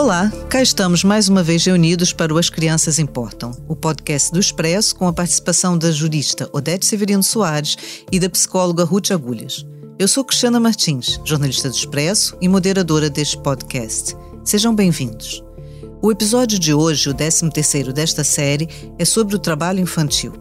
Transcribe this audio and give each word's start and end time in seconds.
Olá, 0.00 0.32
cá 0.48 0.62
estamos 0.62 1.04
mais 1.04 1.28
uma 1.28 1.42
vez 1.42 1.62
reunidos 1.62 2.10
para 2.10 2.32
o 2.32 2.38
As 2.38 2.48
Crianças 2.48 2.98
Importam, 2.98 3.52
o 3.68 3.76
podcast 3.76 4.32
do 4.32 4.40
Expresso 4.40 4.96
com 4.96 5.06
a 5.06 5.12
participação 5.12 5.76
da 5.76 5.92
jurista 5.92 6.48
Odete 6.54 6.86
Severino 6.86 7.22
Soares 7.22 7.76
e 8.10 8.18
da 8.18 8.30
psicóloga 8.30 8.82
Ruth 8.82 9.10
Agulhas. 9.10 9.66
Eu 9.98 10.08
sou 10.08 10.24
Cristiana 10.24 10.58
Martins, 10.58 11.20
jornalista 11.22 11.68
do 11.68 11.76
Expresso 11.76 12.34
e 12.40 12.48
moderadora 12.48 13.10
deste 13.10 13.36
podcast. 13.42 14.16
Sejam 14.42 14.74
bem-vindos. 14.74 15.44
O 16.00 16.10
episódio 16.10 16.58
de 16.58 16.72
hoje, 16.72 17.10
o 17.10 17.14
13º 17.14 17.92
desta 17.92 18.24
série, 18.24 18.70
é 18.98 19.04
sobre 19.04 19.36
o 19.36 19.38
trabalho 19.38 19.80
infantil, 19.80 20.32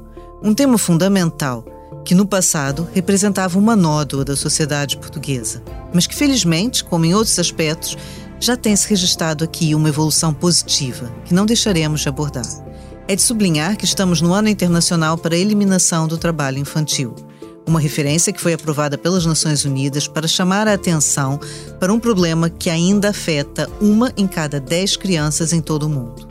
um 0.41 0.54
tema 0.55 0.78
fundamental 0.78 1.66
que 2.05 2.16
no 2.16 2.26
passado 2.26 2.88
representava 2.94 3.60
uma 3.60 3.76
nódoa 3.76 4.23
da 4.23 4.38
sociedade 4.38 4.96
portuguesa, 4.96 5.62
mas 5.94 6.07
que 6.07 6.16
felizmente, 6.16 6.82
como 6.82 7.04
em 7.04 7.13
outros 7.13 7.38
aspectos, 7.38 7.98
já 8.39 8.55
tem 8.55 8.75
se 8.75 8.88
registrado 8.89 9.43
aqui 9.43 9.75
uma 9.75 9.89
evolução 9.89 10.34
positiva, 10.34 11.11
que 11.25 11.34
não 11.34 11.45
deixaremos 11.45 12.02
de 12.02 12.09
abordar. 12.09 12.45
É 13.07 13.15
de 13.15 13.21
sublinhar 13.21 13.75
que 13.75 13.85
estamos 13.85 14.21
no 14.21 14.34
Ano 14.34 14.48
Internacional 14.48 15.17
para 15.17 15.35
a 15.35 15.38
Eliminação 15.38 16.07
do 16.07 16.17
Trabalho 16.17 16.57
Infantil, 16.57 17.15
uma 17.67 17.79
referência 17.79 18.31
que 18.31 18.41
foi 18.41 18.53
aprovada 18.53 18.98
pelas 18.98 19.25
Nações 19.25 19.65
Unidas 19.65 20.07
para 20.07 20.27
chamar 20.27 20.67
a 20.67 20.73
atenção 20.73 21.39
para 21.79 21.93
um 21.93 21.99
problema 21.99 22.49
que 22.49 22.70
ainda 22.70 23.09
afeta 23.09 23.70
uma 23.81 24.13
em 24.15 24.27
cada 24.27 24.59
dez 24.59 24.95
crianças 24.95 25.53
em 25.53 25.62
todo 25.62 25.84
o 25.84 25.90
mundo. 25.90 26.27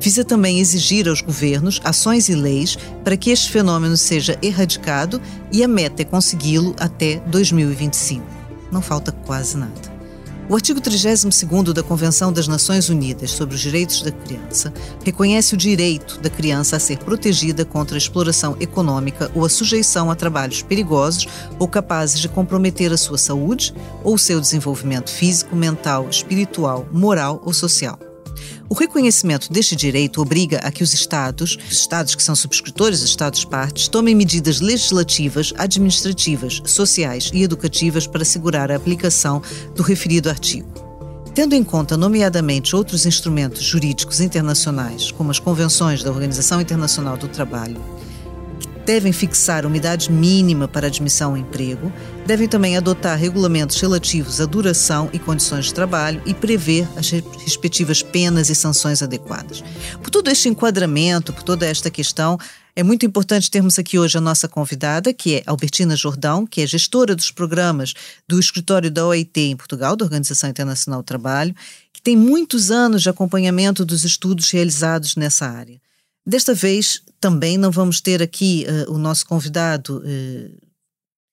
Visa 0.00 0.24
também 0.24 0.60
exigir 0.60 1.08
aos 1.08 1.20
governos 1.20 1.80
ações 1.82 2.28
e 2.28 2.34
leis 2.34 2.78
para 3.02 3.16
que 3.16 3.30
este 3.30 3.50
fenômeno 3.50 3.96
seja 3.96 4.38
erradicado 4.40 5.20
e 5.50 5.64
a 5.64 5.68
meta 5.68 6.02
é 6.02 6.04
consegui-lo 6.04 6.74
até 6.78 7.20
2025. 7.26 8.24
Não 8.70 8.80
falta 8.80 9.10
quase 9.10 9.56
nada. 9.56 9.97
O 10.48 10.54
artigo 10.54 10.80
32 10.80 11.74
da 11.74 11.82
Convenção 11.82 12.32
das 12.32 12.48
Nações 12.48 12.88
Unidas 12.88 13.32
sobre 13.32 13.54
os 13.54 13.60
Direitos 13.60 14.00
da 14.00 14.10
Criança 14.10 14.72
reconhece 15.04 15.52
o 15.52 15.58
direito 15.58 16.18
da 16.20 16.30
criança 16.30 16.76
a 16.76 16.80
ser 16.80 16.96
protegida 16.96 17.66
contra 17.66 17.96
a 17.96 17.98
exploração 17.98 18.56
econômica 18.58 19.30
ou 19.34 19.44
a 19.44 19.48
sujeição 19.50 20.10
a 20.10 20.14
trabalhos 20.14 20.62
perigosos 20.62 21.26
ou 21.58 21.68
capazes 21.68 22.18
de 22.18 22.30
comprometer 22.30 22.90
a 22.90 22.96
sua 22.96 23.18
saúde 23.18 23.74
ou 24.02 24.14
o 24.14 24.18
seu 24.18 24.40
desenvolvimento 24.40 25.10
físico, 25.10 25.54
mental, 25.54 26.08
espiritual, 26.08 26.88
moral 26.90 27.42
ou 27.44 27.52
social. 27.52 28.07
O 28.70 28.74
reconhecimento 28.74 29.50
deste 29.50 29.74
direito 29.74 30.20
obriga 30.20 30.58
a 30.58 30.70
que 30.70 30.82
os 30.82 30.92
Estados, 30.92 31.56
os 31.70 31.72
Estados 31.72 32.14
que 32.14 32.22
são 32.22 32.36
subscritores, 32.36 33.00
os 33.00 33.08
Estados-partes, 33.08 33.88
tomem 33.88 34.14
medidas 34.14 34.60
legislativas, 34.60 35.54
administrativas, 35.56 36.60
sociais 36.66 37.30
e 37.32 37.42
educativas 37.42 38.06
para 38.06 38.20
assegurar 38.20 38.70
a 38.70 38.76
aplicação 38.76 39.40
do 39.74 39.82
referido 39.82 40.28
artigo. 40.28 40.68
Tendo 41.34 41.54
em 41.54 41.64
conta, 41.64 41.96
nomeadamente, 41.96 42.76
outros 42.76 43.06
instrumentos 43.06 43.62
jurídicos 43.62 44.20
internacionais, 44.20 45.10
como 45.10 45.30
as 45.30 45.38
convenções 45.38 46.02
da 46.02 46.10
Organização 46.10 46.60
Internacional 46.60 47.16
do 47.16 47.28
Trabalho, 47.28 47.80
devem 48.88 49.12
fixar 49.12 49.66
uma 49.66 49.76
idade 49.76 50.10
mínima 50.10 50.66
para 50.66 50.86
admissão 50.86 51.32
ao 51.32 51.36
emprego, 51.36 51.92
devem 52.24 52.48
também 52.48 52.74
adotar 52.74 53.18
regulamentos 53.18 53.78
relativos 53.78 54.40
à 54.40 54.46
duração 54.46 55.10
e 55.12 55.18
condições 55.18 55.66
de 55.66 55.74
trabalho 55.74 56.22
e 56.24 56.32
prever 56.32 56.88
as 56.96 57.10
respectivas 57.10 58.02
penas 58.02 58.48
e 58.48 58.54
sanções 58.54 59.02
adequadas. 59.02 59.62
Por 60.02 60.08
todo 60.08 60.30
este 60.30 60.48
enquadramento, 60.48 61.34
por 61.34 61.42
toda 61.42 61.66
esta 61.66 61.90
questão, 61.90 62.38
é 62.74 62.82
muito 62.82 63.04
importante 63.04 63.50
termos 63.50 63.78
aqui 63.78 63.98
hoje 63.98 64.16
a 64.16 64.22
nossa 64.22 64.48
convidada, 64.48 65.12
que 65.12 65.34
é 65.34 65.42
Albertina 65.44 65.94
Jordão, 65.94 66.46
que 66.46 66.62
é 66.62 66.66
gestora 66.66 67.14
dos 67.14 67.30
programas 67.30 67.92
do 68.26 68.40
escritório 68.40 68.90
da 68.90 69.04
OIT 69.04 69.38
em 69.38 69.56
Portugal, 69.56 69.96
da 69.96 70.04
Organização 70.06 70.48
Internacional 70.48 71.02
do 71.02 71.06
Trabalho, 71.06 71.54
que 71.92 72.00
tem 72.00 72.16
muitos 72.16 72.70
anos 72.70 73.02
de 73.02 73.10
acompanhamento 73.10 73.84
dos 73.84 74.02
estudos 74.06 74.50
realizados 74.50 75.14
nessa 75.14 75.46
área. 75.46 75.78
Desta 76.28 76.52
vez 76.52 77.00
também 77.18 77.56
não 77.56 77.70
vamos 77.70 78.02
ter 78.02 78.22
aqui 78.22 78.66
uh, 78.68 78.92
o 78.92 78.98
nosso 78.98 79.24
convidado, 79.24 79.96
uh, 79.96 80.68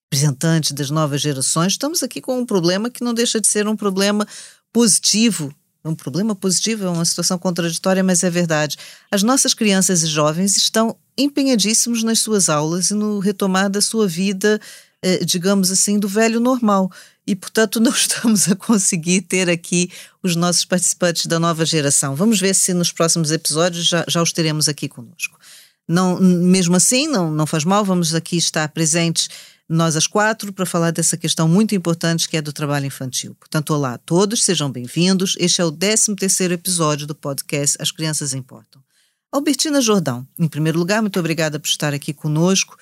representante 0.10 0.74
das 0.74 0.90
novas 0.90 1.20
gerações. 1.20 1.74
Estamos 1.74 2.02
aqui 2.02 2.22
com 2.22 2.40
um 2.40 2.46
problema 2.46 2.90
que 2.90 3.04
não 3.04 3.14
deixa 3.14 3.42
de 3.42 3.48
ser 3.48 3.68
um 3.68 3.76
problema 3.76 4.26
positivo. 4.72 5.54
Um 5.84 5.94
problema 5.94 6.34
positivo 6.34 6.86
é 6.86 6.90
uma 6.90 7.04
situação 7.04 7.38
contraditória, 7.38 8.02
mas 8.02 8.24
é 8.24 8.30
verdade. 8.30 8.78
As 9.12 9.22
nossas 9.22 9.54
crianças 9.54 10.02
e 10.02 10.08
jovens 10.08 10.56
estão 10.56 10.96
empenhadíssimos 11.18 12.02
nas 12.02 12.20
suas 12.20 12.48
aulas 12.48 12.90
e 12.90 12.94
no 12.94 13.20
retomar 13.20 13.70
da 13.70 13.82
sua 13.82 14.08
vida, 14.08 14.62
uh, 15.06 15.26
digamos 15.26 15.72
assim, 15.72 16.00
do 16.00 16.08
velho 16.08 16.40
normal 16.40 16.90
e, 17.26 17.36
portanto, 17.36 17.80
não 17.82 17.92
estamos 17.92 18.50
a 18.50 18.56
conseguir 18.56 19.22
ter 19.22 19.50
aqui 19.50 19.90
os 20.22 20.36
nossos 20.36 20.66
participantes 20.66 21.26
da 21.26 21.40
nova 21.40 21.66
geração. 21.66 22.16
Vamos 22.16 22.40
ver 22.40 22.54
se 22.54 22.74
nos 22.74 22.92
próximos 22.92 23.32
episódios 23.32 23.86
já, 23.86 24.06
já 24.08 24.22
os 24.22 24.32
teremos 24.32 24.68
aqui 24.68 24.88
conosco. 24.88 25.40
Não, 25.88 26.20
mesmo 26.20 26.76
assim, 26.76 27.08
não, 27.08 27.30
não 27.30 27.46
faz 27.46 27.64
mal, 27.64 27.86
vamos 27.86 28.16
aqui 28.16 28.38
estar 28.38 28.68
presentes 28.70 29.30
nós 29.68 29.96
as 29.96 30.06
quatro 30.06 30.54
para 30.54 30.66
falar 30.66 30.92
dessa 30.92 31.18
questão 31.18 31.48
muito 31.48 31.74
importante 31.74 32.30
que 32.30 32.38
é 32.38 32.42
do 32.42 32.54
trabalho 32.54 32.86
infantil. 32.86 33.36
Portanto, 33.36 33.74
olá 33.74 33.96
a 33.96 33.98
todos, 33.98 34.44
sejam 34.44 34.72
bem-vindos. 34.72 35.36
Este 35.40 35.62
é 35.62 35.66
o 35.66 35.72
13 35.72 36.16
terceiro 36.16 36.54
episódio 36.54 37.08
do 37.08 37.16
podcast 37.16 37.76
As 37.80 37.92
Crianças 37.92 38.34
Importam. 38.34 38.84
Albertina 39.32 39.82
Jordão, 39.82 40.26
em 40.38 40.48
primeiro 40.48 40.78
lugar, 40.78 41.02
muito 41.02 41.20
obrigada 41.20 41.60
por 41.60 41.68
estar 41.68 41.94
aqui 41.94 42.14
conosco. 42.14 42.78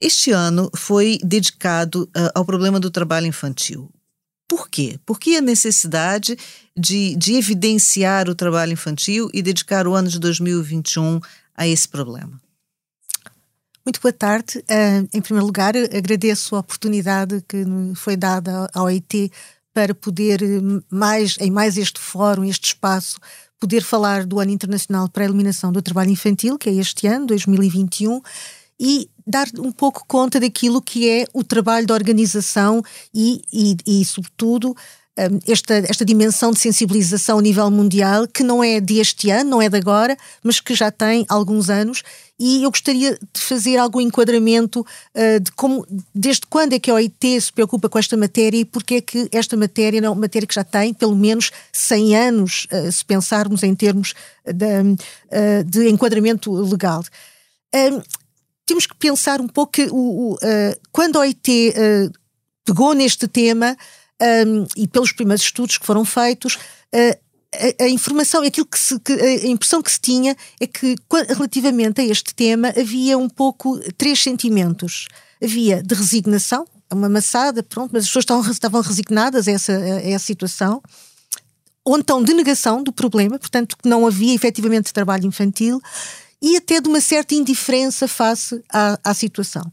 Este 0.00 0.32
ano 0.32 0.70
foi 0.74 1.18
dedicado 1.22 2.04
uh, 2.16 2.30
ao 2.34 2.44
problema 2.44 2.78
do 2.80 2.90
trabalho 2.90 3.26
infantil. 3.26 3.90
Por 4.46 4.68
quê? 4.68 4.98
Por 5.06 5.18
que 5.18 5.36
a 5.36 5.40
necessidade 5.40 6.36
de, 6.76 7.16
de 7.16 7.34
evidenciar 7.34 8.28
o 8.28 8.34
trabalho 8.34 8.72
infantil 8.72 9.30
e 9.32 9.40
dedicar 9.40 9.86
o 9.86 9.94
ano 9.94 10.08
de 10.08 10.18
2021 10.18 11.20
a 11.56 11.66
esse 11.66 11.88
problema? 11.88 12.40
Muito 13.84 14.00
boa 14.00 14.12
tarde. 14.12 14.58
Uh, 14.58 15.08
em 15.12 15.20
primeiro 15.20 15.46
lugar, 15.46 15.74
agradeço 15.76 16.56
a 16.56 16.60
oportunidade 16.60 17.42
que 17.48 17.64
foi 17.94 18.16
dada 18.16 18.68
ao 18.74 18.84
OIT 18.84 19.30
para 19.74 19.94
poder, 19.94 20.40
mais, 20.90 21.36
em 21.40 21.50
mais 21.50 21.76
este 21.76 22.00
fórum, 22.00 22.44
este 22.44 22.68
espaço, 22.68 23.18
poder 23.58 23.82
falar 23.82 24.24
do 24.24 24.38
Ano 24.38 24.52
Internacional 24.52 25.08
para 25.08 25.24
a 25.24 25.26
Eliminação 25.26 25.72
do 25.72 25.82
Trabalho 25.82 26.10
Infantil, 26.10 26.56
que 26.56 26.70
é 26.70 26.74
este 26.74 27.06
ano, 27.06 27.26
2021, 27.26 28.22
e 28.78 29.10
dar 29.26 29.48
um 29.58 29.72
pouco 29.72 30.04
conta 30.06 30.38
daquilo 30.38 30.82
que 30.82 31.08
é 31.08 31.26
o 31.32 31.42
trabalho 31.42 31.86
da 31.86 31.94
organização 31.94 32.82
e, 33.12 33.42
e, 33.52 33.76
e 33.86 34.04
sobretudo, 34.04 34.76
hum, 35.18 35.38
esta, 35.48 35.74
esta 35.88 36.04
dimensão 36.04 36.50
de 36.50 36.58
sensibilização 36.58 37.38
a 37.38 37.42
nível 37.42 37.70
mundial, 37.70 38.28
que 38.28 38.42
não 38.42 38.62
é 38.62 38.80
deste 38.80 39.30
ano, 39.30 39.50
não 39.50 39.62
é 39.62 39.68
de 39.68 39.78
agora, 39.78 40.16
mas 40.42 40.60
que 40.60 40.74
já 40.74 40.90
tem 40.90 41.24
alguns 41.28 41.70
anos. 41.70 42.02
E 42.38 42.64
eu 42.64 42.70
gostaria 42.70 43.12
de 43.32 43.40
fazer 43.40 43.78
algum 43.78 44.00
enquadramento 44.00 44.80
uh, 44.80 45.40
de 45.40 45.52
como, 45.52 45.86
desde 46.12 46.42
quando 46.48 46.72
é 46.72 46.80
que 46.80 46.90
a 46.90 46.94
OIT 46.94 47.40
se 47.40 47.52
preocupa 47.52 47.88
com 47.88 47.98
esta 47.98 48.16
matéria 48.16 48.58
e 48.58 48.64
porque 48.64 48.96
é 48.96 49.00
que 49.00 49.28
esta 49.32 49.56
matéria 49.56 50.00
não 50.00 50.08
é 50.08 50.10
uma 50.10 50.20
matéria 50.22 50.46
que 50.46 50.54
já 50.54 50.64
tem 50.64 50.92
pelo 50.92 51.14
menos 51.14 51.52
100 51.72 52.16
anos, 52.16 52.66
uh, 52.72 52.90
se 52.90 53.04
pensarmos 53.04 53.62
em 53.62 53.74
termos 53.74 54.14
de, 54.44 54.64
uh, 54.64 55.64
de 55.64 55.88
enquadramento 55.88 56.52
legal. 56.52 57.04
Hum, 57.72 58.02
temos 58.66 58.86
que 58.86 58.94
pensar 58.96 59.40
um 59.40 59.48
pouco 59.48 59.72
que 59.72 59.84
o, 59.90 59.96
o, 59.96 60.34
uh, 60.34 60.38
quando 60.90 61.16
a 61.16 61.20
OIT 61.20 61.70
uh, 61.70 62.12
pegou 62.64 62.94
neste 62.94 63.28
tema 63.28 63.76
um, 64.46 64.66
e 64.76 64.88
pelos 64.88 65.12
primeiros 65.12 65.44
estudos 65.44 65.78
que 65.78 65.86
foram 65.86 66.04
feitos, 66.04 66.54
uh, 66.54 67.24
a, 67.78 67.84
a, 67.84 67.88
informação, 67.88 68.42
aquilo 68.42 68.66
que, 68.66 68.78
se, 68.78 68.98
que 68.98 69.12
a 69.12 69.46
impressão 69.46 69.82
que 69.82 69.90
se 69.90 70.00
tinha 70.00 70.36
é 70.60 70.66
que 70.66 70.96
relativamente 71.28 72.00
a 72.00 72.04
este 72.04 72.34
tema 72.34 72.72
havia 72.76 73.16
um 73.16 73.28
pouco 73.28 73.78
três 73.96 74.20
sentimentos. 74.20 75.06
Havia 75.42 75.82
de 75.82 75.94
resignação, 75.94 76.66
uma 76.92 77.08
maçada, 77.08 77.62
pronto, 77.62 77.90
mas 77.92 78.04
as 78.04 78.08
pessoas 78.08 78.24
estavam, 78.24 78.50
estavam 78.50 78.80
resignadas 78.80 79.46
a 79.46 79.52
essa, 79.52 79.72
a 79.72 80.08
essa 80.08 80.24
situação 80.24 80.82
ou 81.84 81.98
então 81.98 82.22
de 82.22 82.32
negação 82.32 82.82
do 82.82 82.92
problema, 82.92 83.38
portanto 83.38 83.76
que 83.76 83.88
não 83.88 84.06
havia 84.06 84.34
efetivamente 84.34 84.92
trabalho 84.92 85.26
infantil 85.26 85.80
e 86.40 86.56
até 86.56 86.80
de 86.80 86.88
uma 86.88 87.00
certa 87.00 87.34
indiferença 87.34 88.06
face 88.08 88.62
à, 88.72 88.98
à 89.02 89.14
situação. 89.14 89.64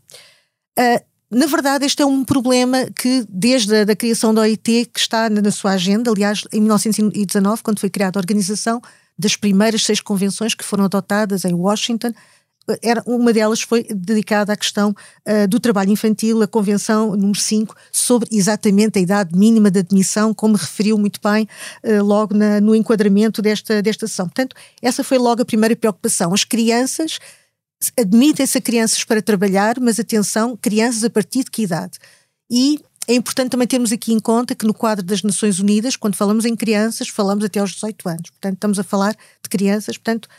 Uh, 0.78 1.12
na 1.32 1.46
verdade, 1.46 1.86
este 1.86 2.02
é 2.02 2.06
um 2.06 2.26
problema 2.26 2.86
que, 2.94 3.26
desde 3.30 3.74
a 3.74 3.86
da 3.86 3.96
criação 3.96 4.34
da 4.34 4.42
OIT, 4.42 4.90
que 4.94 5.00
está 5.00 5.30
na, 5.30 5.42
na 5.42 5.52
sua 5.52 5.72
agenda, 5.72 6.12
aliás, 6.12 6.44
em 6.52 6.60
1919, 6.60 7.64
quando 7.64 7.80
foi 7.80 7.90
criada 7.90 8.20
a 8.20 8.22
organização, 8.22 8.82
das 9.18 9.36
primeiras 9.36 9.86
seis 9.86 10.02
convenções 10.02 10.54
que 10.54 10.66
foram 10.66 10.86
adotadas 10.86 11.46
em 11.46 11.54
Washington, 11.54 12.12
era, 12.82 13.02
uma 13.06 13.34
delas 13.34 13.62
foi 13.62 13.84
dedicada 13.84 14.54
à 14.54 14.56
questão 14.56 14.92
uh, 14.92 15.48
do 15.48 15.60
trabalho 15.60 15.92
infantil, 15.92 16.42
a 16.42 16.48
Convenção 16.48 17.16
número 17.16 17.40
5, 17.40 17.76
sobre 17.92 18.30
exatamente 18.32 19.00
a 19.00 19.02
idade 19.02 19.38
mínima 19.38 19.72
de 19.72 19.80
admissão, 19.80 20.34
como 20.34 20.56
referiu 20.56 20.98
muito 20.98 21.20
bem 21.24 21.48
uh, 21.84 22.04
logo 22.04 22.36
na, 22.36 22.62
no 22.62 22.76
enquadramento 22.76 23.42
desta, 23.42 23.82
desta 23.82 24.06
ação. 24.06 24.28
Portanto, 24.28 24.56
essa 24.82 25.04
foi 25.04 25.18
logo 25.18 25.42
a 25.42 25.46
primeira 25.46 25.76
preocupação. 25.76 26.34
As 26.34 26.44
crianças, 26.44 27.20
admitem-se 28.00 28.58
a 28.58 28.62
crianças 28.62 29.04
para 29.04 29.22
trabalhar, 29.22 29.80
mas 29.80 30.00
atenção, 30.00 30.56
crianças 30.56 31.04
a 31.04 31.10
partir 31.10 31.44
de 31.44 31.52
que 31.52 31.64
idade? 31.64 31.98
E 32.50 32.80
é 33.08 33.16
importante 33.16 33.50
também 33.50 33.68
termos 33.68 33.92
aqui 33.92 34.14
em 34.14 34.20
conta 34.20 34.54
que 34.54 34.66
no 34.66 34.74
quadro 34.74 35.04
das 35.04 35.24
Nações 35.24 35.60
Unidas, 35.60 35.96
quando 35.96 36.16
falamos 36.16 36.46
em 36.46 36.56
crianças, 36.56 37.10
falamos 37.10 37.44
até 37.44 37.60
aos 37.60 37.72
18 37.72 38.08
anos. 38.08 38.30
Portanto, 38.30 38.54
estamos 38.54 38.80
a 38.80 38.84
falar 38.84 39.14
de 39.14 39.50
crianças, 39.50 39.98
portanto, 39.98 40.30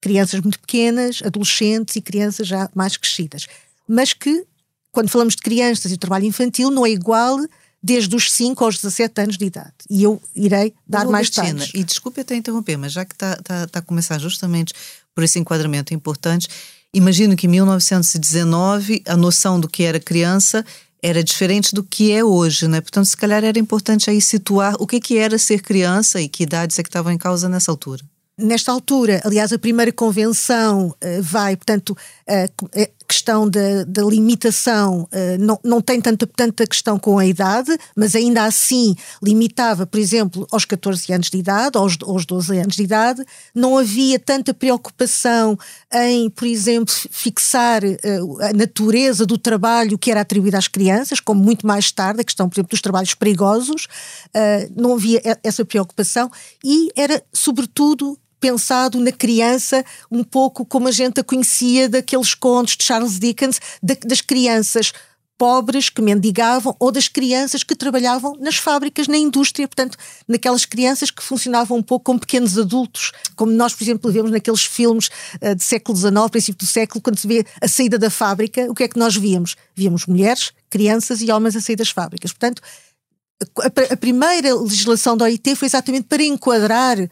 crianças 0.00 0.40
muito 0.40 0.58
pequenas, 0.58 1.20
adolescentes 1.24 1.96
e 1.96 2.00
crianças 2.00 2.46
já 2.46 2.70
mais 2.74 2.96
crescidas. 2.96 3.46
Mas 3.88 4.12
que, 4.12 4.44
quando 4.92 5.08
falamos 5.08 5.36
de 5.36 5.42
crianças 5.42 5.90
e 5.92 5.96
trabalho 5.96 6.24
infantil, 6.24 6.70
não 6.70 6.84
é 6.84 6.90
igual 6.90 7.38
desde 7.82 8.14
os 8.16 8.32
5 8.32 8.64
aos 8.64 8.76
17 8.76 9.20
anos 9.20 9.38
de 9.38 9.44
idade. 9.44 9.72
E 9.88 10.02
eu 10.02 10.20
irei 10.34 10.74
dar 10.86 11.06
mais 11.06 11.30
detalhes. 11.30 11.70
E 11.74 11.84
desculpe 11.84 12.20
até 12.20 12.34
interromper, 12.34 12.76
mas 12.76 12.92
já 12.92 13.04
que 13.04 13.14
está, 13.14 13.34
está, 13.34 13.64
está 13.64 13.78
a 13.78 13.82
começar 13.82 14.18
justamente 14.18 14.74
por 15.14 15.22
esse 15.22 15.38
enquadramento 15.38 15.94
importante, 15.94 16.48
imagino 16.92 17.36
que 17.36 17.46
em 17.46 17.50
1919 17.50 19.02
a 19.06 19.16
noção 19.16 19.60
do 19.60 19.68
que 19.68 19.84
era 19.84 20.00
criança 20.00 20.64
era 21.02 21.22
diferente 21.22 21.72
do 21.72 21.84
que 21.84 22.10
é 22.10 22.24
hoje, 22.24 22.66
né? 22.66 22.80
Portanto, 22.80 23.06
se 23.06 23.16
calhar 23.16 23.44
era 23.44 23.58
importante 23.58 24.10
aí 24.10 24.20
situar 24.20 24.74
o 24.80 24.86
que, 24.86 24.98
que 24.98 25.16
era 25.16 25.38
ser 25.38 25.62
criança 25.62 26.20
e 26.20 26.28
que 26.28 26.42
idades 26.42 26.78
é 26.78 26.82
que 26.82 26.88
estavam 26.88 27.12
em 27.12 27.18
causa 27.18 27.48
nessa 27.48 27.70
altura. 27.70 28.02
Nesta 28.38 28.70
altura, 28.70 29.22
aliás, 29.24 29.50
a 29.50 29.58
primeira 29.58 29.90
convenção 29.90 30.88
uh, 30.88 31.22
vai, 31.22 31.56
portanto, 31.56 31.96
a 32.28 32.44
uh, 32.44 32.88
questão 33.08 33.48
da, 33.48 34.02
limitação 34.02 35.04
uh, 35.04 35.38
não, 35.40 35.58
não 35.64 35.80
tem 35.80 36.02
tanta, 36.02 36.26
tanta 36.26 36.66
questão 36.66 36.98
com 36.98 37.18
a 37.18 37.24
idade, 37.24 37.74
mas 37.96 38.14
ainda 38.14 38.44
assim 38.44 38.94
limitava, 39.22 39.86
por 39.86 39.98
exemplo, 39.98 40.46
aos 40.52 40.66
14 40.66 41.10
anos 41.14 41.30
de 41.30 41.38
idade, 41.38 41.78
aos, 41.78 41.96
aos 42.02 42.26
12 42.26 42.58
anos 42.58 42.76
de 42.76 42.82
idade. 42.82 43.24
Não 43.54 43.78
havia 43.78 44.18
tanta 44.18 44.52
preocupação 44.52 45.58
em, 45.90 46.28
por 46.28 46.46
exemplo, 46.46 46.94
fixar 47.10 47.80
a 48.42 48.52
natureza 48.52 49.24
do 49.24 49.38
trabalho 49.38 49.96
que 49.96 50.10
era 50.10 50.20
atribuído 50.20 50.58
às 50.58 50.68
crianças, 50.68 51.20
como 51.20 51.42
muito 51.42 51.66
mais 51.66 51.90
tarde, 51.90 52.20
a 52.20 52.24
questão, 52.24 52.50
por 52.50 52.56
exemplo, 52.56 52.70
dos 52.72 52.82
trabalhos 52.82 53.14
perigosos. 53.14 53.88
não 54.76 54.92
havia 54.92 55.22
essa 55.42 55.64
preocupação 55.64 56.30
e 56.62 56.90
era, 56.94 57.22
sobretudo, 57.32 58.18
pensado 58.40 59.00
na 59.00 59.12
criança 59.12 59.84
um 60.10 60.22
pouco 60.22 60.64
como 60.64 60.88
a 60.88 60.92
gente 60.92 61.20
a 61.20 61.24
conhecia 61.24 61.88
daqueles 61.88 62.34
contos 62.34 62.76
de 62.76 62.84
Charles 62.84 63.18
Dickens, 63.18 63.60
de, 63.82 63.94
das 64.06 64.20
crianças 64.20 64.92
pobres 65.38 65.90
que 65.90 66.00
mendigavam 66.00 66.74
ou 66.78 66.90
das 66.90 67.08
crianças 67.08 67.62
que 67.62 67.74
trabalhavam 67.74 68.34
nas 68.40 68.56
fábricas, 68.56 69.06
na 69.06 69.18
indústria, 69.18 69.68
portanto, 69.68 69.98
naquelas 70.26 70.64
crianças 70.64 71.10
que 71.10 71.22
funcionavam 71.22 71.76
um 71.76 71.82
pouco 71.82 72.06
como 72.06 72.20
pequenos 72.20 72.58
adultos, 72.58 73.12
como 73.34 73.52
nós, 73.52 73.74
por 73.74 73.84
exemplo, 73.84 74.10
vemos 74.10 74.30
naqueles 74.30 74.64
filmes 74.64 75.08
uh, 75.42 75.54
do 75.54 75.62
século 75.62 75.96
XIX, 75.96 76.30
princípio 76.30 76.66
do 76.66 76.66
século, 76.66 77.02
quando 77.02 77.18
se 77.18 77.26
vê 77.26 77.44
a 77.60 77.68
saída 77.68 77.98
da 77.98 78.10
fábrica, 78.10 78.66
o 78.70 78.74
que 78.74 78.84
é 78.84 78.88
que 78.88 78.98
nós 78.98 79.14
víamos? 79.14 79.56
Víamos 79.74 80.06
mulheres, 80.06 80.52
crianças 80.70 81.20
e 81.20 81.30
homens 81.30 81.54
a 81.54 81.60
sair 81.60 81.76
das 81.76 81.90
fábricas. 81.90 82.32
Portanto, 82.32 82.62
a, 83.90 83.96
primeira 83.96 84.54
legislação 84.54 85.16
da 85.16 85.26
OIT 85.26 85.56
foi 85.56 85.66
exatamente 85.66 86.04
para 86.04 86.22
enquadrar 86.22 86.98
uh, 86.98 87.08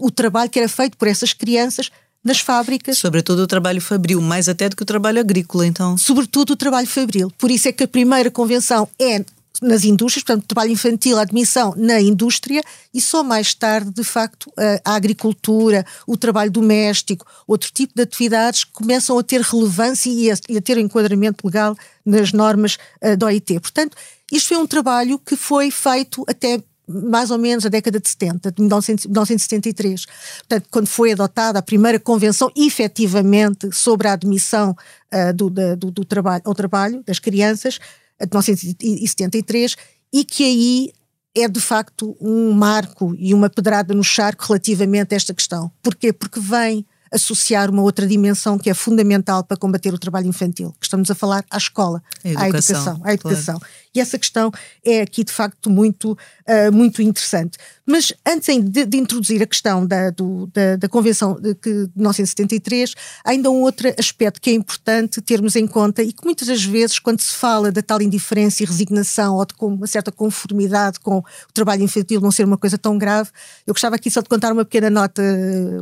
o 0.00 0.10
trabalho 0.10 0.50
que 0.50 0.58
era 0.58 0.68
feito 0.68 0.96
por 0.96 1.08
essas 1.08 1.32
crianças 1.32 1.90
nas 2.24 2.38
fábricas. 2.38 2.98
Sobretudo 2.98 3.42
o 3.42 3.46
trabalho 3.46 3.80
fabril, 3.80 4.20
mais 4.20 4.48
até 4.48 4.68
do 4.68 4.76
que 4.76 4.82
o 4.82 4.86
trabalho 4.86 5.20
agrícola, 5.20 5.66
então. 5.66 5.98
Sobretudo 5.98 6.52
o 6.52 6.56
trabalho 6.56 6.86
fabril. 6.86 7.30
Por 7.36 7.50
isso 7.50 7.68
é 7.68 7.72
que 7.72 7.84
a 7.84 7.88
primeira 7.88 8.30
convenção 8.30 8.88
é 8.98 9.24
nas 9.60 9.84
indústrias, 9.84 10.24
portanto, 10.24 10.46
trabalho 10.46 10.72
infantil, 10.72 11.18
admissão 11.18 11.72
na 11.76 12.00
indústria 12.00 12.62
e 12.92 13.00
só 13.00 13.22
mais 13.22 13.54
tarde, 13.54 13.92
de 13.92 14.02
facto, 14.02 14.52
a, 14.84 14.94
agricultura, 14.96 15.86
o 16.06 16.16
trabalho 16.16 16.50
doméstico, 16.50 17.24
outro 17.46 17.70
tipo 17.72 17.92
de 17.94 18.02
atividades 18.02 18.64
começam 18.64 19.16
a 19.16 19.22
ter 19.22 19.40
relevância 19.40 20.10
e 20.10 20.30
a, 20.30 20.60
ter 20.60 20.78
enquadramento 20.78 21.46
legal 21.46 21.76
nas 22.04 22.32
normas 22.32 22.76
uh, 23.00 23.16
da 23.16 23.26
OIT. 23.26 23.60
Portanto, 23.60 23.96
isto 24.32 24.48
foi 24.48 24.56
um 24.56 24.66
trabalho 24.66 25.18
que 25.18 25.36
foi 25.36 25.70
feito 25.70 26.24
até 26.26 26.62
mais 26.88 27.30
ou 27.30 27.38
menos 27.38 27.64
a 27.64 27.68
década 27.68 28.00
de 28.00 28.08
70, 28.08 28.50
de 28.52 28.60
1973. 28.60 30.04
Portanto, 30.38 30.68
quando 30.70 30.86
foi 30.86 31.12
adotada 31.12 31.58
a 31.58 31.62
primeira 31.62 31.98
convenção 32.00 32.50
efetivamente 32.56 33.70
sobre 33.72 34.08
a 34.08 34.14
admissão 34.14 34.74
uh, 35.12 35.32
do, 35.32 35.48
do, 35.48 35.90
do, 35.90 36.04
trabalho, 36.04 36.42
ao 36.44 36.54
trabalho 36.54 37.02
das 37.06 37.18
crianças, 37.18 37.78
de 38.20 38.26
1973, 38.26 39.76
e 40.12 40.24
que 40.24 40.44
aí 40.44 40.92
é 41.34 41.48
de 41.48 41.60
facto 41.60 42.16
um 42.20 42.52
marco 42.52 43.14
e 43.18 43.32
uma 43.32 43.48
pedrada 43.48 43.94
no 43.94 44.04
charco 44.04 44.44
relativamente 44.46 45.14
a 45.14 45.16
esta 45.16 45.32
questão. 45.32 45.70
Porquê? 45.82 46.12
Porque 46.12 46.40
vem 46.40 46.84
associar 47.10 47.70
uma 47.70 47.82
outra 47.82 48.06
dimensão 48.06 48.58
que 48.58 48.70
é 48.70 48.74
fundamental 48.74 49.44
para 49.44 49.56
combater 49.56 49.92
o 49.92 49.98
trabalho 49.98 50.26
infantil, 50.26 50.74
que 50.80 50.86
estamos 50.86 51.10
a 51.10 51.14
falar 51.14 51.44
à 51.50 51.58
escola, 51.58 52.02
à 52.36 52.48
educação, 52.48 53.00
à 53.04 53.12
educação. 53.12 53.58
Claro. 53.58 53.74
E 53.94 54.00
essa 54.00 54.18
questão 54.18 54.50
é 54.84 55.02
aqui 55.02 55.22
de 55.22 55.32
facto 55.32 55.68
muito, 55.68 56.12
uh, 56.12 56.72
muito 56.72 57.02
interessante. 57.02 57.58
Mas 57.84 58.12
antes 58.26 58.48
de, 58.64 58.86
de 58.86 58.96
introduzir 58.96 59.42
a 59.42 59.46
questão 59.46 59.84
da, 59.86 60.10
do, 60.10 60.46
da, 60.46 60.76
da, 60.76 60.88
Convenção 60.88 61.34
de, 61.40 61.54
que, 61.54 61.70
de 61.70 61.90
1973, 61.96 62.94
há 63.24 63.30
ainda 63.30 63.50
um 63.50 63.60
outro 63.60 63.92
aspecto 63.98 64.40
que 64.40 64.50
é 64.50 64.54
importante 64.54 65.20
termos 65.20 65.56
em 65.56 65.66
conta 65.66 66.02
e 66.02 66.12
que 66.12 66.24
muitas 66.24 66.48
das 66.48 66.64
vezes, 66.64 66.98
quando 66.98 67.20
se 67.20 67.34
fala 67.34 67.72
da 67.72 67.82
tal 67.82 68.00
indiferença 68.00 68.62
e 68.62 68.66
resignação 68.66 69.36
ou 69.36 69.44
de 69.44 69.54
uma 69.60 69.86
certa 69.86 70.12
conformidade 70.12 71.00
com 71.00 71.18
o 71.18 71.52
trabalho 71.52 71.82
infantil 71.82 72.20
não 72.20 72.30
ser 72.30 72.44
uma 72.44 72.56
coisa 72.56 72.78
tão 72.78 72.96
grave, 72.96 73.30
eu 73.66 73.74
gostava 73.74 73.96
aqui 73.96 74.10
só 74.10 74.20
de 74.20 74.28
contar 74.28 74.52
uma 74.52 74.64
pequena 74.64 74.88
nota, 74.88 75.22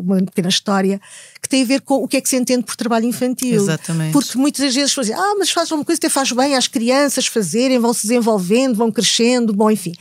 uma 0.00 0.16
pequena 0.24 0.48
história, 0.48 1.00
que 1.40 1.48
tem 1.48 1.62
a 1.62 1.66
ver 1.66 1.80
com 1.82 1.96
o 1.96 2.08
que 2.08 2.16
é 2.16 2.20
que 2.20 2.28
se 2.28 2.36
entende 2.36 2.64
por 2.64 2.76
trabalho 2.76 3.04
infantil. 3.04 3.62
Exatamente. 3.62 4.12
Porque 4.12 4.38
muitas 4.38 4.74
vezes 4.74 4.92
fazem, 4.92 5.14
ah, 5.14 5.34
mas 5.38 5.50
faz 5.50 5.70
uma 5.70 5.84
coisa, 5.84 5.98
até 5.98 6.08
faz 6.08 6.32
bem 6.32 6.56
às 6.56 6.66
crianças 6.66 7.26
fazerem, 7.26 7.78
vão 7.78 7.92
se 8.00 8.08
desenvolvendo, 8.08 8.74
vão 8.74 8.90
crescendo, 8.90 9.52
bom, 9.52 9.70
enfim. 9.70 9.92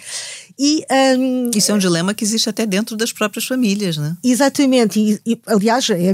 E, 0.61 0.85
um, 1.17 1.51
Isso 1.55 1.71
é 1.71 1.75
um 1.75 1.77
dilema 1.77 2.13
que 2.13 2.21
existe 2.21 2.49
até 2.49 2.65
dentro 2.65 2.97
das 2.97 3.13
próprias 3.13 3.45
famílias, 3.45 3.95
né? 3.95 4.17
Exatamente, 4.21 4.99
e, 4.99 5.17
e 5.25 5.39
aliás, 5.45 5.89
é 5.89 6.11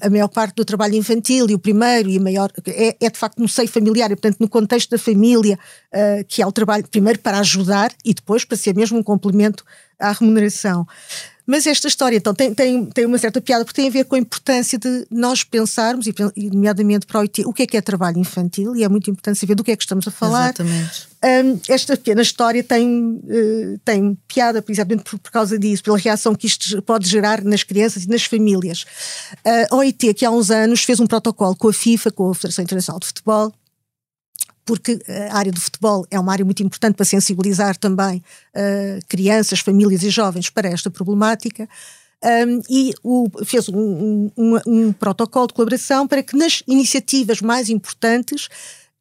a, 0.00 0.08
maior 0.08 0.28
parte 0.28 0.54
do 0.54 0.64
trabalho 0.64 0.94
infantil 0.94 1.50
e 1.50 1.54
o 1.54 1.58
primeiro 1.58 2.08
e 2.08 2.16
a 2.16 2.20
maior 2.20 2.48
é, 2.64 2.96
é 3.00 3.10
de 3.10 3.18
facto 3.18 3.40
no 3.40 3.48
seio 3.48 3.66
familiar, 3.66 4.08
e 4.12 4.14
portanto 4.14 4.36
no 4.38 4.48
contexto 4.48 4.90
da 4.90 4.98
família, 4.98 5.58
uh, 5.92 6.24
que 6.28 6.40
é 6.40 6.46
o 6.46 6.52
trabalho 6.52 6.86
primeiro 6.88 7.18
para 7.18 7.40
ajudar 7.40 7.92
e 8.04 8.14
depois 8.14 8.44
para 8.44 8.56
ser 8.56 8.72
mesmo 8.72 8.98
um 8.98 9.02
complemento 9.02 9.64
à 9.98 10.12
remuneração. 10.12 10.86
Mas 11.50 11.66
esta 11.66 11.88
história, 11.88 12.18
então, 12.18 12.34
tem, 12.34 12.52
tem, 12.52 12.84
tem 12.84 13.06
uma 13.06 13.16
certa 13.16 13.40
piada, 13.40 13.64
porque 13.64 13.80
tem 13.80 13.88
a 13.88 13.90
ver 13.90 14.04
com 14.04 14.14
a 14.14 14.18
importância 14.18 14.78
de 14.78 15.06
nós 15.10 15.42
pensarmos, 15.42 16.06
e 16.06 16.50
nomeadamente 16.50 17.06
para 17.06 17.20
o 17.20 17.22
IT, 17.22 17.42
o 17.46 17.54
que 17.54 17.62
é 17.62 17.66
que 17.66 17.74
é 17.78 17.80
trabalho 17.80 18.18
infantil, 18.18 18.76
e 18.76 18.84
é 18.84 18.88
muito 18.88 19.10
importante 19.10 19.38
saber 19.38 19.54
do 19.54 19.64
que 19.64 19.70
é 19.70 19.76
que 19.76 19.82
estamos 19.82 20.06
a 20.06 20.10
falar. 20.10 20.48
Exatamente. 20.48 21.08
Um, 21.24 21.58
esta 21.66 21.96
pequena 21.96 22.20
história 22.20 22.62
tem, 22.62 23.18
uh, 23.24 23.80
tem 23.82 24.14
piada, 24.28 24.60
precisamente 24.60 25.04
por, 25.04 25.18
por, 25.18 25.30
causa 25.30 25.58
disso, 25.58 25.82
pela 25.82 25.96
reação 25.96 26.34
que 26.34 26.46
isto 26.46 26.82
pode 26.82 27.08
gerar 27.08 27.42
nas 27.42 27.62
crianças 27.62 28.04
e 28.04 28.08
nas 28.10 28.24
famílias. 28.24 28.82
Uh, 29.38 29.74
a 29.74 29.76
OIT, 29.76 30.12
que 30.12 30.26
há 30.26 30.30
uns 30.30 30.50
anos 30.50 30.84
fez 30.84 31.00
um 31.00 31.06
protocolo 31.06 31.56
com 31.56 31.68
a 31.68 31.72
FIFA, 31.72 32.10
com 32.10 32.30
a 32.30 32.34
Federação 32.34 32.62
Internacional 32.62 33.00
de 33.00 33.06
Futebol, 33.06 33.54
porque 34.68 35.00
a 35.30 35.38
área 35.38 35.50
do 35.50 35.58
futebol 35.58 36.06
é 36.10 36.20
uma 36.20 36.30
área 36.30 36.44
muito 36.44 36.62
importante 36.62 36.94
para 36.94 37.06
sensibilizar 37.06 37.74
também 37.74 38.22
uh, 38.54 39.00
crianças, 39.08 39.60
famílias 39.60 40.02
e 40.02 40.10
jovens 40.10 40.50
para 40.50 40.68
esta 40.68 40.90
problemática. 40.90 41.66
Um, 42.22 42.60
e 42.68 42.92
o, 43.02 43.30
fez 43.46 43.70
um, 43.70 44.30
um, 44.36 44.58
um, 44.66 44.92
protocolo 44.92 45.46
de 45.46 45.54
colaboração 45.54 46.06
para 46.06 46.22
que 46.22 46.36
nas 46.36 46.62
iniciativas 46.66 47.40
mais 47.40 47.70
importantes 47.70 48.50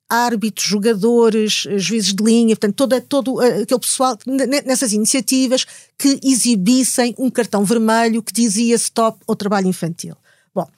árbitros, 0.09 0.65
jogadores, 0.65 1.65
juízes 1.75 2.13
de 2.13 2.24
linha, 2.24 2.55
portanto, 2.55 2.75
todo, 2.75 3.01
todo 3.01 3.41
aquele 3.41 3.79
pessoal 3.81 4.17
nessas 4.65 4.93
iniciativas 4.93 5.65
que 5.97 6.17
exibissem 6.24 7.13
um 7.17 7.29
cartão 7.29 7.65
vermelho 7.65 8.24
que 8.24 8.31
dizia 8.31 8.75
stop 8.75 9.19
ao 9.27 9.36
trabalho 9.36 9.67
infantil. 9.67 10.15
Bom, 10.55 10.69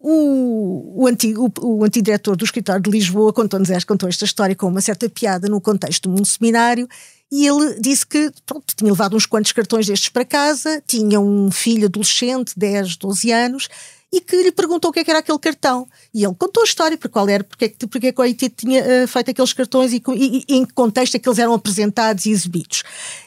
o, 0.00 1.02
o, 1.02 1.06
antigo, 1.06 1.52
o, 1.60 1.78
o 1.78 1.84
antigo 1.84 2.04
diretor 2.04 2.36
do 2.36 2.44
escritório 2.44 2.82
de 2.82 2.90
Lisboa 2.90 3.32
contou-nos 3.32 3.84
contou 3.84 4.08
esta 4.08 4.24
história 4.24 4.54
com 4.54 4.68
uma 4.68 4.80
certa 4.80 5.08
piada 5.08 5.48
no 5.48 5.60
contexto 5.60 6.08
de 6.08 6.20
um 6.20 6.24
seminário 6.24 6.88
e 7.30 7.46
ele 7.46 7.78
disse 7.80 8.06
que 8.06 8.32
pronto, 8.46 8.74
tinha 8.74 8.90
levado 8.90 9.16
uns 9.16 9.26
quantos 9.26 9.52
cartões 9.52 9.86
destes 9.86 10.08
para 10.08 10.24
casa, 10.24 10.82
tinha 10.86 11.20
um 11.20 11.50
filho 11.50 11.86
adolescente, 11.86 12.52
10, 12.56 12.96
12 12.96 13.32
anos, 13.32 13.68
e 14.10 14.22
que 14.22 14.42
lhe 14.42 14.50
perguntou 14.50 14.90
o 14.90 14.92
que, 14.92 15.00
é 15.00 15.04
que 15.04 15.10
era 15.10 15.20
aquele 15.20 15.38
cartão. 15.38 15.86
E 16.14 16.24
ele 16.24 16.34
contou 16.34 16.62
a 16.62 16.66
história, 16.66 16.96
para 16.96 17.10
qual 17.10 17.28
era, 17.28 17.44
porque, 17.44 17.66
é 17.66 17.86
porque 17.86 18.06
é 18.06 18.12
que 18.12 18.20
o 18.20 18.24
IT 18.24 18.48
tinha 18.56 18.82
uh, 18.82 19.06
feito 19.06 19.30
aqueles 19.30 19.52
cartões 19.52 19.92
e, 19.92 20.02
e, 20.16 20.44
e, 20.48 20.56
em 20.56 20.64
que 20.64 20.72
contexto 20.72 21.16
é 21.16 21.18
que 21.18 21.28
eles 21.28 21.38
eram 21.38 21.52
apresentados 21.52 22.24
e 22.24 22.30
exibidos. 22.30 22.82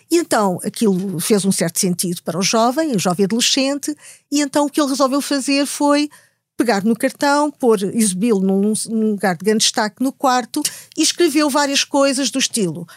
E 0.10 0.18
então 0.18 0.60
aquilo 0.66 1.20
fez 1.20 1.46
um 1.46 1.52
certo 1.52 1.80
sentido 1.80 2.24
para 2.24 2.40
o 2.40 2.42
jovem, 2.42 2.96
o 2.96 3.00
jovem 3.00 3.26
adolescente, 3.26 3.96
e 4.32 4.42
então 4.42 4.66
o 4.66 4.70
que 4.70 4.82
ele 4.82 4.90
resolveu 4.90 5.22
fazer 5.22 5.68
foi 5.68 6.10
pegar 6.58 6.84
no 6.84 6.96
cartão, 6.96 7.50
pôr, 7.52 7.82
exibi-lo 7.84 8.40
num, 8.40 8.74
num, 8.90 9.12
lugar 9.12 9.36
de 9.36 9.46
grande 9.46 9.64
destaque 9.64 10.04
no 10.04 10.12
quarto 10.12 10.62
e 10.98 11.02
escreveu 11.02 11.50
várias 11.50 11.84
coisas 11.84 12.30
do 12.30 12.40
estilo. 12.40 12.88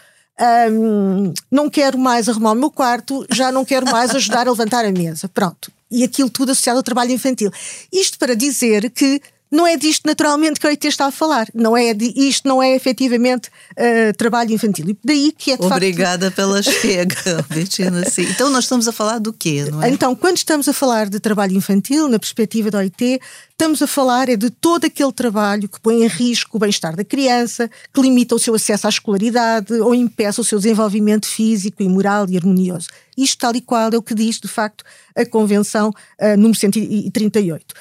Um, 0.69 1.33
não 1.49 1.69
quero 1.69 1.97
mais 1.97 2.27
arrumar 2.27 2.51
o 2.51 2.55
meu 2.55 2.69
quarto, 2.69 3.25
já 3.31 3.51
não 3.51 3.63
quero 3.63 3.89
mais 3.89 4.13
ajudar 4.13 4.47
a 4.47 4.51
levantar 4.51 4.85
a 4.85 4.91
mesa. 4.91 5.29
Pronto. 5.29 5.71
E 5.89 6.03
aquilo 6.03 6.29
tudo 6.29 6.51
associado 6.51 6.77
ao 6.77 6.83
trabalho 6.83 7.11
infantil. 7.11 7.51
Isto 7.91 8.19
para 8.19 8.35
dizer 8.35 8.89
que 8.91 9.21
não 9.55 9.65
é 9.65 9.77
disto 9.77 10.05
naturalmente 10.05 10.59
que 10.59 10.67
a 10.67 10.69
OIT 10.69 10.87
está 10.87 11.05
a 11.05 11.11
falar. 11.11 11.47
Não 11.53 11.75
é 11.75 11.93
de, 11.93 12.13
isto 12.15 12.47
não 12.47 12.61
é 12.61 12.75
efetivamente 12.75 13.49
uh, 13.71 14.15
trabalho 14.17 14.51
infantil. 14.51 14.89
E 14.89 14.97
daí 15.03 15.31
que 15.31 15.51
é 15.51 15.57
de 15.57 15.65
Obrigada 15.65 16.25
facto... 16.25 16.35
pela 16.35 16.61
chega, 16.63 17.45
Bettina. 17.49 18.07
Sim. 18.09 18.23
Então 18.23 18.49
nós 18.49 18.65
estamos 18.65 18.87
a 18.87 18.91
falar 18.91 19.19
do 19.19 19.31
quê? 19.31 19.63
É? 19.81 19.89
Então, 19.89 20.13
quando 20.15 20.37
estamos 20.37 20.67
a 20.67 20.73
falar 20.73 21.09
de 21.09 21.19
trabalho 21.19 21.55
infantil, 21.55 22.07
na 22.09 22.19
perspectiva 22.19 22.69
da 22.69 22.79
OIT, 22.79 23.19
estamos 23.51 23.81
a 23.81 23.87
falar 23.87 24.27
é 24.27 24.35
de 24.35 24.49
todo 24.49 24.85
aquele 24.85 25.13
trabalho 25.13 25.69
que 25.69 25.79
põe 25.79 26.03
em 26.03 26.07
risco 26.07 26.57
o 26.57 26.59
bem-estar 26.59 26.95
da 26.95 27.05
criança, 27.05 27.69
que 27.93 28.01
limita 28.01 28.35
o 28.35 28.39
seu 28.39 28.53
acesso 28.55 28.87
à 28.87 28.89
escolaridade 28.89 29.73
ou 29.73 29.95
impeça 29.95 30.41
o 30.41 30.43
seu 30.43 30.59
desenvolvimento 30.59 31.25
físico 31.25 31.81
e 31.81 31.87
moral 31.87 32.25
e 32.29 32.35
harmonioso. 32.35 32.89
Isto 33.17 33.37
tal 33.39 33.55
e 33.55 33.61
qual 33.61 33.89
é 33.93 33.97
o 33.97 34.01
que 34.01 34.13
diz, 34.13 34.39
de 34.39 34.49
facto, 34.49 34.83
a 35.15 35.25
Convenção 35.25 35.89
uh, 35.89 36.35
número 36.35 36.59
138. 36.59 37.73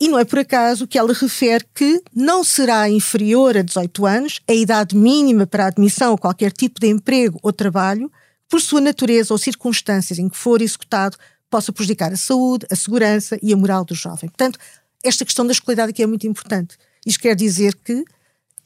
E 0.00 0.08
não 0.08 0.18
é 0.18 0.24
por 0.24 0.38
acaso 0.38 0.86
que 0.88 0.98
ela 0.98 1.12
refere 1.12 1.62
que 1.74 2.02
não 2.14 2.42
será 2.42 2.88
inferior 2.88 3.54
a 3.58 3.62
18 3.62 4.06
anos 4.06 4.40
a 4.48 4.54
idade 4.54 4.96
mínima 4.96 5.46
para 5.46 5.64
a 5.64 5.68
admissão 5.68 6.14
a 6.14 6.18
qualquer 6.18 6.52
tipo 6.52 6.80
de 6.80 6.86
emprego 6.86 7.38
ou 7.42 7.52
trabalho, 7.52 8.10
por 8.48 8.62
sua 8.62 8.80
natureza 8.80 9.34
ou 9.34 9.38
circunstâncias 9.38 10.18
em 10.18 10.28
que 10.28 10.38
for 10.38 10.62
executado, 10.62 11.18
possa 11.50 11.70
prejudicar 11.70 12.12
a 12.12 12.16
saúde, 12.16 12.66
a 12.70 12.76
segurança 12.76 13.38
e 13.42 13.52
a 13.52 13.56
moral 13.56 13.84
do 13.84 13.94
jovem. 13.94 14.30
Portanto, 14.30 14.58
esta 15.04 15.24
questão 15.24 15.46
da 15.46 15.52
escolaridade 15.52 15.90
aqui 15.90 16.02
é 16.02 16.06
muito 16.06 16.26
importante. 16.26 16.78
Isto 17.04 17.20
quer 17.20 17.36
dizer 17.36 17.74
que, 17.84 18.02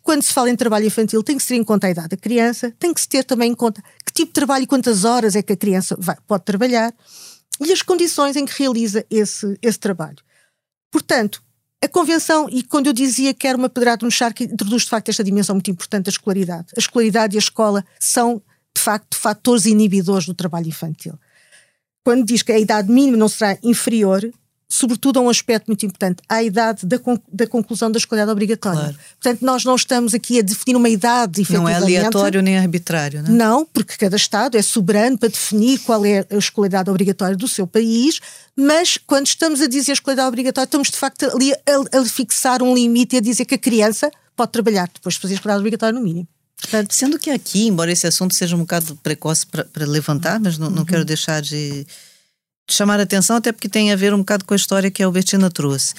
quando 0.05 0.23
se 0.23 0.33
fala 0.33 0.51
em 0.51 0.57
trabalho 0.57 0.87
infantil, 0.87 1.23
tem 1.23 1.37
que 1.37 1.43
se 1.43 1.49
ter 1.49 1.57
em 1.57 1.65
conta 1.65 1.89
a 1.89 1.91
idade 1.91 2.09
da 2.09 2.17
criança, 2.17 2.73
tem 2.79 2.95
que 2.95 3.01
se 3.01 3.09
ter 3.09 3.25
também 3.25 3.51
em 3.51 3.55
conta 3.55 3.83
que 4.05 4.13
tipo 4.13 4.29
de 4.29 4.35
trabalho 4.35 4.63
e 4.63 4.67
quantas 4.67 5.05
horas 5.05 5.35
é 5.35 5.43
que 5.43 5.53
a 5.53 5.57
criança 5.57 5.97
vai, 5.99 6.17
pode 6.27 6.45
trabalhar 6.45 6.95
e 7.61 7.73
as 7.73 7.83
condições 7.83 8.37
em 8.37 8.45
que 8.45 8.53
realiza 8.57 9.05
esse, 9.11 9.59
esse 9.61 9.79
trabalho. 9.79 10.19
Portanto, 10.95 11.43
a 11.83 11.89
convenção, 11.89 12.49
e 12.49 12.63
quando 12.63 12.87
eu 12.87 12.93
dizia 12.93 13.35
que 13.35 13.49
era 13.49 13.59
uma 13.59 13.69
pedrada 13.69 14.07
no 14.07 14.13
charco, 14.13 14.45
introduz 14.45 14.85
de 14.85 14.91
facto 14.91 15.09
esta 15.09 15.25
dimensão 15.25 15.57
muito 15.57 15.69
importante 15.69 16.05
da 16.05 16.11
escolaridade. 16.11 16.69
A 16.77 16.79
escolaridade 16.79 17.35
e 17.35 17.37
a 17.37 17.41
escola 17.41 17.85
são, 17.99 18.41
de 18.73 18.81
facto, 18.81 19.17
fatores 19.17 19.67
inibidores 19.67 20.25
do 20.25 20.35
trabalho 20.35 20.69
infantil. 20.69 21.19
Quando 22.05 22.25
diz 22.25 22.43
que 22.43 22.53
a 22.53 22.59
idade 22.61 22.93
mínima 22.93 23.17
não 23.17 23.27
será 23.29 23.59
inferior, 23.61 24.23
sobretudo 24.69 25.19
a 25.19 25.23
um 25.23 25.29
aspecto 25.29 25.67
muito 25.69 25.85
importante, 25.87 26.23
à 26.29 26.43
idade 26.43 26.87
da, 26.87 26.99
da 27.33 27.47
conclusão 27.47 27.91
da 27.91 27.99
escolaridade 27.99 28.33
obrigatória. 28.33 28.81
Claro. 28.81 28.97
Portanto, 29.21 29.43
nós 29.43 29.65
não 29.65 29.77
estamos 29.77 30.15
aqui 30.15 30.39
a 30.39 30.43
definir 30.43 30.77
uma 30.77 30.89
idade 30.89 31.43
efetivamente. 31.43 31.81
Não 31.81 31.89
é 31.89 31.97
aleatório 31.99 32.43
nem 32.43 32.59
arbitrário, 32.59 33.23
não 33.23 33.29
é? 33.29 33.33
Não, 33.33 33.67
porque 33.67 33.97
cada 33.97 34.17
Estado 34.17 34.57
é 34.57 34.63
soberano 34.63 35.19
para 35.19 35.29
definir 35.29 35.79
qual 35.81 36.05
é 36.05 36.27
a 36.31 36.37
escolaridade 36.37 36.91
obrigatória 36.91 37.37
do 37.37 37.47
seu 37.47 37.67
país, 37.67 38.21
mas 38.57 38.99
quando 38.99 39.27
estamos 39.27 39.61
a 39.61 39.67
dizer 39.67 39.93
escolaridade 39.93 40.29
obrigatória, 40.29 40.67
estamos 40.67 40.91
de 40.91 40.97
facto 40.97 41.25
ali 41.27 41.53
a, 41.53 41.99
a 42.01 42.05
fixar 42.05 42.63
um 42.63 42.75
limite 42.75 43.17
e 43.17 43.19
a 43.19 43.23
dizer 43.23 43.45
que 43.45 43.55
a 43.55 43.59
criança 43.59 44.11
pode 44.37 44.53
trabalhar 44.53 44.89
depois 44.93 45.15
de 45.15 45.21
fazer 45.21 45.35
a 45.35 45.37
escolaridade 45.37 45.61
obrigatória 45.61 45.99
no 45.99 46.05
mínimo. 46.05 46.27
Portanto, 46.61 46.95
Sendo 46.95 47.19
que 47.19 47.31
aqui, 47.31 47.67
embora 47.67 47.93
esse 47.93 48.07
assunto 48.07 48.35
seja 48.35 48.57
um 48.57 48.61
bocado 48.61 48.97
precoce 49.03 49.47
para, 49.47 49.65
para 49.65 49.87
levantar, 49.87 50.41
mas 50.41 50.57
não, 50.57 50.71
não 50.71 50.79
uhum. 50.79 50.85
quero 50.85 51.05
deixar 51.05 51.43
de 51.43 51.87
chamar 52.69 53.01
a 53.01 53.03
atenção, 53.03 53.37
até 53.37 53.53
porque 53.53 53.69
tem 53.69 53.93
a 53.93 53.97
ver 53.97 54.15
um 54.15 54.19
bocado 54.19 54.45
com 54.45 54.55
a 54.55 54.57
história 54.57 54.91
que 54.91 55.03
a 55.03 55.07
Albertina 55.07 55.51
trouxe. 55.51 55.95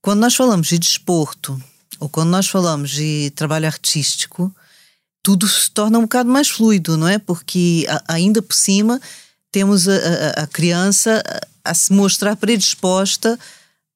Quando 0.00 0.20
nós 0.20 0.34
falamos 0.34 0.68
de 0.68 0.78
desporto, 0.78 1.60
ou 2.00 2.08
quando 2.08 2.30
nós 2.30 2.48
falamos 2.48 2.90
de 2.90 3.30
trabalho 3.34 3.66
artístico, 3.66 4.54
tudo 5.22 5.48
se 5.48 5.70
torna 5.70 5.98
um 5.98 6.02
bocado 6.02 6.30
mais 6.30 6.48
fluido, 6.48 6.96
não 6.96 7.08
é? 7.08 7.18
Porque 7.18 7.86
ainda 8.06 8.40
por 8.40 8.54
cima 8.54 9.00
temos 9.50 9.88
a, 9.88 9.94
a, 9.94 10.42
a 10.42 10.46
criança 10.46 11.22
a, 11.64 11.74
se 11.74 11.92
mostrar 11.92 12.36
predisposta 12.36 13.38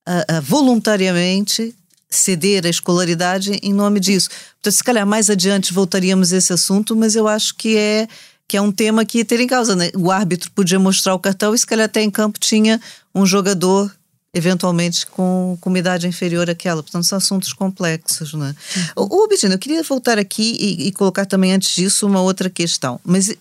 a, 0.06 0.40
voluntariamente 0.40 1.74
ceder 2.10 2.66
a 2.66 2.68
escolaridade 2.68 3.52
em 3.62 3.72
nome 3.72 3.98
disso. 3.98 4.28
Portanto, 4.28 4.74
se 4.74 4.84
calhar 4.84 5.06
mais 5.06 5.30
adiante 5.30 5.72
voltaríamos 5.72 6.32
a 6.32 6.36
esse 6.36 6.52
assunto, 6.52 6.94
mas 6.94 7.16
eu 7.16 7.26
acho 7.26 7.54
que 7.54 7.76
é 7.76 8.06
que 8.48 8.56
é 8.56 8.60
um 8.60 8.72
tema 8.72 9.04
que 9.04 9.24
ter 9.24 9.40
em 9.40 9.46
causa. 9.46 9.74
Né? 9.74 9.90
O 9.96 10.10
árbitro 10.10 10.50
podia 10.50 10.78
mostrar 10.78 11.14
o 11.14 11.18
cartão 11.18 11.54
e 11.54 11.58
se 11.58 11.66
calhar 11.66 11.86
até 11.86 12.02
em 12.02 12.10
campo 12.10 12.38
tinha 12.38 12.80
um 13.14 13.24
jogador 13.24 13.90
eventualmente 14.34 15.06
com, 15.06 15.58
com 15.60 15.68
uma 15.68 15.78
idade 15.78 16.06
inferior 16.06 16.48
àquela. 16.48 16.82
Portanto, 16.82 17.04
são 17.04 17.18
assuntos 17.18 17.52
complexos, 17.52 18.32
não 18.32 18.46
é? 18.46 18.54
Uhum. 18.96 19.24
O, 19.24 19.28
Bettina, 19.28 19.54
eu 19.54 19.58
queria 19.58 19.82
voltar 19.82 20.18
aqui 20.18 20.56
e, 20.58 20.88
e, 20.88 20.92
colocar 20.92 21.26
também 21.26 21.52
antes 21.52 21.74
disso 21.74 22.06
uma 22.06 22.20
outra 22.22 22.48
questão. 22.48 22.98
Mas, 23.04 23.28
eh, 23.28 23.36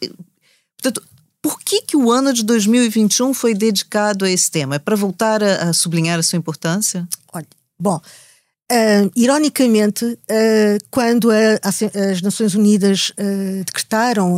portanto, 0.81 1.01
por 1.41 1.59
que, 1.61 1.81
que 1.81 1.97
o 1.97 2.11
ano 2.11 2.33
de 2.33 2.43
2021 2.43 3.33
foi 3.33 3.53
dedicado 3.53 4.25
a 4.25 4.29
esse 4.29 4.51
tema? 4.51 4.75
É 4.75 4.79
para 4.79 4.95
voltar 4.95 5.41
a, 5.41 5.69
a 5.69 5.73
sublinhar 5.73 6.19
a 6.19 6.23
sua 6.23 6.37
importância? 6.37 7.07
Olha, 7.33 7.47
bom, 7.79 8.01
Uh, 8.71 9.11
ironicamente, 9.17 10.05
uh, 10.05 10.17
quando 10.89 11.29
a, 11.29 11.59
as 11.61 12.21
Nações 12.21 12.55
Unidas 12.55 13.09
uh, 13.09 13.65
decretaram 13.65 14.37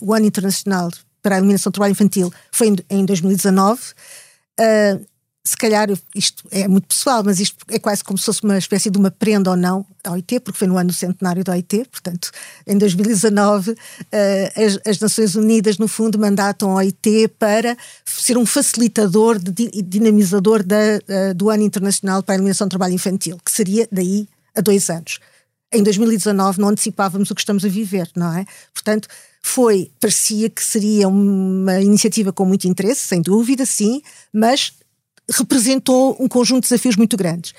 o 0.00 0.14
Ano 0.14 0.26
Internacional 0.26 0.88
para 1.20 1.34
a 1.34 1.38
Eliminação 1.38 1.70
do 1.70 1.74
Trabalho 1.74 1.90
Infantil, 1.90 2.32
foi 2.52 2.68
em, 2.68 2.76
em 2.88 3.04
2019, 3.04 3.80
se 5.44 5.56
calhar 5.56 5.88
isto 6.14 6.44
é 6.52 6.68
muito 6.68 6.86
pessoal, 6.86 7.22
mas 7.24 7.40
isto 7.40 7.56
é 7.68 7.78
quase 7.78 8.04
como 8.04 8.16
se 8.16 8.24
fosse 8.24 8.44
uma 8.44 8.56
espécie 8.56 8.88
de 8.88 8.96
uma 8.96 9.10
prenda 9.10 9.50
ou 9.50 9.56
não 9.56 9.84
à 10.04 10.12
OIT, 10.12 10.38
porque 10.40 10.58
foi 10.58 10.68
no 10.68 10.78
ano 10.78 10.92
centenário 10.92 11.42
da 11.42 11.52
OIT, 11.52 11.84
portanto, 11.90 12.30
em 12.64 12.78
2019, 12.78 13.74
eh, 14.12 14.52
as, 14.56 14.78
as, 14.86 15.00
Nações 15.00 15.34
Unidas, 15.34 15.78
no 15.78 15.88
fundo, 15.88 16.16
mandatam 16.16 16.70
a 16.70 16.74
OIT 16.76 17.28
para 17.40 17.76
ser 18.04 18.38
um 18.38 18.46
facilitador 18.46 19.40
e 19.58 19.82
dinamizador 19.82 20.62
da, 20.62 21.00
eh, 21.08 21.34
do 21.34 21.50
Ano 21.50 21.64
Internacional 21.64 22.22
para 22.22 22.34
a 22.34 22.36
Eliminação 22.36 22.68
do 22.68 22.70
Trabalho 22.70 22.94
Infantil, 22.94 23.38
que 23.44 23.50
seria 23.50 23.88
daí 23.90 24.28
a 24.54 24.60
dois 24.60 24.88
anos. 24.90 25.18
Em 25.72 25.82
2019 25.82 26.60
não 26.60 26.68
antecipávamos 26.68 27.30
o 27.30 27.34
que 27.34 27.40
estamos 27.40 27.64
a 27.64 27.68
viver, 27.68 28.08
não 28.14 28.32
é? 28.32 28.44
Portanto, 28.72 29.08
foi, 29.42 29.90
parecia 29.98 30.48
que 30.48 30.62
seria 30.62 31.08
uma 31.08 31.80
iniciativa 31.80 32.32
com 32.32 32.44
muito 32.44 32.68
interesse, 32.68 33.00
sem 33.00 33.20
dúvida, 33.20 33.66
sim, 33.66 34.00
mas 34.32 34.72
representou 35.30 36.16
um 36.18 36.28
conjunto 36.28 36.64
de 36.64 36.70
desafios 36.70 36.96
muito 36.96 37.16
grandes. 37.16 37.52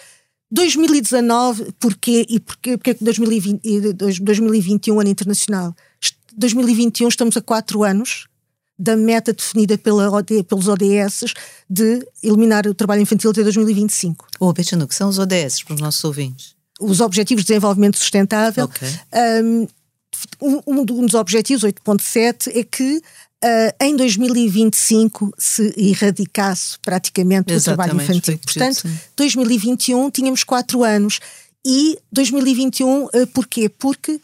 2019, 0.52 1.72
porquê 1.80 2.26
e 2.30 2.40
porquê, 2.40 2.78
porquê 2.78 2.96
2020, 3.00 3.94
2021, 4.22 5.00
ano 5.00 5.10
internacional? 5.10 5.76
2021 6.36 7.08
estamos 7.08 7.36
a 7.38 7.42
quatro 7.42 7.84
anos 7.84 8.28
da 8.78 8.96
meta 8.96 9.34
definida 9.34 9.78
pela 9.78 10.10
OD, 10.12 10.44
pelos 10.44 10.68
ODS 10.68 11.34
de 11.70 12.06
eliminar 12.22 12.68
o 12.68 12.74
trabalho 12.74 13.02
infantil 13.02 13.32
até 13.32 13.42
2025. 13.44 14.28
Ô, 14.40 14.48
oh, 14.48 14.54
Betano, 14.54 14.88
que 14.88 14.96
são 14.96 15.10
os 15.10 15.18
ODS 15.20 15.64
para 15.64 15.76
os 15.76 15.82
nossos 15.82 16.04
ouvintes? 16.04 16.56
Os 16.80 17.00
Objetivos 17.00 17.44
de 17.44 17.50
Desenvolvimento 17.50 17.98
Sustentável. 17.98 18.66
Okay. 18.66 18.90
Um, 19.42 19.68
um, 20.68 20.86
dos 20.86 21.14
objetivos, 21.14 21.64
8.7, 21.64 22.52
é 22.56 22.64
que 22.64 23.02
uh, 23.44 23.84
em 23.84 23.96
2025 23.96 25.34
se 25.38 25.74
erradicasse 25.78 26.78
praticamente 26.80 27.54
Exatamente, 27.54 27.62
o 27.62 27.64
trabalho 27.64 28.02
infantil. 28.02 28.40
Portanto, 28.40 28.90
2021 29.18 30.10
tínhamos 30.10 30.44
quatro 30.44 30.84
anos 30.84 31.20
e 31.66 32.00
2021 32.12 33.04
uh, 33.04 33.10
ah, 33.14 33.28
porquê? 33.34 33.70
Porque 33.70 34.20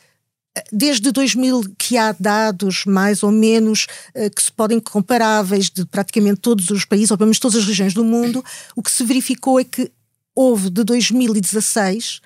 ah, 0.58 0.64
desde 0.72 1.12
2000 1.12 1.76
que 1.78 1.98
há 1.98 2.16
dados 2.18 2.86
mais 2.86 3.22
ou 3.22 3.32
menos 3.32 3.88
uh, 4.16 4.30
que 4.34 4.42
se 4.42 4.52
podem 4.52 4.80
comparáveis 4.80 5.70
de 5.70 5.86
praticamente 5.86 6.40
todos 6.40 6.70
os 6.70 6.86
países, 6.86 7.12
ou 7.12 7.18
pelo 7.18 7.28
menos 7.28 7.40
todas 7.40 7.58
as 7.58 7.66
regiões 7.66 7.94
do 7.94 8.04
mundo, 8.04 8.44
o 8.76 8.82
que 8.82 8.92
se 8.92 9.04
verificou 9.04 9.60
é 9.60 9.64
que 9.64 9.92
houve 10.34 10.70
de 10.70 10.84
2016 10.84 12.22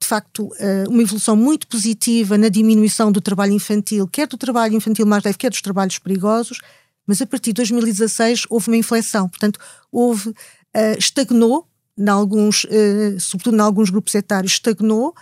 de 0.00 0.06
facto, 0.06 0.50
eh, 0.58 0.84
uma 0.88 1.02
evolução 1.02 1.34
muito 1.34 1.66
positiva 1.66 2.36
na 2.36 2.48
diminuição 2.48 3.10
do 3.10 3.20
trabalho 3.20 3.52
infantil, 3.52 4.06
quer 4.06 4.26
do 4.26 4.36
trabalho 4.36 4.74
infantil 4.74 5.06
mais 5.06 5.24
leve, 5.24 5.38
quer 5.38 5.50
dos 5.50 5.62
trabalhos 5.62 5.98
perigosos, 5.98 6.60
mas 7.06 7.22
a 7.22 7.26
partir 7.26 7.50
de 7.50 7.54
2016 7.54 8.44
houve 8.50 8.68
uma 8.68 8.76
inflexão. 8.76 9.28
Portanto, 9.28 9.58
houve, 9.90 10.34
eh, 10.74 10.96
estagnou, 10.98 11.66
em 11.98 12.08
alguns, 12.08 12.66
eh, 12.68 13.16
sobretudo 13.18 13.56
em 13.56 13.60
alguns 13.60 13.90
grupos 13.90 14.14
etários, 14.14 14.52
estagnou, 14.52 15.14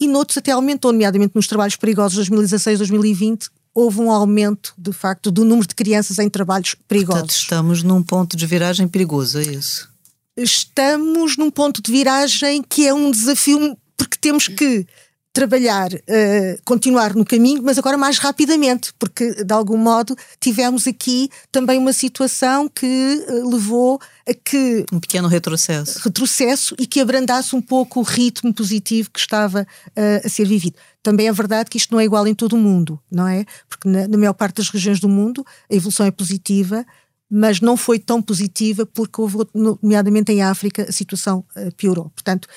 e 0.00 0.06
noutros 0.06 0.38
até 0.38 0.52
aumentou, 0.52 0.92
nomeadamente 0.92 1.32
nos 1.34 1.46
trabalhos 1.46 1.76
perigosos 1.76 2.12
de 2.12 2.16
2016 2.18 2.78
2020, 2.78 3.48
houve 3.74 4.00
um 4.00 4.10
aumento, 4.10 4.72
de 4.78 4.92
facto, 4.92 5.30
do 5.30 5.44
número 5.44 5.66
de 5.66 5.74
crianças 5.74 6.18
em 6.18 6.28
trabalhos 6.28 6.74
perigosos. 6.88 7.20
Portanto, 7.20 7.36
estamos 7.36 7.82
num 7.82 8.02
ponto 8.02 8.36
de 8.36 8.46
viragem 8.46 8.88
perigoso, 8.88 9.38
é 9.38 9.42
isso? 9.42 9.88
Estamos 10.36 11.36
num 11.36 11.50
ponto 11.50 11.82
de 11.82 11.90
viragem 11.90 12.62
que 12.62 12.86
é 12.86 12.94
um 12.94 13.10
desafio 13.10 13.76
temos 14.20 14.48
que 14.48 14.86
trabalhar, 15.32 15.92
uh, 15.92 16.60
continuar 16.64 17.14
no 17.14 17.24
caminho, 17.24 17.62
mas 17.62 17.78
agora 17.78 17.96
mais 17.96 18.18
rapidamente, 18.18 18.92
porque 18.98 19.44
de 19.44 19.54
algum 19.54 19.76
modo 19.76 20.16
tivemos 20.40 20.86
aqui 20.86 21.30
também 21.52 21.78
uma 21.78 21.92
situação 21.92 22.68
que 22.68 23.24
uh, 23.28 23.48
levou 23.48 24.00
a 24.28 24.34
que. 24.34 24.84
Um 24.92 24.98
pequeno 24.98 25.28
retrocesso. 25.28 26.00
Retrocesso 26.00 26.74
e 26.78 26.86
que 26.86 27.00
abrandasse 27.00 27.54
um 27.54 27.62
pouco 27.62 28.00
o 28.00 28.02
ritmo 28.02 28.52
positivo 28.52 29.10
que 29.10 29.20
estava 29.20 29.62
uh, 29.62 30.26
a 30.26 30.28
ser 30.28 30.46
vivido. 30.46 30.76
Também 31.02 31.28
é 31.28 31.32
verdade 31.32 31.70
que 31.70 31.78
isto 31.78 31.92
não 31.92 32.00
é 32.00 32.04
igual 32.04 32.26
em 32.26 32.34
todo 32.34 32.54
o 32.54 32.58
mundo, 32.58 33.00
não 33.10 33.26
é? 33.26 33.44
Porque 33.68 33.88
na, 33.88 34.08
na 34.08 34.18
maior 34.18 34.34
parte 34.34 34.56
das 34.56 34.68
regiões 34.68 34.98
do 34.98 35.08
mundo 35.08 35.46
a 35.70 35.74
evolução 35.74 36.04
é 36.04 36.10
positiva, 36.10 36.84
mas 37.30 37.60
não 37.60 37.76
foi 37.76 38.00
tão 38.00 38.20
positiva 38.20 38.84
porque 38.84 39.20
houve, 39.20 39.38
nomeadamente 39.54 40.32
em 40.32 40.42
África, 40.42 40.86
a 40.88 40.92
situação 40.92 41.44
piorou. 41.76 42.10
Portanto, 42.10 42.48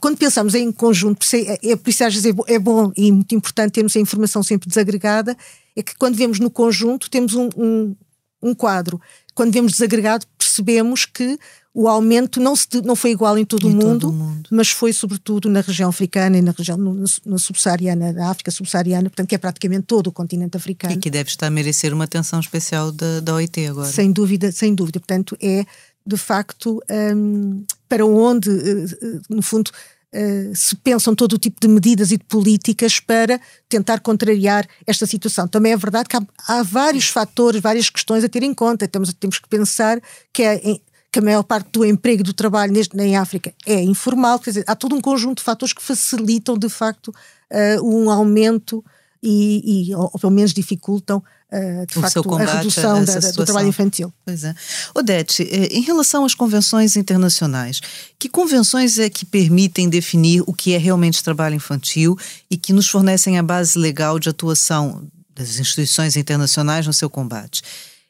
quando 0.00 0.16
pensamos 0.16 0.54
em 0.54 0.72
conjunto, 0.72 1.24
é, 1.34 1.70
é 1.70 1.76
por 1.76 1.90
isso 1.90 2.04
às 2.04 2.14
vezes 2.14 2.34
é 2.46 2.58
bom 2.58 2.92
e 2.96 3.12
muito 3.12 3.34
importante 3.34 3.72
termos 3.72 3.96
a 3.96 4.00
informação 4.00 4.42
sempre 4.42 4.68
desagregada, 4.68 5.36
é 5.76 5.82
que 5.82 5.96
quando 5.96 6.16
vemos 6.16 6.40
no 6.40 6.50
conjunto 6.50 7.08
temos 7.08 7.34
um, 7.34 7.48
um, 7.56 7.96
um 8.42 8.54
quadro. 8.54 9.00
Quando 9.34 9.52
vemos 9.52 9.72
desagregado, 9.72 10.26
percebemos 10.36 11.06
que 11.06 11.38
o 11.72 11.86
aumento 11.86 12.40
não, 12.40 12.56
se, 12.56 12.66
não 12.84 12.96
foi 12.96 13.12
igual 13.12 13.38
em 13.38 13.44
todo, 13.44 13.68
em 13.68 13.72
o, 13.72 13.76
mundo, 13.76 14.00
todo 14.00 14.10
o 14.10 14.12
mundo, 14.12 14.48
mas 14.50 14.70
foi 14.70 14.92
sobretudo 14.92 15.48
na 15.48 15.60
região 15.60 15.88
africana 15.90 16.36
e 16.36 16.42
na 16.42 16.50
região 16.50 16.76
no, 16.76 17.04
na 17.24 17.38
subsaariana, 17.38 18.12
da 18.12 18.30
África 18.30 18.50
subsaariana, 18.50 19.08
portanto 19.08 19.28
que 19.28 19.34
é 19.36 19.38
praticamente 19.38 19.82
todo 19.82 20.08
o 20.08 20.12
continente 20.12 20.56
africano. 20.56 20.94
E 20.94 20.96
que 20.96 21.08
deve 21.08 21.30
estar 21.30 21.46
a 21.46 21.50
merecer 21.50 21.94
uma 21.94 22.02
atenção 22.02 22.40
especial 22.40 22.90
da, 22.90 23.20
da 23.20 23.32
OIT 23.32 23.66
agora. 23.66 23.88
Sem 23.88 24.10
dúvida, 24.10 24.50
sem 24.50 24.74
dúvida. 24.74 24.98
Portanto, 24.98 25.36
é 25.40 25.64
de 26.08 26.16
facto 26.16 26.82
um, 27.14 27.64
para 27.88 28.04
onde, 28.06 28.50
eh, 28.50 28.84
eh, 29.02 29.20
no 29.28 29.42
fundo, 29.42 29.70
Uh, 30.10 30.56
se 30.56 30.74
pensam 30.76 31.14
todo 31.14 31.34
o 31.34 31.38
tipo 31.38 31.60
de 31.60 31.68
medidas 31.68 32.10
e 32.10 32.16
de 32.16 32.24
políticas 32.24 32.98
para 32.98 33.38
tentar 33.68 34.00
contrariar 34.00 34.66
esta 34.86 35.04
situação. 35.04 35.46
Também 35.46 35.72
é 35.72 35.76
verdade 35.76 36.08
que 36.08 36.16
há, 36.16 36.22
há 36.48 36.62
vários 36.62 37.10
fatores, 37.10 37.60
várias 37.60 37.90
questões 37.90 38.24
a 38.24 38.28
ter 38.28 38.42
em 38.42 38.54
conta. 38.54 38.88
Temos, 38.88 39.12
temos 39.12 39.38
que 39.38 39.46
pensar 39.46 40.00
que, 40.32 40.42
é, 40.42 40.80
que 41.12 41.18
a 41.18 41.20
maior 41.20 41.42
parte 41.42 41.68
do 41.72 41.84
emprego 41.84 42.22
e 42.22 42.24
do 42.24 42.32
trabalho 42.32 42.72
neste, 42.72 42.96
em 42.96 43.18
África 43.18 43.52
é 43.66 43.82
informal, 43.82 44.38
quer 44.38 44.52
dizer, 44.52 44.64
há 44.66 44.74
todo 44.74 44.96
um 44.96 45.00
conjunto 45.02 45.38
de 45.38 45.44
fatores 45.44 45.74
que 45.74 45.82
facilitam 45.82 46.56
de 46.56 46.70
facto 46.70 47.08
uh, 47.08 47.84
um 47.86 48.10
aumento 48.10 48.82
e, 49.22 49.90
e 49.90 49.94
ou 49.94 50.10
pelo 50.18 50.32
menos 50.32 50.54
dificultam 50.54 51.22
uh, 51.52 51.86
de 51.86 51.98
o 51.98 52.00
facto 52.00 52.34
a 52.34 52.56
redução 52.56 52.98
a 52.98 53.04
da, 53.04 53.18
do 53.18 53.44
trabalho 53.44 53.68
infantil. 53.68 54.12
Pois 54.24 54.44
é. 54.44 54.54
Odete, 54.94 55.42
eh, 55.42 55.68
em 55.72 55.82
relação 55.82 56.24
às 56.24 56.34
convenções 56.34 56.96
internacionais, 56.96 57.80
que 58.18 58.28
convenções 58.28 58.98
é 58.98 59.08
que 59.08 59.24
permitem 59.24 59.88
definir 59.88 60.42
o 60.46 60.52
que 60.52 60.74
é 60.74 60.78
realmente 60.78 61.22
trabalho 61.22 61.54
infantil 61.54 62.16
e 62.50 62.56
que 62.56 62.72
nos 62.72 62.88
fornecem 62.88 63.38
a 63.38 63.42
base 63.42 63.78
legal 63.78 64.18
de 64.18 64.28
atuação 64.28 65.06
das 65.34 65.58
instituições 65.58 66.16
internacionais 66.16 66.86
no 66.86 66.92
seu 66.92 67.08
combate? 67.08 67.62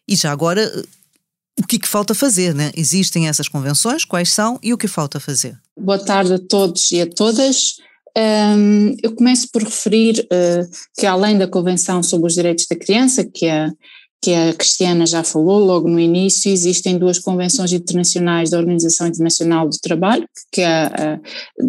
E 0.07 0.17
já 0.17 0.33
agora, 0.33 0.73
o 1.59 1.67
que, 1.67 1.79
que, 1.79 1.89
falta 1.89 2.15
fazer, 2.15 2.55
né? 2.55 2.73
Existem 2.77 3.29
essas 3.29 3.49
convenções, 3.49 4.05
quais 4.05 4.33
são 4.33 4.59
e 4.63 4.73
o 4.73 4.79
que 4.79 4.89
falta 4.89 5.21
fazer? 5.21 5.59
Boa 5.79 5.99
tarde 5.99 6.35
a 6.35 6.39
todos 6.39 6.91
e 6.93 7.01
a 7.01 7.07
todas. 7.07 7.77
Um, 8.19 8.97
eu 9.01 9.15
começo 9.15 9.49
por 9.53 9.63
referir 9.63 10.27
uh, 10.33 10.69
que, 10.99 11.07
além 11.07 11.39
da 11.39 11.47
Convenção 11.47 12.03
sobre 12.03 12.27
os 12.27 12.35
Direitos 12.35 12.67
da 12.69 12.77
Criança, 12.77 13.25
que 13.25 13.47
a, 13.49 13.71
que 14.21 14.35
a 14.35 14.53
Cristiana 14.55 15.07
já 15.07 15.23
falou 15.23 15.61
logo 15.61 15.89
no 15.89 16.01
início, 16.01 16.51
existem 16.51 16.99
duas 16.99 17.21
convenções 17.21 17.73
internacionais 17.73 18.51
da 18.51 18.59
Organização 18.59 19.07
Internacional 19.07 19.69
do 19.69 19.79
Trabalho, 19.81 20.27
que 20.51 20.61
é, 20.63 21.21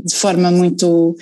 de 0.03 0.15
forma 0.15 0.50
muito 0.50 1.15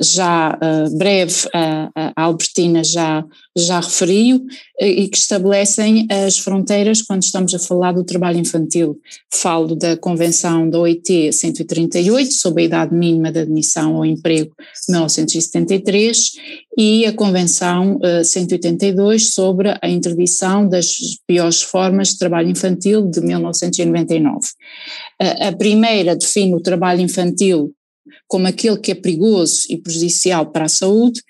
já 0.00 0.56
uh, 0.56 0.96
breve 0.96 1.48
a, 1.54 2.12
Albertina 2.16 2.84
já, 2.84 3.24
já 3.56 3.80
referiu 3.80 4.44
e 4.80 5.08
que 5.08 5.16
estabelecem 5.16 6.06
as 6.10 6.38
fronteiras 6.38 7.02
quando 7.02 7.22
estamos 7.22 7.54
a 7.54 7.58
falar 7.58 7.92
do 7.92 8.04
trabalho 8.04 8.38
infantil. 8.38 8.98
Falo 9.32 9.74
da 9.74 9.96
Convenção 9.96 10.68
da 10.68 10.78
OIT 10.78 11.32
138 11.32 12.32
sobre 12.32 12.62
a 12.62 12.66
idade 12.66 12.94
mínima 12.94 13.32
de 13.32 13.40
admissão 13.40 13.96
ao 13.96 14.04
emprego 14.04 14.54
1973 14.88 16.32
e 16.76 17.06
a 17.06 17.12
Convenção 17.12 17.96
uh, 17.96 18.24
182 18.24 19.32
sobre 19.32 19.76
a 19.80 19.88
interdição 19.88 20.68
das 20.68 20.96
piores 21.26 21.62
formas 21.62 22.10
de 22.10 22.18
trabalho 22.18 22.50
infantil 22.50 23.08
de 23.10 23.20
1999. 23.20 24.38
Uh, 25.20 25.48
a 25.48 25.52
primeira 25.52 26.14
define 26.14 26.54
o 26.54 26.60
trabalho 26.60 27.00
infantil 27.00 27.74
como 28.26 28.46
aquele 28.46 28.78
que 28.78 28.92
é 28.92 28.94
perigoso 28.94 29.62
e 29.68 29.76
prejudicial 29.76 30.50
para 30.50 30.64
a 30.64 30.68
saúde 30.68 31.20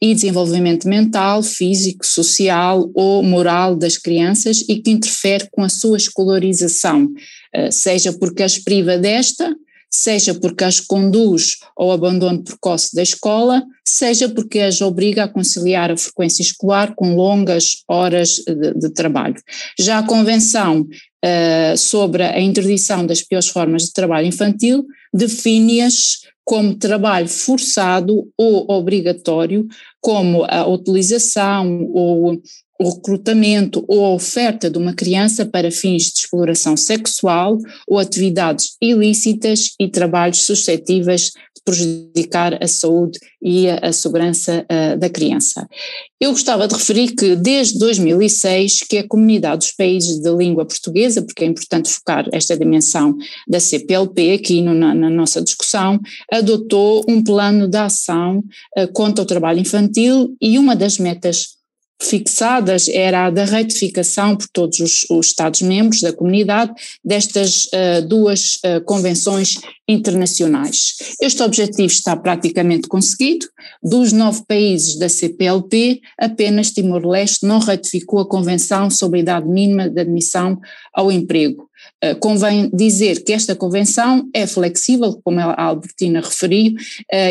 e 0.00 0.14
desenvolvimento 0.14 0.88
mental, 0.88 1.42
físico, 1.42 2.04
social 2.04 2.90
ou 2.94 3.22
moral 3.22 3.76
das 3.76 3.96
crianças 3.96 4.64
e 4.68 4.80
que 4.82 4.90
interfere 4.90 5.48
com 5.52 5.62
a 5.62 5.68
sua 5.68 5.96
escolarização, 5.96 7.08
eh, 7.54 7.70
seja 7.70 8.12
porque 8.12 8.42
as 8.42 8.58
priva 8.58 8.98
desta, 8.98 9.54
seja 9.88 10.34
porque 10.34 10.64
as 10.64 10.80
conduz 10.80 11.58
ao 11.76 11.92
abandono 11.92 12.42
precoce 12.42 12.96
da 12.96 13.02
escola, 13.02 13.62
seja 13.86 14.28
porque 14.28 14.58
as 14.58 14.80
obriga 14.80 15.24
a 15.24 15.28
conciliar 15.28 15.90
a 15.92 15.96
frequência 15.96 16.42
escolar 16.42 16.94
com 16.96 17.14
longas 17.14 17.84
horas 17.86 18.36
de, 18.38 18.74
de 18.74 18.90
trabalho. 18.90 19.36
Já 19.78 19.98
a 19.98 20.06
Convenção 20.06 20.86
uh, 21.24 21.76
sobre 21.76 22.22
a 22.22 22.40
interdição 22.40 23.06
das 23.06 23.22
piores 23.22 23.48
formas 23.48 23.84
de 23.84 23.92
trabalho 23.92 24.26
infantil 24.26 24.86
define-as 25.12 26.22
como 26.44 26.74
trabalho 26.74 27.28
forçado 27.28 28.28
ou 28.36 28.68
obrigatório, 28.68 29.66
como 30.02 30.44
a 30.48 30.66
utilização 30.66 31.88
ou 31.94 32.42
o 32.82 32.90
recrutamento 32.90 33.84
ou 33.86 34.04
a 34.04 34.14
oferta 34.14 34.68
de 34.68 34.76
uma 34.76 34.92
criança 34.92 35.46
para 35.46 35.70
fins 35.70 36.04
de 36.04 36.20
exploração 36.20 36.76
sexual 36.76 37.56
ou 37.86 37.98
atividades 37.98 38.76
ilícitas 38.82 39.70
e 39.78 39.88
trabalhos 39.88 40.42
suscetíveis 40.42 41.30
de 41.54 41.62
prejudicar 41.64 42.62
a 42.62 42.66
saúde 42.66 43.18
e 43.40 43.68
a, 43.68 43.78
a 43.78 43.92
segurança 43.92 44.64
uh, 44.64 44.98
da 44.98 45.08
criança. 45.08 45.68
Eu 46.20 46.30
gostava 46.32 46.66
de 46.66 46.74
referir 46.74 47.14
que 47.14 47.36
desde 47.36 47.78
2006 47.78 48.80
que 48.88 48.98
a 48.98 49.06
comunidade 49.06 49.66
dos 49.66 49.72
países 49.72 50.20
de 50.20 50.30
língua 50.30 50.64
portuguesa, 50.64 51.22
porque 51.22 51.44
é 51.44 51.46
importante 51.46 51.90
focar 51.90 52.28
esta 52.32 52.56
dimensão 52.56 53.16
da 53.48 53.60
CPLP 53.60 54.32
aqui 54.32 54.60
no, 54.60 54.74
na, 54.74 54.94
na, 54.94 55.10
nossa 55.10 55.42
discussão, 55.42 56.00
adotou 56.32 57.04
um 57.08 57.22
plano 57.22 57.68
de 57.68 57.76
ação 57.76 58.42
uh, 58.78 58.92
contra 58.92 59.22
o 59.22 59.26
trabalho 59.26 59.60
infantil 59.60 59.91
e 60.00 60.58
uma 60.58 60.74
das 60.74 60.98
metas 60.98 61.62
fixadas 62.02 62.88
era 62.88 63.26
a 63.26 63.30
da 63.30 63.44
ratificação 63.44 64.36
por 64.36 64.48
todos 64.52 64.80
os, 64.80 65.06
os 65.10 65.26
Estados-membros 65.28 66.00
da 66.00 66.12
comunidade 66.12 66.72
destas 67.04 67.66
uh, 67.66 68.06
duas 68.06 68.56
uh, 68.56 68.84
convenções 68.84 69.54
internacionais. 69.88 70.94
Este 71.20 71.42
objetivo 71.42 71.88
está 71.88 72.16
praticamente 72.16 72.88
conseguido. 72.88 73.46
Dos 73.82 74.12
nove 74.12 74.42
países 74.46 74.98
da 74.98 75.08
CPLP, 75.08 76.00
apenas 76.18 76.70
Timor-Leste 76.70 77.46
não 77.46 77.58
ratificou 77.58 78.20
a 78.20 78.28
Convenção 78.28 78.90
sobre 78.90 79.20
a 79.20 79.22
idade 79.22 79.48
mínima 79.48 79.88
de 79.88 80.00
admissão 80.00 80.58
ao 80.94 81.10
emprego. 81.10 81.68
Uh, 82.04 82.18
convém 82.18 82.70
dizer 82.72 83.22
que 83.24 83.32
esta 83.32 83.54
convenção 83.54 84.28
é 84.34 84.46
flexível, 84.46 85.20
como 85.24 85.40
a 85.40 85.62
Albertina 85.62 86.20
referiu, 86.20 86.74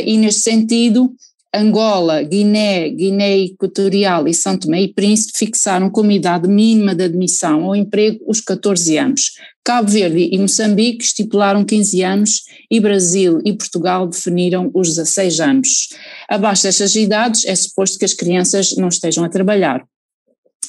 e 0.05 0.17
neste 0.17 0.41
sentido 0.41 1.13
Angola, 1.53 2.23
Guiné, 2.23 2.89
Guiné 2.89 3.39
Equatorial 3.39 4.25
e 4.25 4.33
São 4.33 4.57
Tomé 4.57 4.83
e 4.83 4.93
Príncipe 4.93 5.37
fixaram 5.37 5.89
como 5.89 6.11
idade 6.11 6.47
mínima 6.47 6.95
de 6.95 7.03
admissão 7.03 7.65
ao 7.65 7.75
emprego 7.75 8.23
os 8.25 8.39
14 8.39 8.97
anos. 8.97 9.31
Cabo 9.63 9.91
Verde 9.91 10.29
e 10.31 10.37
Moçambique 10.37 11.03
estipularam 11.03 11.65
15 11.65 12.03
anos 12.03 12.43
e 12.71 12.79
Brasil 12.79 13.39
e 13.45 13.51
Portugal 13.53 14.07
definiram 14.07 14.71
os 14.73 14.95
16 14.95 15.39
anos. 15.41 15.89
Abaixo 16.29 16.63
destas 16.63 16.95
idades 16.95 17.45
é 17.45 17.53
suposto 17.53 17.99
que 17.99 18.05
as 18.05 18.13
crianças 18.13 18.75
não 18.77 18.87
estejam 18.87 19.25
a 19.25 19.29
trabalhar 19.29 19.85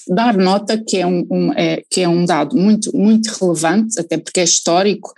dar 0.09 0.37
nota 0.37 0.77
que 0.77 0.99
é 0.99 1.07
um, 1.07 1.27
um 1.31 1.53
é, 1.53 1.83
que 1.91 2.01
é 2.01 2.09
um 2.09 2.25
dado 2.25 2.57
muito, 2.57 2.97
muito 2.97 3.29
relevante, 3.41 4.01
até 4.01 4.17
porque 4.17 4.41
é 4.41 4.45
histórico, 4.45 5.13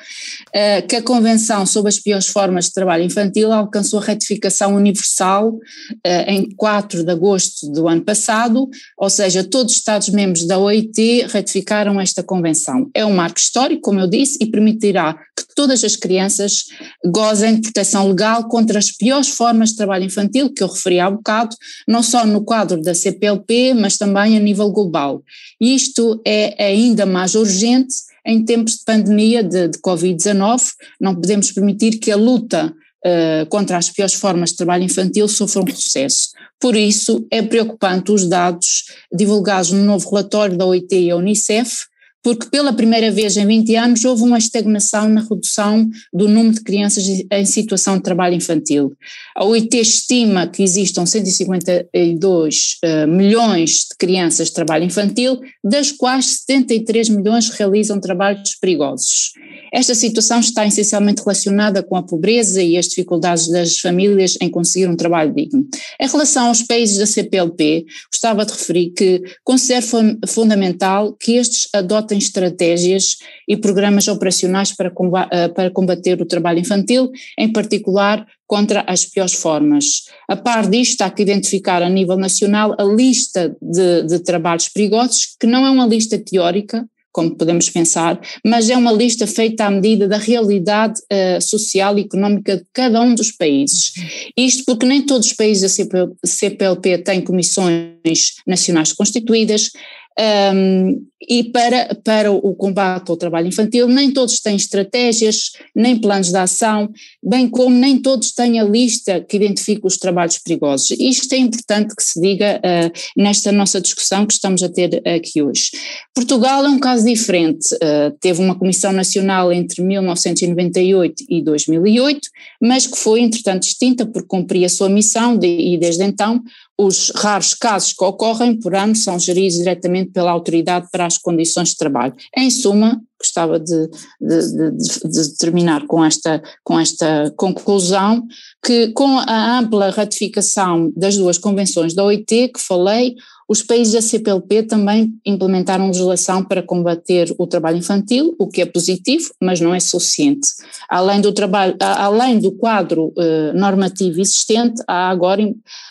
é, 0.52 0.82
que 0.82 0.96
a 0.96 1.02
Convenção 1.02 1.64
sobre 1.66 1.88
as 1.90 1.98
piores 1.98 2.26
formas 2.26 2.66
de 2.66 2.72
trabalho 2.72 3.04
infantil 3.04 3.52
alcançou 3.52 4.00
a 4.00 4.04
ratificação 4.04 4.74
universal 4.74 5.58
é, 6.02 6.32
em 6.32 6.48
4 6.56 7.04
de 7.04 7.10
agosto 7.10 7.70
do 7.70 7.88
ano 7.88 8.02
passado, 8.02 8.68
ou 8.98 9.10
seja, 9.10 9.44
todos 9.44 9.72
os 9.72 9.78
Estados-membros 9.78 10.46
da 10.46 10.58
OIT 10.58 11.26
ratificaram 11.30 12.00
esta 12.00 12.22
Convenção. 12.22 12.90
É 12.94 13.04
um 13.04 13.14
marco 13.14 13.38
histórico, 13.38 13.82
como 13.82 14.00
eu 14.00 14.08
disse, 14.08 14.38
e 14.40 14.50
permitirá 14.50 15.14
que 15.36 15.44
todas 15.54 15.84
as 15.84 15.96
crianças 15.96 16.64
gozem 17.04 17.56
de 17.56 17.62
proteção 17.62 18.08
legal 18.08 18.48
contra 18.48 18.78
as 18.78 18.90
piores 18.90 19.28
formas 19.28 19.70
de 19.70 19.76
trabalho 19.76 20.04
infantil, 20.04 20.52
que 20.52 20.62
eu 20.62 20.68
referi 20.68 21.00
há 21.00 21.10
bocado, 21.10 21.54
não 21.86 22.02
só 22.02 22.26
no 22.26 22.44
quadro 22.44 22.80
da 22.80 22.94
CPLP, 22.94 23.74
mas 23.74 23.96
também 23.96 24.36
a 24.36 24.40
nível 24.40 24.70
global. 24.74 25.22
Isto 25.60 26.20
é 26.26 26.66
ainda 26.66 27.06
mais 27.06 27.34
urgente 27.34 27.94
em 28.26 28.44
tempos 28.44 28.78
de 28.78 28.84
pandemia 28.84 29.42
de, 29.42 29.68
de 29.68 29.78
Covid-19, 29.78 30.62
não 31.00 31.14
podemos 31.14 31.52
permitir 31.52 31.98
que 31.98 32.10
a 32.10 32.16
luta 32.16 32.74
uh, 33.04 33.46
contra 33.50 33.76
as 33.76 33.90
piores 33.90 34.14
formas 34.14 34.50
de 34.50 34.56
trabalho 34.56 34.84
infantil 34.84 35.28
sofra 35.28 35.62
um 35.62 35.66
sucesso. 35.74 36.30
Por 36.58 36.74
isso, 36.74 37.26
é 37.30 37.42
preocupante 37.42 38.10
os 38.10 38.26
dados 38.26 38.84
divulgados 39.12 39.72
no 39.72 39.84
novo 39.84 40.08
relatório 40.08 40.56
da 40.56 40.64
OIT 40.64 40.94
e 40.94 41.10
a 41.10 41.16
Unicef, 41.16 41.84
porque 42.24 42.48
pela 42.48 42.72
primeira 42.72 43.10
vez 43.10 43.36
em 43.36 43.46
20 43.46 43.76
anos 43.76 44.04
houve 44.04 44.22
uma 44.22 44.38
estagnação 44.38 45.10
na 45.10 45.20
redução 45.20 45.86
do 46.10 46.26
número 46.26 46.54
de 46.54 46.62
crianças 46.62 47.04
em 47.06 47.44
situação 47.44 47.98
de 47.98 48.02
trabalho 48.02 48.34
infantil. 48.34 48.94
A 49.36 49.44
OIT 49.44 49.76
estima 49.78 50.46
que 50.46 50.62
existam 50.62 51.04
152 51.04 52.78
uh, 52.82 53.06
milhões 53.06 53.70
de 53.90 53.96
crianças 53.98 54.48
de 54.48 54.54
trabalho 54.54 54.84
infantil, 54.84 55.38
das 55.62 55.92
quais 55.92 56.44
73 56.46 57.10
milhões 57.10 57.50
realizam 57.50 58.00
trabalhos 58.00 58.54
perigosos. 58.58 59.32
Esta 59.72 59.94
situação 59.94 60.40
está 60.40 60.66
essencialmente 60.66 61.20
relacionada 61.20 61.82
com 61.82 61.96
a 61.96 62.02
pobreza 62.02 62.62
e 62.62 62.78
as 62.78 62.86
dificuldades 62.86 63.48
das 63.48 63.78
famílias 63.78 64.38
em 64.40 64.48
conseguir 64.48 64.86
um 64.86 64.96
trabalho 64.96 65.34
digno. 65.34 65.66
Em 66.00 66.08
relação 66.08 66.46
aos 66.46 66.62
países 66.62 66.96
da 66.96 67.06
CPLP, 67.06 67.84
gostava 68.10 68.46
de 68.46 68.52
referir 68.52 68.90
que 68.90 69.20
considero 69.42 69.84
fundamental 70.28 71.12
que 71.12 71.32
estes 71.32 71.68
adotem 71.74 72.13
estratégias 72.18 73.18
e 73.48 73.56
programas 73.56 74.08
operacionais 74.08 74.72
para 74.72 74.92
eh, 75.30 75.70
combater 75.70 76.20
o 76.20 76.26
trabalho 76.26 76.58
infantil, 76.58 77.10
em 77.38 77.52
particular 77.52 78.26
contra 78.46 78.84
as 78.86 79.04
piores 79.04 79.34
formas. 79.34 80.04
A 80.28 80.36
par 80.36 80.68
disto, 80.68 81.02
há 81.02 81.10
que 81.10 81.22
identificar 81.22 81.82
a 81.82 81.88
nível 81.88 82.16
nacional 82.16 82.74
a 82.78 82.84
lista 82.84 83.56
de, 83.60 84.02
de 84.02 84.18
trabalhos 84.20 84.68
perigosos, 84.68 85.36
que 85.40 85.46
não 85.46 85.66
é 85.66 85.70
uma 85.70 85.86
lista 85.86 86.18
teórica, 86.18 86.86
como 87.14 87.36
podemos 87.36 87.70
pensar, 87.70 88.20
mas 88.44 88.68
é 88.68 88.76
uma 88.76 88.90
lista 88.90 89.24
feita 89.24 89.64
à 89.64 89.70
medida 89.70 90.08
da 90.08 90.18
realidade 90.18 91.00
uh, 91.00 91.40
social 91.40 91.96
e 91.96 92.02
económica 92.02 92.56
de 92.56 92.64
cada 92.72 93.00
um 93.00 93.14
dos 93.14 93.30
países. 93.30 93.92
Isto 94.36 94.64
porque 94.66 94.84
nem 94.84 95.06
todos 95.06 95.28
os 95.28 95.32
países 95.32 95.76
da 95.76 96.08
CPLP 96.24 96.98
têm 96.98 97.20
comissões 97.20 98.34
nacionais 98.44 98.92
constituídas, 98.92 99.70
um, 100.18 101.06
e 101.28 101.44
para, 101.44 101.94
para 102.04 102.30
o 102.30 102.54
combate 102.54 103.10
ao 103.10 103.16
trabalho 103.16 103.48
infantil, 103.48 103.88
nem 103.88 104.12
todos 104.12 104.40
têm 104.40 104.56
estratégias, 104.56 105.52
nem 105.74 105.96
planos 105.96 106.30
de 106.30 106.36
ação, 106.36 106.90
bem 107.22 107.48
como 107.48 107.74
nem 107.74 108.00
todos 108.00 108.32
têm 108.32 108.60
a 108.60 108.64
lista 108.64 109.20
que 109.20 109.36
identifica 109.36 109.86
os 109.86 109.96
trabalhos 109.96 110.38
perigosos. 110.38 110.90
Isto 110.92 111.32
é 111.32 111.38
importante 111.38 111.94
que 111.96 112.02
se 112.02 112.20
diga 112.20 112.60
uh, 112.60 113.20
nesta 113.20 113.50
nossa 113.50 113.80
discussão 113.80 114.26
que 114.26 114.34
estamos 114.34 114.62
a 114.62 114.68
ter 114.68 115.02
aqui 115.08 115.42
hoje. 115.42 115.70
Portugal 116.14 116.64
é 116.64 116.68
um 116.68 116.78
caso 116.78 117.06
diferente, 117.06 117.74
uh, 117.76 118.14
teve 118.20 118.40
uma 118.40 118.58
Comissão 118.58 118.92
Nacional 118.92 119.52
entre 119.52 119.82
1998 119.82 121.24
e 121.28 121.42
2008, 121.42 122.20
mas 122.60 122.86
que 122.86 122.98
foi, 122.98 123.20
entretanto, 123.20 123.62
extinta 123.62 124.04
por 124.06 124.26
cumprir 124.26 124.64
a 124.64 124.68
sua 124.68 124.88
missão 124.88 125.36
de, 125.36 125.46
e 125.46 125.78
desde 125.78 126.04
então 126.04 126.42
os 126.78 127.12
raros 127.14 127.54
casos 127.54 127.92
que 127.92 128.04
ocorrem 128.04 128.58
por 128.58 128.74
ano 128.74 128.96
são 128.96 129.18
geridos 129.18 129.58
diretamente 129.58 130.10
pela 130.10 130.32
autoridade 130.32 130.88
para 130.90 131.06
as 131.06 131.16
condições 131.16 131.70
de 131.70 131.76
trabalho. 131.76 132.14
Em 132.36 132.50
suma, 132.50 133.00
gostava 133.18 133.60
de, 133.60 133.88
de, 134.20 134.72
de, 134.72 135.08
de, 135.08 135.36
terminar 135.38 135.86
com 135.86 136.04
esta, 136.04 136.42
com 136.64 136.78
esta 136.78 137.32
conclusão, 137.36 138.26
que 138.64 138.88
com 138.88 139.18
a 139.18 139.58
ampla 139.58 139.90
ratificação 139.90 140.92
das 140.96 141.16
duas 141.16 141.38
convenções 141.38 141.94
da 141.94 142.04
OIT 142.04 142.48
que 142.48 142.60
falei, 142.60 143.14
os 143.48 143.62
países 143.62 143.92
da 143.92 144.00
CPLP 144.00 144.62
também 144.64 145.12
implementaram 145.24 145.88
legislação 145.88 146.44
para 146.44 146.62
combater 146.62 147.34
o 147.38 147.46
trabalho 147.46 147.78
infantil, 147.78 148.34
o 148.38 148.48
que 148.48 148.62
é 148.62 148.66
positivo, 148.66 149.30
mas 149.40 149.60
não 149.60 149.74
é 149.74 149.80
suficiente. 149.80 150.48
Além 150.88 151.20
do, 151.20 151.32
trabalho, 151.32 151.76
além 151.80 152.38
do 152.38 152.52
quadro 152.52 153.12
eh, 153.18 153.52
normativo 153.52 154.20
existente, 154.20 154.82
há 154.88 155.10
agora, 155.10 155.42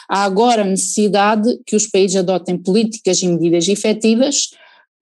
há 0.10 0.24
agora 0.24 0.63
necessidade 0.63 1.60
que 1.66 1.76
os 1.76 1.88
países 1.88 2.18
adotem 2.18 2.58
políticas 2.58 3.22
e 3.22 3.28
medidas 3.28 3.68
efetivas 3.68 4.50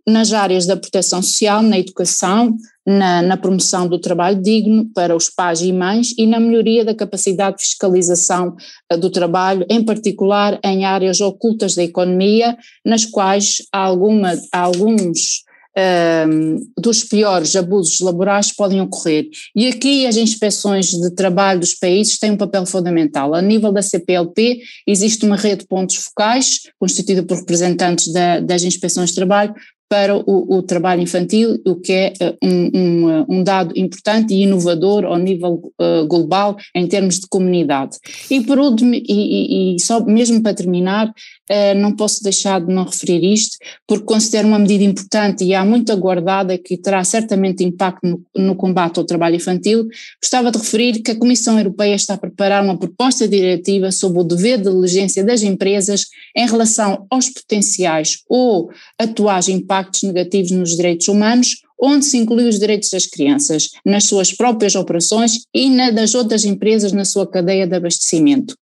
nas 0.08 0.34
áreas 0.34 0.66
da 0.66 0.78
proteção 0.78 1.22
social, 1.22 1.62
na 1.62 1.80
educação, 1.80 2.56
na, 2.86 3.22
na, 3.22 3.38
promoção 3.38 3.88
do 3.88 4.00
trabalho 4.00 4.42
digno 4.42 4.90
para 4.94 5.16
os 5.16 5.30
pais 5.30 5.62
e 5.62 5.72
mães 5.72 6.14
e 6.18 6.26
na 6.26 6.40
melhoria 6.40 6.84
da 6.84 6.96
capacidade 6.96 7.58
de 7.58 7.64
fiscalização 7.64 8.56
uh, 8.92 8.98
do 8.98 9.10
trabalho, 9.10 9.66
em 9.70 9.84
particular 9.84 10.60
em 10.64 10.84
áreas 10.84 11.22
ocultas 11.22 11.76
da 11.76 11.84
economia, 11.84 12.58
nas 12.84 13.06
quais 13.06 13.58
há, 13.72 13.80
alguma, 13.80 14.34
há 14.52 14.60
alguns 14.60 15.44
um, 15.78 16.60
dos 16.78 17.04
piores 17.04 17.56
abusos 17.56 18.00
laborais 18.00 18.52
podem 18.52 18.82
ocorrer. 18.82 19.30
E 19.56 19.68
aqui 19.68 20.06
as 20.06 20.18
inspeções 20.18 20.88
de 20.88 21.10
trabalho 21.12 21.62
dos 21.62 21.76
países 21.76 22.20
têm 22.20 22.32
um 22.32 22.38
papel 22.38 22.66
fundamental. 22.66 23.34
A 23.34 23.42
nível 23.42 23.72
da 23.72 23.82
CPLP 23.82 24.60
existe 24.86 25.26
uma 25.26 25.36
rede 25.36 25.62
de 25.62 25.68
pontos 25.68 25.96
focais, 25.96 26.62
constituída 26.80 27.24
por 27.24 27.38
representantes 27.38 28.12
da, 28.12 28.40
das 28.40 28.64
inspeções 28.64 29.10
de 29.10 29.16
trabalho, 29.16 29.54
para 29.92 30.16
o, 30.16 30.58
o, 30.58 30.64
trabalho 30.64 31.02
infantil, 31.02 31.62
o 31.68 31.76
que 31.76 31.92
é 31.92 32.14
eh, 32.18 32.38
um, 32.42 32.70
um, 32.74 33.10
eh, 33.10 33.26
um, 33.28 33.44
dado 33.44 33.78
importante 33.78 34.34
e 34.34 34.44
inovador 34.44 35.04
ao 35.04 35.18
nível 35.18 35.62
uh, 35.78 36.08
global 36.08 36.56
em 36.74 36.88
termos 36.88 37.20
de 37.20 37.28
comunidade. 37.28 37.98
E 38.30 38.40
por 38.40 38.58
último, 38.58 38.94
e, 38.94 39.04
e, 39.06 39.76
e 39.76 39.82
só 39.82 40.00
mesmo 40.00 40.42
para 40.42 40.54
terminar, 40.54 41.10
uh, 41.10 41.76
não 41.76 41.94
posso 41.94 42.24
deixar 42.24 42.62
de 42.62 42.74
não 42.74 42.86
referir 42.86 43.22
isto, 43.22 43.58
porque 43.86 44.06
considero 44.06 44.48
uma 44.48 44.58
medida 44.58 44.86
importante 44.86 45.44
e 45.44 45.54
há 45.54 45.66
muito 45.66 45.92
aguardada 45.92 46.58
que 46.58 46.78
terá 46.78 47.04
certamente 47.04 47.62
impacto 47.62 48.08
no, 48.08 48.26
no 48.34 48.56
combate 48.56 48.98
ao 48.98 49.04
trabalho 49.04 49.36
infantil. 49.36 49.90
Gostava 50.24 50.52
de 50.52 50.58
referir 50.58 51.02
que 51.02 51.12
a 51.12 51.20
Comissão 51.20 51.58
Europeia 51.58 51.96
está 51.96 52.14
a 52.14 52.18
preparar 52.18 52.64
uma 52.64 52.78
proposta 52.78 53.28
diretiva 53.28 53.92
sobre 53.92 54.22
o 54.22 54.24
dever 54.24 54.58
de 54.58 54.72
diligência 54.72 55.22
das 55.22 55.44
empresas 55.44 56.06
em 56.34 56.48
relação 56.48 57.06
aos 57.10 57.28
potenciais 57.28 58.20
ou 58.30 58.72
atuais 58.98 59.50
impactos 59.50 59.81
impactos 59.82 60.04
negativos 60.04 60.52
nos 60.52 60.76
direitos 60.76 61.08
humanos, 61.08 61.58
onde 61.82 62.06
se 62.06 62.18
inclui 62.18 62.48
os 62.48 62.60
direitos 62.60 62.90
das 62.90 63.08
crianças, 63.08 63.70
nas 63.84 64.04
suas 64.04 64.32
próprias 64.32 64.76
operações 64.76 65.46
e 65.54 65.70
na 65.70 65.90
das 65.90 66.14
outras 66.14 66.46
empresas 66.46 66.92
na 66.92 67.04
sua 67.04 67.28
cadeia 67.28 67.66
de 67.66 67.76
abastecimento. 67.76 68.56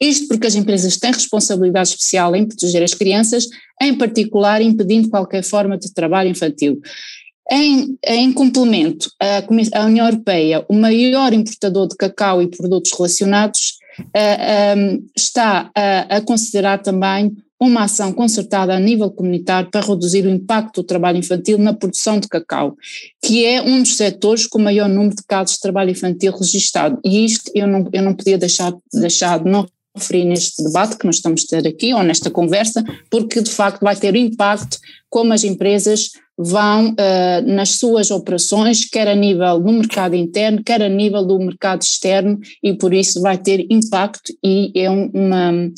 Isto 0.00 0.28
porque 0.28 0.46
as 0.46 0.54
empresas 0.54 0.96
têm 0.96 1.12
responsabilidade 1.12 1.90
especial 1.90 2.34
em 2.34 2.46
proteger 2.46 2.82
as 2.82 2.94
crianças, 2.94 3.46
em 3.82 3.94
particular 3.98 4.62
impedindo 4.62 5.10
qualquer 5.10 5.42
forma 5.42 5.76
de 5.76 5.92
trabalho 5.92 6.30
infantil. 6.30 6.80
Em, 7.50 7.98
em 8.06 8.32
complemento, 8.32 9.10
a, 9.20 9.42
a, 9.74 9.84
União 9.84 10.06
Europeia, 10.06 10.64
o 10.68 10.74
maior 10.74 11.32
importador 11.32 11.88
de 11.88 11.96
cacau 11.96 12.40
e 12.40 12.48
produtos 12.48 12.92
relacionados, 12.96 13.74
uh, 13.98 14.04
eh, 14.14 14.74
um, 14.76 14.80
eh, 14.80 14.98
está 15.16 15.70
a, 15.74 16.16
a 16.16 16.20
considerar 16.20 16.78
também 16.78 17.36
uma 17.60 17.84
ação 17.84 18.12
concertada 18.12 18.74
a 18.74 18.80
nível 18.80 19.10
comunitário 19.10 19.70
para 19.70 19.86
reduzir 19.86 20.24
o 20.24 20.30
impacto 20.30 20.80
do 20.80 20.86
trabalho 20.86 21.18
infantil 21.18 21.58
na 21.58 21.74
produção 21.74 22.18
de 22.18 22.26
cacau, 22.26 22.74
que 23.22 23.44
é 23.44 23.60
um 23.60 23.82
dos 23.82 23.96
setores 23.96 24.46
com 24.46 24.58
maior 24.58 24.88
número 24.88 25.14
de 25.14 25.22
casos 25.22 25.56
de 25.56 25.60
trabalho 25.60 25.90
infantil 25.90 26.32
registado. 26.32 26.98
E 27.04 27.24
isto 27.24 27.50
eu 27.54 27.66
não, 27.66 27.86
eu 27.92 28.02
não 28.02 28.14
podia 28.14 28.38
deixar, 28.38 28.72
deixar 28.92 29.38
de 29.38 29.50
não 29.50 29.66
referir 29.94 30.24
neste 30.24 30.62
debate 30.62 30.96
que 30.96 31.04
nós 31.04 31.16
estamos 31.16 31.44
a 31.44 31.46
ter 31.48 31.68
aqui, 31.68 31.92
ou 31.92 32.02
nesta 32.02 32.30
conversa, 32.30 32.82
porque 33.10 33.42
de 33.42 33.50
facto 33.50 33.82
vai 33.82 33.96
ter 33.96 34.14
impacto 34.16 34.78
como 35.08 35.32
as 35.32 35.44
empresas 35.44 36.10
vão 36.38 36.92
uh, 36.92 37.42
nas 37.44 37.72
suas 37.72 38.10
operações, 38.10 38.88
quer 38.88 39.06
a 39.08 39.14
nível 39.14 39.60
do 39.60 39.72
mercado 39.72 40.14
interno, 40.14 40.64
quer 40.64 40.80
a 40.80 40.88
nível 40.88 41.22
do 41.26 41.38
mercado 41.38 41.82
externo, 41.82 42.38
e 42.62 42.72
por 42.72 42.94
isso 42.94 43.20
vai 43.20 43.36
ter 43.36 43.66
impacto 43.68 44.32
e 44.42 44.72
é 44.74 44.90
um, 44.90 45.10
uma, 45.12 45.70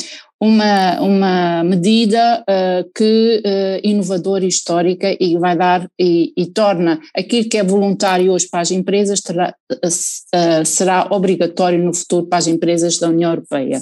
uma, 0.42 1.00
uma 1.00 1.62
medida 1.62 2.40
uh, 2.40 2.90
que 2.92 3.40
uh, 3.46 3.87
inovadora 3.87 4.44
e 4.44 4.48
histórica 4.48 5.16
e 5.20 5.38
vai 5.38 5.57
dar 5.57 5.88
e, 5.96 6.33
e, 6.37 6.46
torna 6.46 7.00
aquilo 7.14 7.48
que 7.48 7.57
é 7.57 7.62
voluntário 7.62 8.33
hoje 8.33 8.48
para 8.50 8.61
as 8.61 8.72
empresas 8.72 9.20
terá, 9.20 9.55
uh, 9.72 10.66
será 10.66 11.07
obrigatório 11.12 11.78
no 11.78 11.94
futuro 11.94 12.26
para 12.26 12.40
as 12.40 12.48
empresas 12.48 12.98
da 12.98 13.09
União 13.09 13.31
Europeia. 13.31 13.81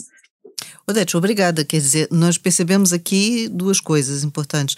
Odete, 0.86 1.16
obrigada. 1.16 1.64
Quer 1.64 1.78
dizer, 1.78 2.08
nós 2.10 2.36
percebemos 2.36 2.92
aqui 2.92 3.48
duas 3.48 3.80
coisas 3.80 4.22
importantes. 4.22 4.76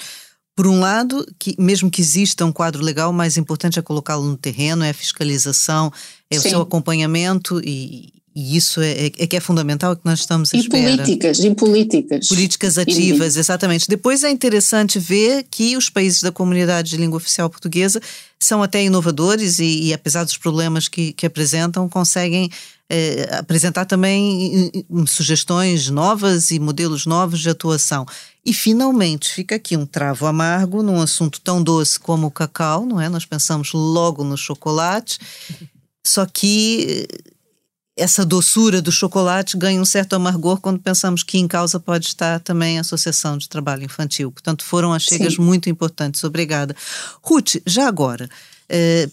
Por 0.55 0.69
um 0.69 0.79
lado, 0.79 1.27
que 1.37 1.57
mesmo 1.59 1.91
que 1.91 2.01
exista 2.01 2.45
um 2.45 2.53
quadro 2.53 2.81
legal, 2.85 3.11
o 3.11 3.15
mais 3.15 3.37
importante 3.37 3.81
é 3.81 3.83
colocá-lo 3.83 4.23
no 4.23 4.37
terreno, 4.37 4.85
é 4.85 4.91
a 4.91 4.95
fiscalização, 4.95 5.93
é 6.31 6.39
Sim. 6.39 6.47
o 6.47 6.51
seu 6.51 6.61
acompanhamento 6.61 7.61
e, 7.65 8.22
e 8.35 8.57
isso 8.57 8.81
é, 8.81 8.91
é, 8.93 9.07
é, 9.07 9.27
que 9.27 9.37
é 9.37 9.41
fundamental, 9.41 9.95
que 9.95 10.03
nós 10.05 10.21
estamos 10.21 10.53
a 10.53 10.57
e 10.57 10.61
espera. 10.61 10.97
políticas, 10.97 11.39
e 11.41 11.55
políticas. 11.55 12.29
Políticas 12.29 12.79
ativas, 12.79 13.37
e... 13.37 13.41
exatamente. 13.41 13.89
Depois 13.89 14.25
é 14.25 14.31
interessante 14.31 14.99
ver 14.99 15.45
que 15.51 15.77
os 15.77 15.91
países 15.91 16.23
da 16.23 16.33
comunidade 16.33 16.91
de 16.91 16.97
língua 16.97 17.19
oficial 17.19 17.51
portuguesa 17.51 18.01
são 18.41 18.63
até 18.63 18.83
inovadores 18.83 19.59
e, 19.59 19.85
e 19.85 19.95
apesar 19.95 20.25
dos 20.25 20.37
problemas 20.37 20.89
que, 20.89 21.13
que 21.13 21.27
apresentam, 21.27 21.89
conseguem 21.89 22.51
eh, 22.95 23.37
apresentar 23.39 23.87
também 23.87 24.71
sugestões 25.07 25.89
novas 25.89 26.51
e 26.51 26.59
modelos 26.59 27.07
novos 27.07 27.41
de 27.41 27.49
atuação. 27.49 28.05
E 28.45 28.53
finalmente 28.53 29.33
fica 29.33 29.55
aqui 29.55 29.77
um 29.77 29.87
travo 29.87 30.27
amargo 30.27 30.83
num 30.83 31.01
assunto 31.01 31.41
tão 31.41 31.63
doce 31.63 31.99
como 31.99 32.27
o 32.27 32.31
cacau, 32.31 32.85
não 32.85 33.01
é? 33.01 33.09
Nós 33.09 33.25
pensamos 33.25 33.73
logo 33.73 34.25
no 34.25 34.37
chocolate, 34.37 35.19
só 36.05 36.27
que 36.27 37.07
essa 37.97 38.25
doçura 38.25 38.81
do 38.81 38.91
chocolate 38.91 39.57
ganha 39.57 39.81
um 39.81 39.85
certo 39.85 40.15
amargor 40.15 40.61
quando 40.61 40.81
pensamos 40.81 41.23
que 41.23 41.39
em 41.39 41.47
causa 41.47 41.79
pode 41.79 42.07
estar 42.07 42.41
também 42.41 42.79
a 42.79 42.81
Associação 42.81 43.37
de 43.37 43.49
Trabalho 43.49 43.85
Infantil. 43.85 44.33
Portanto, 44.33 44.65
foram 44.65 44.93
as 44.93 45.03
chegas 45.03 45.35
Sim. 45.35 45.43
muito 45.43 45.69
importantes. 45.69 46.25
Obrigada. 46.25 46.75
Ruth, 47.23 47.57
já 47.67 47.87
agora, 47.87 48.31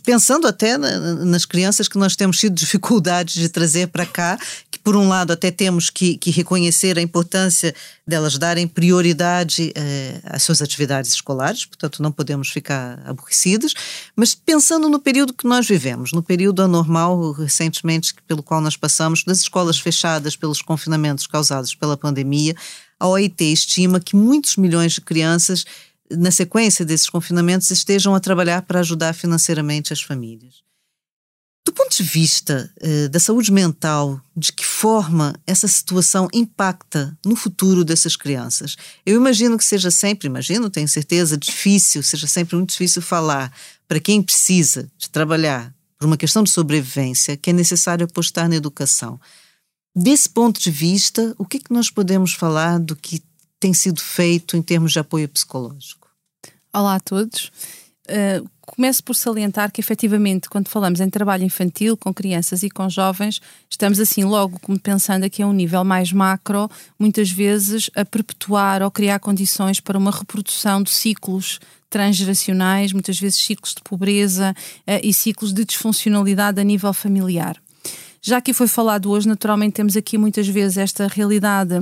pensando 0.04 0.48
até 0.48 0.78
na, 0.78 1.00
nas 1.26 1.46
crianças 1.46 1.88
que 1.88 1.98
nós 1.98 2.16
temos 2.16 2.38
tido 2.38 2.56
dificuldades 2.56 3.34
de 3.34 3.50
trazer 3.50 3.88
para 3.88 4.06
cá, 4.06 4.38
que 4.72 4.80
por 4.80 4.96
um 4.96 5.08
lado 5.08 5.34
até 5.34 5.52
temos 5.52 5.90
que, 5.90 6.18
que 6.18 6.32
reconhecer 6.32 6.98
a 6.98 7.02
importância 7.02 7.76
delas 8.08 8.38
darem 8.38 8.68
prioridade 8.68 9.72
eh, 9.76 10.20
às 10.24 10.44
suas 10.44 10.62
atividades 10.62 11.14
escolares, 11.14 11.66
portanto 11.66 12.02
não 12.02 12.12
podemos 12.12 12.50
ficar 12.50 13.00
aborrecidos, 13.06 13.74
mas 14.16 14.34
pensando 14.34 14.90
no 14.90 15.00
período 15.00 15.34
que 15.34 15.48
nós 15.48 15.68
vivemos, 15.68 16.12
no 16.12 16.24
período 16.24 16.62
anormal 16.62 17.32
recentemente 17.34 18.14
pelo 18.28 18.42
qual 18.42 18.62
nós 18.62 18.78
passamos, 18.78 19.24
das 19.24 19.40
escolas 19.40 19.80
fechadas 19.80 20.36
pelos 20.36 20.62
confinamentos 20.62 21.28
causados 21.28 21.76
pela 21.76 21.98
pandemia, 21.98 22.56
a 23.00 23.08
OIT 23.08 23.54
estima 23.54 24.00
que 24.00 24.16
muitos 24.16 24.58
milhões 24.58 24.94
de 24.94 25.02
crianças 25.02 25.66
na 26.12 26.32
sequência 26.32 26.86
desses 26.86 27.10
confinamentos, 27.10 27.70
estejam 27.70 28.16
a 28.16 28.20
trabalhar 28.20 28.62
para 28.64 28.80
ajudar 28.80 29.14
financeiramente 29.14 29.94
as 29.94 30.02
famílias. 30.02 30.64
Do 31.66 31.74
ponto 31.74 31.96
de 31.96 32.04
vista 32.04 32.72
eh, 32.80 33.08
da 33.10 33.20
saúde 33.20 33.52
mental, 33.52 34.20
de 34.36 34.52
que 34.52 34.66
forma 34.66 35.36
essa 35.46 35.68
situação 35.68 36.28
impacta 36.34 37.16
no 37.24 37.36
futuro 37.36 37.86
dessas 37.86 38.16
crianças? 38.16 38.76
Eu 39.06 39.16
imagino 39.16 39.58
que 39.58 39.64
seja 39.64 39.92
sempre, 39.92 40.28
imagino, 40.28 40.70
tenho 40.70 40.88
certeza, 40.88 41.38
difícil, 41.38 42.02
seja 42.02 42.26
sempre 42.26 42.56
muito 42.56 42.72
difícil 42.72 43.02
falar 43.02 43.54
para 43.88 44.00
quem 44.00 44.22
precisa 44.22 44.90
de 44.98 45.10
trabalhar 45.10 45.72
por 46.00 46.08
uma 46.08 46.18
questão 46.18 46.42
de 46.42 46.50
sobrevivência 46.50 47.36
que 47.36 47.50
é 47.50 47.54
necessário 47.54 48.06
apostar 48.06 48.48
na 48.48 48.56
educação. 48.56 49.20
Desse 49.96 50.30
ponto 50.30 50.60
de 50.60 50.72
vista, 50.72 51.36
o 51.38 51.46
que, 51.46 51.58
é 51.58 51.60
que 51.60 51.74
nós 51.74 51.90
podemos 51.90 52.34
falar 52.34 52.80
do 52.80 52.96
que 52.96 53.22
tem 53.60 53.74
sido 53.74 54.00
feito 54.00 54.56
em 54.56 54.62
termos 54.62 54.94
de 54.94 55.00
apoio 55.00 55.28
psicológico? 55.28 55.99
Olá 56.72 56.96
a 56.96 57.00
todos. 57.00 57.52
Uh, 58.08 58.48
começo 58.62 59.04
por 59.04 59.16
salientar 59.16 59.72
que, 59.72 59.82
efetivamente, 59.82 60.48
quando 60.48 60.68
falamos 60.68 61.00
em 61.00 61.10
trabalho 61.10 61.44
infantil 61.44 61.98
com 61.98 62.14
crianças 62.14 62.62
e 62.62 62.70
com 62.70 62.88
jovens, 62.88 63.42
estamos 63.68 64.00
assim 64.00 64.24
logo 64.24 64.60
como 64.60 64.80
pensando 64.80 65.24
aqui 65.24 65.42
a 65.42 65.48
um 65.48 65.54
nível 65.54 65.84
mais 65.84 66.14
macro, 66.14 66.70
muitas 67.00 67.32
vezes 67.32 67.90
a 67.96 68.06
perpetuar 68.06 68.84
ou 68.84 68.92
criar 68.92 69.18
condições 69.18 69.80
para 69.80 69.98
uma 69.98 70.12
reprodução 70.12 70.84
de 70.84 70.92
ciclos 70.92 71.60
transgeracionais, 71.90 72.94
muitas 72.94 73.20
vezes 73.20 73.44
ciclos 73.44 73.74
de 73.74 73.82
pobreza 73.82 74.56
uh, 74.88 75.00
e 75.02 75.12
ciclos 75.12 75.52
de 75.52 75.66
disfuncionalidade 75.66 76.62
a 76.62 76.64
nível 76.64 76.94
familiar. 76.94 77.58
Já 78.22 78.40
que 78.42 78.54
foi 78.54 78.68
falado 78.68 79.10
hoje, 79.10 79.28
naturalmente 79.28 79.74
temos 79.74 79.98
aqui 79.98 80.20
muitas 80.20 80.48
vezes 80.48 80.78
esta 80.78 81.08
realidade 81.08 81.82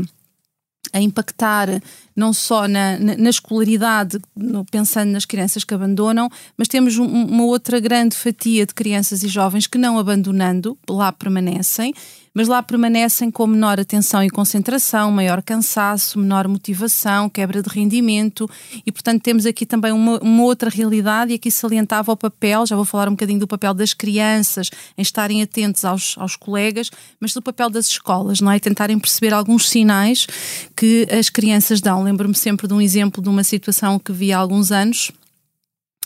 a 0.93 1.01
impactar 1.01 1.81
não 2.17 2.33
só 2.33 2.67
na, 2.67 2.97
na, 2.97 3.15
na 3.15 3.29
escolaridade, 3.29 4.17
no, 4.35 4.65
pensando 4.65 5.11
nas 5.11 5.23
crianças 5.23 5.63
que 5.63 5.73
abandonam, 5.73 6.27
mas 6.57 6.67
temos 6.67 6.97
um, 6.97 7.05
uma 7.05 7.43
outra 7.43 7.79
grande 7.79 8.15
fatia 8.15 8.65
de 8.65 8.73
crianças 8.73 9.21
e 9.21 9.27
jovens 9.27 9.67
que 9.67 9.77
não 9.77 9.99
abandonando, 9.99 10.75
lá 10.89 11.11
permanecem 11.11 11.93
mas 12.37 12.47
lá 12.47 12.61
permanecem 12.61 13.31
com 13.31 13.47
menor 13.47 13.79
atenção 13.79 14.23
e 14.23 14.29
concentração, 14.29 15.11
maior 15.11 15.41
cansaço, 15.41 16.19
menor 16.19 16.47
motivação, 16.47 17.27
quebra 17.27 17.63
de 17.63 17.67
rendimento 17.67 18.47
e, 18.85 18.91
portanto, 18.91 19.23
temos 19.23 19.47
aqui 19.47 19.65
também 19.65 19.91
uma, 19.91 20.19
uma, 20.19 20.43
outra 20.43 20.69
realidade 20.69 21.31
e 21.31 21.35
aqui 21.35 21.49
salientava 21.49 22.11
o 22.11 22.15
papel, 22.15 22.63
já 22.67 22.75
vou 22.75 22.85
falar 22.85 23.07
um 23.07 23.13
bocadinho 23.13 23.39
do 23.39 23.47
papel 23.47 23.73
das 23.73 23.91
crianças 23.91 24.69
em 24.95 25.01
estarem 25.01 25.41
atentos 25.41 25.83
aos, 25.83 26.15
aos 26.15 26.35
colegas, 26.35 26.91
mas 27.19 27.33
do 27.33 27.41
papel 27.41 27.71
das 27.71 27.87
escolas, 27.87 28.39
não 28.39 28.51
é? 28.51 28.59
Tentarem 28.59 28.99
perceber 28.99 29.33
alguns 29.33 29.67
sinais 29.67 30.27
que 30.75 31.07
as 31.09 31.31
crianças 31.31 31.81
dão. 31.81 32.06
Lembro-me 32.07 32.35
sempre 32.35 32.69
de 32.69 32.73
um 32.73 32.79
exemplo 32.79 33.21
de 33.21 33.27
uma 33.27 33.43
situação 33.43 33.99
que 33.99 34.13
vi 34.13 34.31
há 34.31 34.37
alguns 34.37 34.71
anos 34.71 35.11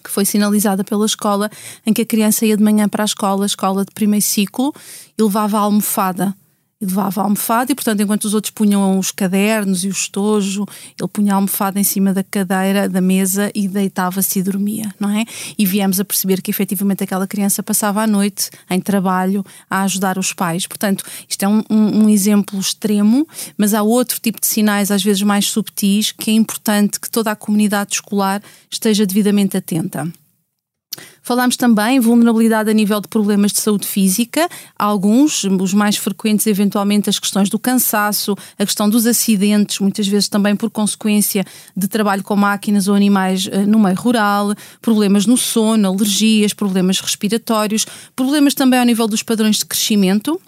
que 0.04 0.10
foi 0.10 0.26
sinalizada 0.26 0.84
pela 0.84 1.06
escola, 1.06 1.48
em 1.86 1.94
que 1.94 2.02
a 2.02 2.06
criança 2.06 2.44
ia 2.44 2.58
de 2.58 2.64
manhã 2.64 2.90
para 2.90 3.04
a 3.04 3.06
escola, 3.06 3.44
a 3.44 3.46
escola 3.46 3.86
de 3.86 3.94
primeiro 3.94 4.26
ciclo, 4.26 4.74
e 5.16 5.22
levava 5.22 5.60
a 5.60 5.62
almofada 5.62 6.36
e 6.82 6.86
levava 6.86 7.22
a 7.22 7.24
almofada 7.26 7.72
e, 7.72 7.76
portanto, 7.76 8.02
enquanto 8.02 8.26
os 8.26 8.34
outros 8.34 8.52
punham 8.52 8.98
os 8.98 9.12
cadernos 9.12 9.84
e 9.84 9.88
o 9.88 9.92
estojo, 9.92 10.66
ele 11.00 11.10
punha 11.10 11.34
a 11.34 11.36
almofada 11.36 11.80
em 11.80 11.84
cima 11.84 12.12
da 12.12 12.24
cadeira, 12.24 12.90
da 12.90 13.00
mesa 13.00 13.52
e 13.54 13.68
deitava-se 13.68 14.40
e 14.40 14.44
dormia, 14.44 14.94
não 15.00 15.10
é? 15.10 15.24
E 15.58 15.66
viemos 15.66 16.00
a 16.00 16.06
perceber 16.06 16.42
que 16.42 16.50
efetivamente 16.50 17.04
aquela 17.04 17.28
criança 17.28 17.62
passava 17.62 18.02
a 18.02 18.08
noite 18.08 18.50
em 18.70 18.82
trabalho 18.82 19.46
a 19.70 19.84
ajudar 19.84 20.18
os 20.18 20.34
pais. 20.34 20.66
Portanto, 20.66 21.04
isto 21.30 21.44
é 21.44 21.48
um, 21.48 21.64
um, 21.70 22.04
um 22.04 22.10
exemplo 22.10 22.60
extremo, 22.60 23.28
mas 23.56 23.74
há 23.74 23.84
outro 23.84 24.20
tipo 24.20 24.42
de 24.42 24.48
sinais, 24.48 24.90
às 24.90 25.04
vezes 25.04 25.22
mais 25.22 25.46
subtis, 25.46 26.12
que 26.12 26.32
é 26.32 26.34
importante 26.34 27.00
que 27.00 27.10
toda 27.10 27.32
a 27.32 27.36
comunidade 27.36 27.94
escolar 27.94 28.42
esteja 28.70 29.06
devidamente 29.06 29.56
atenta. 29.56 30.12
Falámos 31.24 31.56
também 31.56 32.00
vulnerabilidade 32.00 32.70
a 32.70 32.74
nível 32.74 33.00
de 33.00 33.08
problemas 33.08 33.52
de 33.54 33.62
saúde 33.62 33.88
física, 33.88 34.50
alguns, 34.78 35.44
os 35.44 35.74
mais 35.74 35.96
frequentes, 35.96 36.48
eventualmente, 36.48 37.10
as 37.10 37.20
questões 37.20 37.50
do 37.50 37.58
cansaço, 37.58 38.36
a 38.58 38.66
questão 38.66 38.90
dos 38.90 39.06
acidentes, 39.06 39.80
muitas 39.80 40.08
vezes 40.08 40.28
também 40.28 40.56
por 40.56 40.70
consequência 40.70 41.46
de 41.78 41.88
trabalho 41.88 42.24
com 42.24 42.36
máquinas 42.36 42.88
ou 42.88 42.96
animais 42.96 43.48
eh, 43.50 43.66
no 43.66 43.80
meio 43.80 43.96
rural, 43.96 44.54
problemas 44.82 45.26
no 45.26 45.38
sono, 45.38 45.88
alergias, 45.88 46.54
problemas 46.54 47.00
respiratórios, 47.00 47.86
problemas 48.16 48.54
também 48.54 48.80
ao 48.80 48.86
nível 48.86 49.08
dos 49.08 49.24
padrões 49.24 49.60
de 49.60 49.66
crescimento 49.66 50.42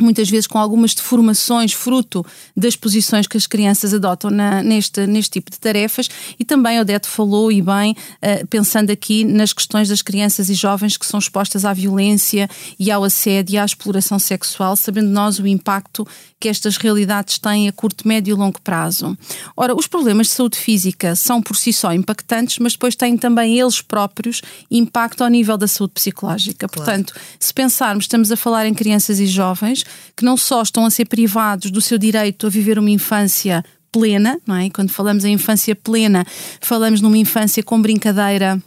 muitas 0.00 0.28
vezes 0.28 0.46
com 0.46 0.58
algumas 0.58 0.94
deformações 0.94 1.72
fruto 1.72 2.24
das 2.56 2.76
posições 2.76 3.26
que 3.26 3.36
as 3.36 3.46
crianças 3.46 3.94
adotam 3.94 4.30
na, 4.30 4.62
neste, 4.62 5.06
neste 5.06 5.32
tipo 5.32 5.50
de 5.50 5.58
tarefas 5.58 6.08
e 6.38 6.44
também 6.44 6.80
Odete 6.80 7.08
falou 7.08 7.50
e 7.50 7.60
bem 7.62 7.92
uh, 7.92 8.46
pensando 8.48 8.90
aqui 8.90 9.24
nas 9.24 9.52
questões 9.52 9.88
das 9.88 10.02
crianças 10.02 10.48
e 10.48 10.54
jovens 10.54 10.96
que 10.96 11.06
são 11.06 11.18
expostas 11.18 11.64
à 11.64 11.72
violência 11.72 12.48
e 12.78 12.90
ao 12.90 13.04
assédio 13.04 13.54
e 13.54 13.58
à 13.58 13.64
exploração 13.64 14.18
sexual, 14.18 14.76
sabendo 14.76 15.08
nós 15.08 15.38
o 15.38 15.46
impacto 15.46 16.06
que 16.40 16.48
estas 16.48 16.76
realidades 16.76 17.38
têm 17.38 17.68
a 17.68 17.72
curto, 17.72 18.06
médio 18.06 18.34
e 18.34 18.38
longo 18.38 18.60
prazo. 18.60 19.16
Ora, 19.56 19.74
os 19.74 19.86
problemas 19.86 20.26
de 20.26 20.34
saúde 20.34 20.58
física 20.58 21.16
são 21.16 21.40
por 21.40 21.56
si 21.56 21.72
só 21.72 21.92
impactantes, 21.92 22.58
mas 22.58 22.72
depois 22.72 22.94
têm 22.94 23.16
também 23.16 23.58
eles 23.58 23.80
próprios 23.80 24.42
impacto 24.70 25.24
ao 25.24 25.30
nível 25.30 25.56
da 25.56 25.66
saúde 25.66 25.94
psicológica. 25.94 26.68
Claro. 26.68 26.84
Portanto, 26.84 27.14
se 27.38 27.54
pensarmos, 27.54 28.04
estamos 28.04 28.30
a 28.30 28.36
falar 28.36 28.66
em 28.66 28.74
crianças 28.74 29.20
e 29.20 29.26
jovens 29.26 29.83
que 30.16 30.24
não 30.24 30.36
só 30.36 30.62
estão 30.62 30.84
a 30.84 30.90
ser 30.90 31.06
privados 31.06 31.70
do 31.70 31.80
seu 31.80 31.98
direito 31.98 32.46
a 32.46 32.50
viver 32.50 32.78
uma 32.78 32.90
infância 32.90 33.64
plena, 33.90 34.40
não 34.46 34.56
é? 34.56 34.68
Quando 34.70 34.90
falamos 34.90 35.24
em 35.24 35.34
infância 35.34 35.74
plena, 35.76 36.26
falamos 36.60 37.00
numa 37.00 37.18
infância 37.18 37.62
com 37.62 37.80
brincadeira 37.80 38.60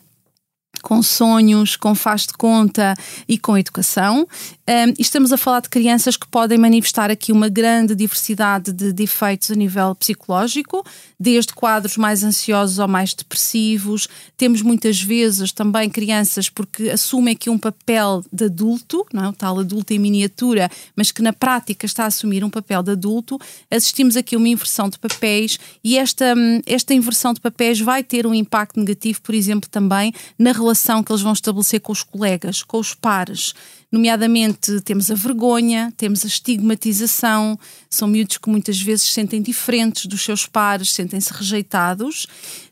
com 0.82 1.02
sonhos, 1.02 1.76
com 1.76 1.94
faz 1.96 2.22
de 2.22 2.34
conta 2.34 2.94
e 3.28 3.38
com 3.38 3.58
educação. 3.58 4.28
Um, 4.70 4.94
estamos 5.00 5.32
a 5.32 5.38
falar 5.38 5.62
de 5.62 5.70
crianças 5.70 6.18
que 6.18 6.28
podem 6.28 6.58
manifestar 6.58 7.10
aqui 7.10 7.32
uma 7.32 7.48
grande 7.48 7.96
diversidade 7.96 8.74
de, 8.74 8.92
de 8.92 9.04
efeitos 9.04 9.50
a 9.50 9.56
nível 9.56 9.96
psicológico, 9.96 10.86
desde 11.18 11.54
quadros 11.54 11.96
mais 11.96 12.22
ansiosos 12.22 12.78
ou 12.78 12.86
mais 12.86 13.14
depressivos. 13.14 14.10
Temos 14.36 14.62
muitas 14.62 15.02
vezes 15.02 15.54
também 15.54 15.90
crianças 15.90 16.50
porque 16.50 16.90
assumem 16.90 17.34
aqui 17.34 17.50
um 17.50 17.58
papel 17.58 18.22
de 18.30 18.44
adulto, 18.44 19.06
não 19.14 19.24
é? 19.24 19.30
o 19.30 19.34
tal 19.34 19.58
adulto 19.58 19.94
em 19.94 20.00
miniatura, 20.00 20.70
mas 20.98 21.14
que 21.14 21.22
na 21.22 21.32
prática 21.32 21.86
está 21.86 22.04
a 22.04 22.08
assumir 22.08 22.44
um 22.44 22.50
papel 22.50 22.84
de 22.84 22.92
adulto. 22.92 23.40
Assistimos 23.72 24.18
aqui 24.18 24.36
uma 24.36 24.50
inversão 24.50 24.90
de 24.90 25.00
papéis 25.00 25.58
e 25.82 25.98
esta, 25.98 26.34
hum, 26.36 26.60
esta 26.66 26.94
inversão 26.94 27.34
de 27.34 27.40
papéis 27.40 27.80
vai 27.80 28.04
ter 28.04 28.28
um 28.28 28.34
impacto 28.34 28.78
negativo, 28.78 29.22
por 29.22 29.34
exemplo, 29.34 29.70
também 29.70 30.14
na 30.38 30.52
relação 30.52 31.02
que 31.02 31.10
eles 31.10 31.22
vão 31.22 31.32
estabelecer 31.32 31.80
com 31.80 31.94
os 31.94 32.04
colegas, 32.04 32.64
com 32.64 32.80
os 32.80 32.94
pares. 32.94 33.54
Nomeadamente, 33.90 34.82
temos 34.82 35.10
a 35.10 35.16
vergonha, 35.16 35.94
temos 35.96 36.26
a 36.26 36.28
estigmatização, 36.28 37.58
são 37.90 38.08
miúdos 38.08 38.38
que 38.38 38.50
muitas 38.50 38.82
vezes 38.82 39.06
se 39.06 39.14
sentem 39.14 39.42
diferentes 39.42 40.08
dos 40.08 40.22
seus 40.22 40.46
pares, 40.46 40.92
sentem-se 40.92 41.32
rejeitados. 41.32 42.28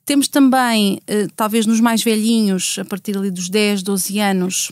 Temos 0.05 0.27
também, 0.27 0.99
eh, 1.07 1.27
talvez 1.33 1.65
nos 1.65 1.79
mais 1.79 2.03
velhinhos, 2.03 2.77
a 2.79 2.83
partir 2.83 3.17
ali 3.17 3.31
dos 3.31 3.49
10, 3.49 3.81
12 3.81 4.19
anos, 4.19 4.71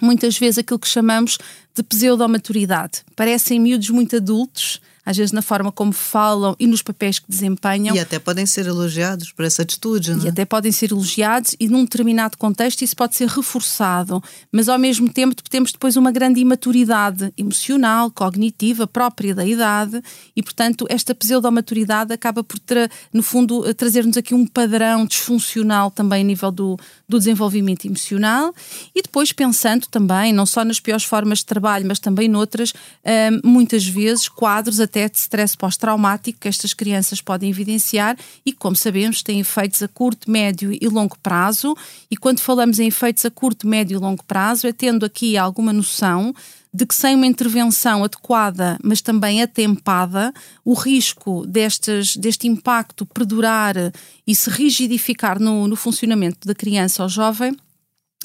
muitas 0.00 0.38
vezes 0.38 0.58
aquilo 0.58 0.78
que 0.78 0.86
chamamos 0.86 1.38
de 1.74 1.82
pseudomaturidade. 1.82 3.02
Parecem 3.16 3.58
miúdos 3.58 3.90
muito 3.90 4.14
adultos, 4.16 4.80
às 5.08 5.16
vezes 5.16 5.32
na 5.32 5.40
forma 5.40 5.72
como 5.72 5.90
falam 5.90 6.54
e 6.60 6.66
nos 6.66 6.82
papéis 6.82 7.18
que 7.18 7.24
desempenham. 7.26 7.96
E 7.96 7.98
até 7.98 8.18
podem 8.18 8.44
ser 8.44 8.66
elogiados 8.66 9.32
por 9.32 9.42
essa 9.42 9.62
atitude, 9.62 10.14
não 10.14 10.24
E 10.24 10.26
é? 10.26 10.28
até 10.28 10.44
podem 10.44 10.70
ser 10.70 10.92
elogiados 10.92 11.56
e 11.58 11.66
num 11.66 11.84
determinado 11.84 12.36
contexto 12.36 12.82
isso 12.82 12.94
pode 12.94 13.16
ser 13.16 13.26
reforçado, 13.26 14.22
mas 14.52 14.68
ao 14.68 14.78
mesmo 14.78 15.10
tempo 15.10 15.34
temos 15.48 15.72
depois 15.72 15.96
uma 15.96 16.12
grande 16.12 16.40
imaturidade 16.40 17.32
emocional, 17.38 18.10
cognitiva, 18.10 18.86
própria 18.86 19.34
da 19.34 19.46
idade 19.46 20.02
e, 20.36 20.42
portanto, 20.42 20.84
esta 20.90 21.14
pseudomaturidade 21.14 22.12
acaba 22.12 22.44
por, 22.44 22.58
no 23.10 23.22
fundo, 23.22 23.66
eh, 23.66 23.72
trazer-nos 23.72 24.18
aqui 24.18 24.34
um 24.34 24.46
padrão 24.46 25.06
disfuncional 25.06 25.90
também 25.90 26.20
a 26.20 26.24
nível 26.24 26.50
do, 26.50 26.78
do 27.08 27.18
desenvolvimento 27.18 27.86
emocional 27.86 28.52
e 28.94 29.00
depois 29.00 29.32
pensando 29.32 29.86
também, 29.86 30.34
não 30.34 30.44
só 30.44 30.66
nas 30.66 30.78
piores 30.78 31.04
formas 31.04 31.38
de 31.38 31.46
trabalho, 31.46 31.86
mas 31.86 31.98
também 31.98 32.28
noutras, 32.28 32.74
hum, 32.74 33.40
muitas 33.42 33.86
vezes 33.86 34.28
quadros 34.28 34.78
até 34.80 34.97
de 35.06 35.18
stress 35.18 35.54
pós-traumático 35.54 36.40
que 36.40 36.48
estas 36.48 36.72
crianças 36.72 37.20
podem 37.20 37.50
evidenciar 37.50 38.16
e, 38.44 38.52
como 38.52 38.74
sabemos, 38.74 39.22
têm 39.22 39.40
efeitos 39.40 39.82
a 39.82 39.88
curto, 39.88 40.30
médio 40.30 40.72
e 40.72 40.88
longo 40.88 41.18
prazo. 41.18 41.76
E 42.10 42.16
quando 42.16 42.40
falamos 42.40 42.78
em 42.78 42.86
efeitos 42.86 43.26
a 43.26 43.30
curto, 43.30 43.68
médio 43.68 43.96
e 43.96 44.00
longo 44.00 44.24
prazo, 44.24 44.66
é 44.66 44.72
tendo 44.72 45.04
aqui 45.04 45.36
alguma 45.36 45.72
noção 45.72 46.34
de 46.72 46.86
que 46.86 46.94
sem 46.94 47.14
uma 47.14 47.26
intervenção 47.26 48.04
adequada, 48.04 48.78
mas 48.82 49.00
também 49.00 49.42
atempada, 49.42 50.32
o 50.64 50.74
risco 50.74 51.46
destes, 51.46 52.16
deste 52.16 52.46
impacto 52.46 53.06
perdurar 53.06 53.74
e 54.26 54.34
se 54.34 54.50
rigidificar 54.50 55.38
no, 55.38 55.68
no 55.68 55.76
funcionamento 55.76 56.46
da 56.46 56.54
criança 56.54 57.02
ou 57.02 57.08
jovem 57.08 57.56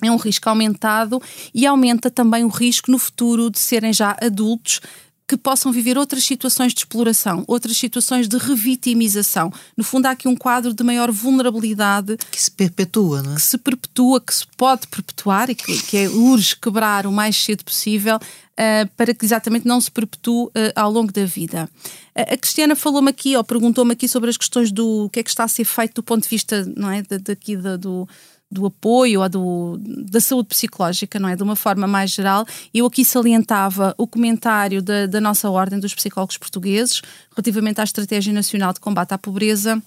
é 0.02 0.12
um 0.12 0.18
risco 0.18 0.50
aumentado 0.50 1.22
e 1.54 1.66
aumenta 1.66 2.10
também 2.10 2.44
o 2.44 2.50
risco 2.50 2.92
no 2.92 3.00
futuro 3.00 3.50
de 3.50 3.60
serem 3.60 3.94
já 3.94 4.18
adultos 4.22 4.82
que 5.28 5.38
possam 5.38 5.72
viver 5.72 5.98
outras 5.98 6.24
situações 6.24 6.74
de 6.74 6.80
exploração, 6.80 7.44
outras 7.48 7.78
situações 7.78 8.28
de 8.28 8.38
revitimização. 8.38 9.52
No 9.78 9.84
fundo, 9.84 10.06
há 10.06 10.12
aqui 10.12 10.28
um 10.28 10.36
quadro 10.36 10.74
de 10.74 10.84
maior 10.84 11.12
vulnerabilidade 11.12 12.18
Que 12.30 12.42
se 12.42 12.52
perpetua, 12.52 13.22
não 13.22 13.34
é? 13.34 13.36
que 13.36 13.42
se 13.42 13.58
perpetua, 13.58 14.22
que 14.22 14.34
se 14.34 14.46
pode 14.58 14.88
perpetuar 14.88 15.50
e 15.50 15.56
que, 15.56 15.82
que 15.84 15.98
é 15.98 16.10
urge 16.10 16.56
quebrar 16.56 17.08
o 17.08 17.12
mais 17.12 17.38
cedo 17.38 17.64
possível 17.64 18.18
uh, 18.18 18.90
para 18.96 19.14
que 19.14 19.26
exatamente 19.26 19.68
não 19.68 19.80
se 19.80 19.92
perpetue 19.92 20.46
uh, 20.46 20.52
ao 20.76 20.92
longo 20.92 21.12
da 21.12 21.26
vida. 21.26 21.70
Uh, 22.16 22.34
a 22.34 22.38
Cristiana 22.38 22.76
falou-me 22.76 23.10
aqui, 23.10 23.36
ou 23.36 23.44
perguntou-me 23.44 23.94
aqui 23.94 24.08
sobre 24.08 24.30
as 24.30 24.38
questões 24.38 24.72
do 24.72 25.10
que 25.10 25.20
é 25.20 25.24
que 25.24 25.30
está 25.30 25.44
a 25.44 25.48
ser 25.48 25.66
feito 25.66 25.96
do 25.96 26.04
ponto 26.04 26.24
de 26.24 26.30
vista, 26.30 26.66
não 26.76 26.90
é, 26.90 27.02
daqui 27.02 27.56
da, 27.56 27.78
do 27.78 28.08
do 28.54 28.66
apoio 28.66 29.22
ou 29.22 29.30
do, 29.30 29.78
da 29.80 30.22
saúde 30.22 30.50
psicológica, 30.50 31.20
não 31.20 31.28
é? 31.28 31.36
De 31.36 31.44
uma 31.44 31.56
forma 31.56 31.88
mais 31.88 32.12
geral. 32.12 32.46
Eu 32.74 32.86
aqui 32.86 33.04
salientava 33.04 33.94
o 33.98 34.08
comentário 34.08 34.82
da, 34.82 35.06
da 35.08 35.20
nossa 35.20 35.50
Ordem 35.50 35.80
dos 35.80 35.94
Psicólogos 35.94 36.38
Portugueses 36.38 37.02
relativamente 37.36 37.82
à 37.82 37.84
Estratégia 37.84 38.32
Nacional 38.32 38.74
de 38.74 38.80
Combate 38.80 39.14
à 39.14 39.18
Pobreza 39.18 39.82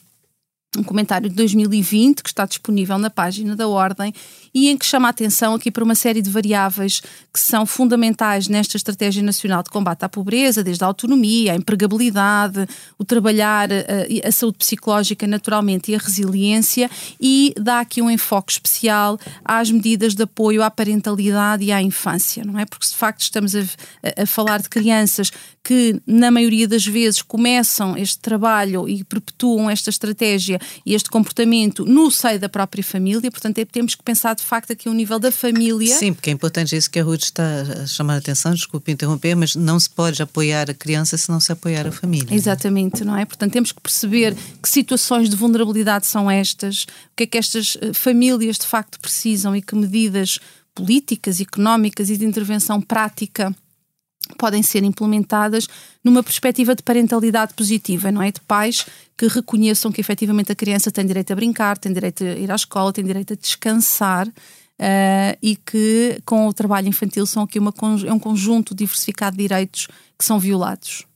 um 0.77 0.83
comentário 0.83 1.29
de 1.29 1.35
2020 1.35 2.23
que 2.23 2.29
está 2.29 2.45
disponível 2.45 2.99
na 2.99 3.11
página 3.11 3.57
da 3.57 3.67
Ordem 3.67 4.13
e 4.55 4.69
em 4.69 4.77
que 4.77 4.87
chama 4.87 5.09
a 5.09 5.11
atenção 5.11 5.55
aqui 5.55 5.71
para 5.71 5.85
uma 5.85 5.95
série 5.95 6.23
de 6.23 6.31
variáveis 6.31 7.01
que 7.33 7.39
são 7.39 7.67
fundamentais 7.67 8.49
nesta 8.49 8.77
Estratégia 8.77 9.23
Nacional 9.23 9.63
de 9.63 9.71
Combate 9.71 10.05
à 10.05 10.09
Pobreza, 10.09 10.65
desde 10.65 10.83
a 10.83 10.87
autonomia, 10.87 11.53
a 11.53 11.57
empregabilidade, 11.57 12.67
o 12.99 13.05
trabalhar 13.05 13.69
a, 13.73 14.29
a 14.29 14.33
saúde 14.33 14.59
psicológica 14.59 15.27
naturalmente 15.27 15.93
e 15.93 15.95
a 15.95 15.99
resiliência 15.99 16.91
e 17.21 17.55
dá 17.61 17.81
aqui 17.81 18.01
um 18.01 18.11
enfoque 18.11 18.53
especial 18.53 19.19
às 19.45 19.71
medidas 19.71 20.15
de 20.15 20.23
apoio 20.23 20.63
à 20.63 20.71
parentalidade 20.71 21.65
e 21.65 21.73
à 21.73 21.83
infância, 21.83 22.45
não 22.45 22.59
é? 22.59 22.65
Porque 22.65 22.87
de 22.87 22.95
facto 22.95 23.21
estamos 23.21 23.55
a, 23.55 23.63
a 24.17 24.27
falar 24.27 24.63
de 24.63 24.69
crianças 24.69 25.31
que 25.67 26.01
na 26.07 26.31
maioria 26.31 26.69
das 26.69 26.87
vezes 26.87 27.21
começam 27.21 27.97
este 27.97 28.21
trabalho 28.21 28.89
e 28.89 29.03
perpetuam 29.03 29.69
esta 29.69 29.91
estratégia 29.91 30.61
este 30.85 31.11
comportamento 31.11 31.85
no 31.85 32.11
seio 32.11 32.39
da 32.39 32.49
própria 32.49 32.83
família, 32.83 33.31
portanto 33.31 33.59
é, 33.59 33.65
temos 33.65 33.95
que 33.95 34.03
pensar 34.03 34.35
de 34.35 34.43
facto 34.43 34.73
aqui 34.73 34.89
o 34.89 34.93
nível 34.93 35.19
da 35.19 35.33
família. 35.33 35.97
Sim, 35.97 36.13
porque 36.13 36.31
é 36.31 36.33
importante 36.33 36.77
isso 36.77 36.91
que 36.91 36.99
a 36.99 37.05
Ruth 37.05 37.25
está 37.25 37.63
a 37.83 37.87
chamar 37.87 38.15
a 38.15 38.19
atenção, 38.19 38.55
desculpe 38.55 38.93
interromper, 38.93 39.35
mas 39.35 39.55
não 39.55 39.79
se 39.79 39.89
pode 39.91 40.23
apoiar 40.23 40.71
a 40.71 40.75
criança 40.75 41.17
se 41.17 41.31
não 41.31 41.41
se 41.41 41.53
apoiar 41.53 41.87
a 41.87 41.93
família. 41.93 42.35
Exatamente, 42.35 43.05
não 43.05 43.17
é? 43.17 43.25
Portanto 43.25 43.53
temos 43.53 43.73
que 43.73 43.81
perceber 43.81 44.37
que 44.63 44.69
situações 44.69 45.29
de 45.29 45.37
vulnerabilidade 45.37 46.07
são 46.07 46.31
estas, 46.31 46.85
o 46.85 47.17
que 47.17 47.25
é 47.25 47.27
que 47.27 47.39
estas 47.39 47.77
famílias 47.95 48.59
de 48.59 48.67
facto 48.67 48.99
precisam 49.01 49.55
e 49.55 49.63
que 49.63 49.75
medidas 49.75 50.39
políticas, 50.75 51.41
económicas 51.41 52.11
e 52.11 52.17
de 52.17 52.25
intervenção 52.25 52.81
prática 52.81 53.55
podem 54.39 54.63
ser 54.63 54.83
implementadas 54.83 55.69
numa 56.03 56.23
perspectiva 56.23 56.75
de 56.75 56.83
parentalidade 56.83 57.55
positiva, 57.55 58.11
não 58.11 58.23
é? 58.23 58.33
De 58.33 58.41
pais 58.41 58.85
que 59.17 59.27
reconheçam 59.29 59.93
que 59.93 60.01
efetivamente 60.01 60.53
a 60.53 60.55
criança 60.55 60.91
tem 60.91 61.07
direito 61.07 61.33
a 61.33 61.37
brincar, 61.37 61.79
tem 61.79 61.93
direito 61.93 62.25
a 62.25 62.33
ir 62.33 62.51
à 62.51 62.55
escola, 62.55 62.93
tem 62.93 63.05
direito 63.05 63.33
a 63.33 63.37
descansar. 63.37 64.29
Uh, 64.79 65.33
e 65.41 65.57
que 65.57 66.21
com 66.27 66.47
o 66.47 66.53
trabalho 66.53 66.87
infantil 66.87 67.25
são 67.25 67.45
aqui 67.45 67.59
uma, 67.59 67.73
é 68.07 68.13
um 68.13 68.19
conjunto 68.19 68.75
diversificado 68.75 69.35
de 69.35 69.43
direitos 69.43 69.89
que 70.19 70.25
são 70.25 70.39
violados. 70.39 71.07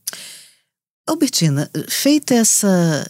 Albertina, 1.07 1.69
feita 1.87 2.33
essa, 2.33 3.07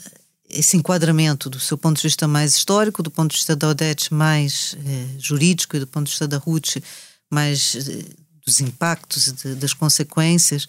esse 0.49 0.75
enquadramento 0.75 1.49
do 1.49 1.59
seu 1.59 1.77
ponto 1.77 1.97
de 1.97 2.03
vista 2.03 2.27
mais 2.27 2.55
histórico, 2.55 3.01
do 3.01 3.09
ponto 3.09 3.31
de 3.31 3.37
vista 3.37 3.55
da 3.55 3.69
Odete 3.69 4.13
mais 4.13 4.75
eh, 4.85 5.05
jurídico 5.17 5.77
e 5.77 5.79
do 5.79 5.87
ponto 5.87 6.05
de 6.05 6.11
vista 6.11 6.27
da 6.27 6.37
Ruth 6.37 6.77
mais 7.31 7.75
eh, 7.75 8.05
dos 8.45 8.59
impactos, 8.59 9.31
de, 9.31 9.55
das 9.55 9.73
consequências, 9.73 10.67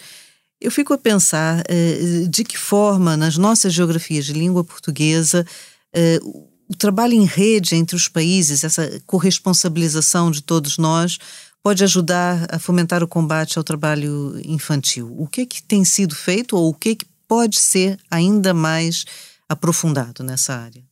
eu 0.60 0.70
fico 0.70 0.94
a 0.94 0.98
pensar 0.98 1.64
eh, 1.68 2.26
de 2.28 2.44
que 2.44 2.56
forma, 2.56 3.16
nas 3.16 3.36
nossas 3.36 3.74
geografias 3.74 4.24
de 4.24 4.32
língua 4.32 4.62
portuguesa, 4.62 5.44
eh, 5.92 6.20
o 6.22 6.76
trabalho 6.76 7.14
em 7.14 7.24
rede 7.24 7.74
entre 7.74 7.96
os 7.96 8.08
países, 8.08 8.62
essa 8.64 9.02
corresponsabilização 9.06 10.30
de 10.30 10.40
todos 10.40 10.78
nós, 10.78 11.18
pode 11.62 11.84
ajudar 11.84 12.46
a 12.50 12.58
fomentar 12.58 13.02
o 13.02 13.08
combate 13.08 13.58
ao 13.58 13.64
trabalho 13.64 14.40
infantil. 14.44 15.14
O 15.18 15.26
que 15.26 15.42
é 15.42 15.46
que 15.46 15.62
tem 15.62 15.84
sido 15.84 16.14
feito 16.14 16.56
ou 16.56 16.70
o 16.70 16.74
que 16.74 16.90
é 16.90 16.94
que 16.94 17.06
pode 17.28 17.58
ser 17.58 17.98
ainda 18.10 18.54
mais 18.54 19.04
aprofundado 19.48 20.22
nessa 20.22 20.54
área? 20.54 20.91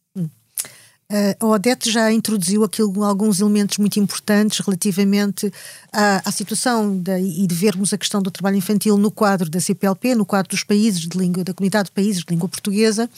A 1.41 1.45
Odete 1.45 1.91
já 1.91 2.13
introduziu 2.13 2.63
alguns 3.03 3.41
elementos 3.41 3.79
muito 3.79 3.99
importantes 3.99 4.61
relativamente 4.61 5.53
à, 5.93 6.23
à 6.29 6.31
situação 6.31 6.97
de, 6.97 7.19
e 7.19 7.47
de 7.47 7.55
vermos 7.55 7.93
a 7.93 7.99
questão 7.99 8.23
do 8.23 8.31
trabalho 8.31 8.57
infantil 8.57 8.97
no 8.97 9.11
quadro 9.11 9.51
da 9.51 9.61
CPLP, 9.61 10.15
no 10.15 10.25
quadro 10.25 10.51
dos 10.51 10.63
países 10.63 11.01
de 11.01 11.19
língua, 11.19 11.43
da 11.43 11.53
comunidade 11.53 11.87
de 11.87 11.93
países 11.93 12.23
de 12.23 12.33
língua 12.33 12.49
portuguesa, 12.49 13.11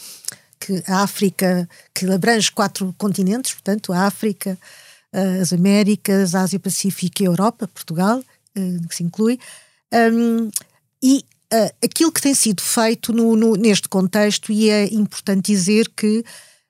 que 0.58 0.82
a 0.86 1.02
África, 1.02 1.68
que 1.94 2.06
abrange 2.10 2.50
quatro 2.50 2.94
continentes, 2.96 3.52
portanto, 3.52 3.92
a 3.92 4.06
África, 4.06 4.58
as 5.40 5.52
Américas, 5.52 6.34
a 6.34 6.42
Ásia-Pacífico 6.42 7.22
e 7.22 7.26
a 7.26 7.28
Europa, 7.28 7.68
Portugal, 7.68 8.22
que 8.88 8.94
se 8.94 9.02
inclui, 9.02 9.38
um, 9.92 10.50
e 11.02 11.24
uh, 11.52 11.74
aquilo 11.84 12.12
que 12.12 12.22
tem 12.22 12.34
sido 12.34 12.62
feito 12.62 13.12
no, 13.12 13.36
no, 13.36 13.54
neste 13.54 13.88
contexto, 13.88 14.50
e 14.50 14.70
é 14.70 14.84
importante 14.94 15.52
dizer 15.52 15.90
que 15.94 16.24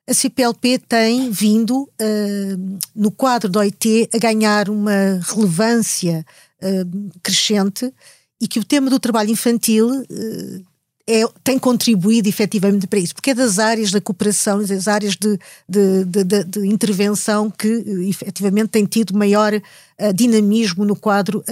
a 0.07 0.13
CPLP 0.13 0.79
tem 0.79 1.29
vindo, 1.31 1.83
uh, 1.83 2.79
no 2.93 3.09
quadro 3.09 3.49
da 3.49 3.61
OIT, 3.61 4.09
a 4.13 4.17
ganhar 4.17 4.69
uma 4.69 5.19
relevância 5.21 6.25
uh, 6.61 7.11
crescente 7.21 7.91
e 8.41 8.47
que 8.47 8.59
o 8.59 8.65
tema 8.65 8.89
do 8.89 8.99
trabalho 8.99 9.31
infantil 9.31 9.89
uh, 9.89 10.65
é, 11.07 11.21
tem 11.43 11.59
contribuído 11.59 12.29
efetivamente 12.29 12.87
para 12.87 12.99
isso, 12.99 13.13
porque 13.13 13.31
é 13.31 13.33
das 13.33 13.59
áreas 13.59 13.91
da 13.91 13.99
cooperação, 13.99 14.63
das 14.63 14.87
áreas 14.87 15.17
de, 15.17 15.37
de, 15.67 16.05
de, 16.05 16.43
de 16.45 16.67
intervenção 16.67 17.51
que 17.51 17.67
efetivamente 18.07 18.69
tem 18.69 18.85
tido 18.85 19.13
maior 19.13 19.51
dinamismo 20.15 20.85
no 20.85 20.95
quadro 20.95 21.43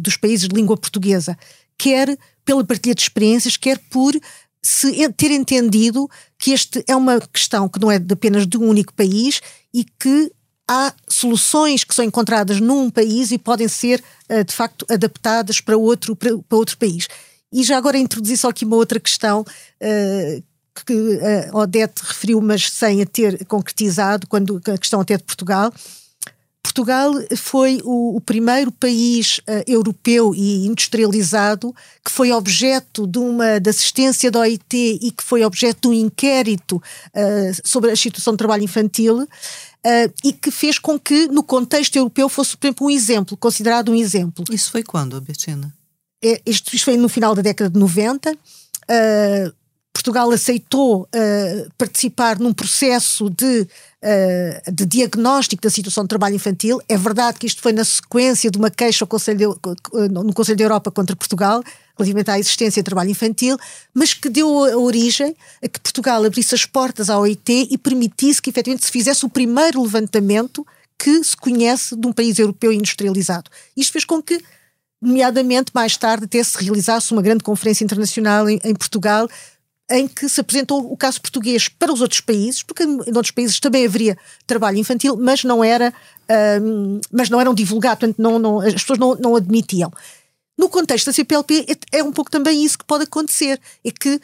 dos 0.00 0.16
países 0.16 0.48
de 0.48 0.56
língua 0.56 0.76
portuguesa, 0.76 1.38
quer 1.78 2.18
pela 2.44 2.64
partilha 2.64 2.96
de 2.96 3.02
experiências, 3.02 3.56
quer 3.56 3.78
por 3.78 4.12
se 4.62 5.08
ter 5.12 5.32
entendido 5.32 6.08
que 6.42 6.50
este 6.50 6.82
é 6.88 6.96
uma 6.96 7.20
questão 7.20 7.68
que 7.68 7.78
não 7.80 7.88
é 7.88 8.02
apenas 8.10 8.48
de 8.48 8.58
um 8.58 8.68
único 8.68 8.92
país 8.94 9.40
e 9.72 9.84
que 9.84 10.32
há 10.68 10.92
soluções 11.08 11.84
que 11.84 11.94
são 11.94 12.04
encontradas 12.04 12.60
num 12.60 12.90
país 12.90 13.30
e 13.30 13.38
podem 13.38 13.68
ser 13.68 14.02
de 14.44 14.52
facto 14.52 14.84
adaptadas 14.90 15.60
para 15.60 15.76
outro, 15.76 16.16
para, 16.16 16.32
outro 16.50 16.76
país. 16.76 17.06
E 17.52 17.62
já 17.62 17.78
agora 17.78 17.96
introduzi 17.96 18.36
só 18.36 18.48
aqui 18.48 18.64
uma 18.64 18.74
outra 18.74 18.98
questão 18.98 19.44
que 20.84 21.20
a 21.52 21.56
Odete 21.56 22.02
referiu, 22.02 22.40
mas 22.40 22.68
sem 22.70 23.02
a 23.02 23.06
ter 23.06 23.44
concretizado, 23.44 24.26
quando 24.26 24.60
a 24.66 24.78
questão 24.78 25.00
até 25.00 25.16
de 25.16 25.22
Portugal. 25.22 25.72
Portugal 26.72 27.12
foi 27.36 27.80
o, 27.84 28.16
o 28.16 28.20
primeiro 28.20 28.72
país 28.72 29.38
uh, 29.38 29.62
europeu 29.66 30.34
e 30.34 30.66
industrializado 30.66 31.74
que 32.04 32.10
foi 32.10 32.32
objeto 32.32 33.06
de 33.06 33.18
uma 33.18 33.58
de 33.60 33.68
assistência 33.68 34.30
da 34.30 34.40
OIT 34.40 34.98
e 35.00 35.10
que 35.10 35.22
foi 35.22 35.44
objeto 35.44 35.82
de 35.82 35.88
um 35.88 35.92
inquérito 36.06 36.76
uh, 36.76 37.60
sobre 37.64 37.90
a 37.90 37.96
situação 37.96 38.32
de 38.32 38.38
trabalho 38.38 38.64
infantil 38.64 39.22
uh, 39.22 39.28
e 40.24 40.32
que 40.32 40.50
fez 40.50 40.78
com 40.78 40.98
que 40.98 41.26
no 41.28 41.42
contexto 41.42 41.96
europeu 41.96 42.28
fosse, 42.28 42.56
por 42.56 42.66
exemplo, 42.66 42.86
um 42.86 42.90
exemplo, 42.90 43.36
considerado 43.36 43.92
um 43.92 43.94
exemplo. 43.94 44.44
Isso 44.50 44.70
foi 44.70 44.82
quando, 44.82 45.14
Albertina? 45.14 45.72
é, 46.22 46.40
isto, 46.46 46.74
isto 46.74 46.84
foi 46.84 46.96
no 46.96 47.08
final 47.08 47.34
da 47.34 47.42
década 47.42 47.68
de 47.68 47.78
90. 47.78 48.32
Uh, 48.32 49.52
Portugal 49.92 50.30
aceitou 50.30 51.02
uh, 51.02 51.70
participar 51.76 52.38
num 52.38 52.52
processo 52.52 53.28
de, 53.28 53.60
uh, 53.60 54.72
de 54.72 54.86
diagnóstico 54.86 55.62
da 55.62 55.70
situação 55.70 56.04
de 56.04 56.08
trabalho 56.08 56.34
infantil. 56.34 56.80
É 56.88 56.96
verdade 56.96 57.38
que 57.38 57.46
isto 57.46 57.60
foi 57.60 57.72
na 57.72 57.84
sequência 57.84 58.50
de 58.50 58.58
uma 58.58 58.70
queixa 58.70 59.06
Conselho 59.06 59.54
de, 59.92 60.08
no 60.08 60.32
Conselho 60.32 60.56
da 60.56 60.64
Europa 60.64 60.90
contra 60.90 61.14
Portugal, 61.14 61.62
relativamente 61.96 62.30
à 62.30 62.38
existência 62.38 62.82
de 62.82 62.84
trabalho 62.84 63.10
infantil, 63.10 63.58
mas 63.92 64.14
que 64.14 64.30
deu 64.30 64.64
a 64.64 64.76
origem 64.76 65.36
a 65.62 65.68
que 65.68 65.78
Portugal 65.78 66.24
abrisse 66.24 66.54
as 66.54 66.64
portas 66.64 67.10
à 67.10 67.18
OIT 67.18 67.68
e 67.70 67.76
permitisse 67.76 68.40
que 68.40 68.48
efetivamente 68.48 68.86
se 68.86 68.90
fizesse 68.90 69.26
o 69.26 69.28
primeiro 69.28 69.82
levantamento 69.82 70.66
que 70.98 71.22
se 71.22 71.36
conhece 71.36 71.94
de 71.96 72.06
um 72.06 72.12
país 72.12 72.38
europeu 72.38 72.72
industrializado. 72.72 73.50
Isto 73.76 73.92
fez 73.92 74.04
com 74.04 74.22
que 74.22 74.40
nomeadamente 75.02 75.72
mais 75.74 75.96
tarde 75.96 76.26
até 76.26 76.42
se 76.44 76.56
realizasse 76.62 77.12
uma 77.12 77.20
grande 77.20 77.42
conferência 77.42 77.84
internacional 77.84 78.48
em, 78.48 78.60
em, 78.62 78.72
Portugal 78.72 79.28
em 79.92 80.08
que 80.08 80.28
se 80.28 80.40
apresentou 80.40 80.90
o 80.90 80.96
caso 80.96 81.20
português 81.20 81.68
para 81.68 81.92
os 81.92 82.00
outros 82.00 82.20
países, 82.20 82.62
porque 82.62 82.82
em 82.82 83.14
outros 83.14 83.30
países 83.30 83.60
também 83.60 83.84
haveria 83.84 84.16
trabalho 84.46 84.78
infantil, 84.78 85.16
mas 85.16 85.44
não 85.44 85.62
era, 85.62 85.92
um, 86.62 87.00
mas 87.12 87.28
não 87.28 87.40
eram 87.40 87.52
divulgados, 87.52 88.00
portanto 88.00 88.18
não, 88.20 88.38
não, 88.38 88.60
as 88.60 88.72
pessoas 88.72 88.98
não, 88.98 89.14
não 89.16 89.36
admitiam. 89.36 89.92
No 90.58 90.68
contexto 90.68 91.06
da 91.06 91.12
CPLP 91.12 91.66
é, 91.92 91.98
é, 91.98 92.02
um 92.02 92.12
pouco 92.12 92.30
também 92.30 92.64
isso 92.64 92.78
que 92.78 92.84
pode 92.84 93.04
acontecer, 93.04 93.60
é 93.84 93.90
que 93.90 94.14
uh, 94.14 94.20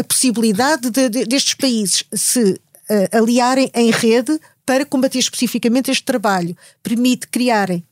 a 0.00 0.04
possibilidade 0.04 0.90
de, 0.90 1.08
de, 1.08 1.24
destes 1.24 1.54
países 1.54 2.04
se 2.12 2.52
uh, 2.52 3.16
aliarem 3.16 3.70
em 3.74 3.90
rede 3.90 4.38
para 4.66 4.84
combater 4.84 5.18
especificamente 5.18 5.90
este 5.90 6.04
trabalho 6.04 6.56
permite 6.82 7.28
criarem 7.28 7.84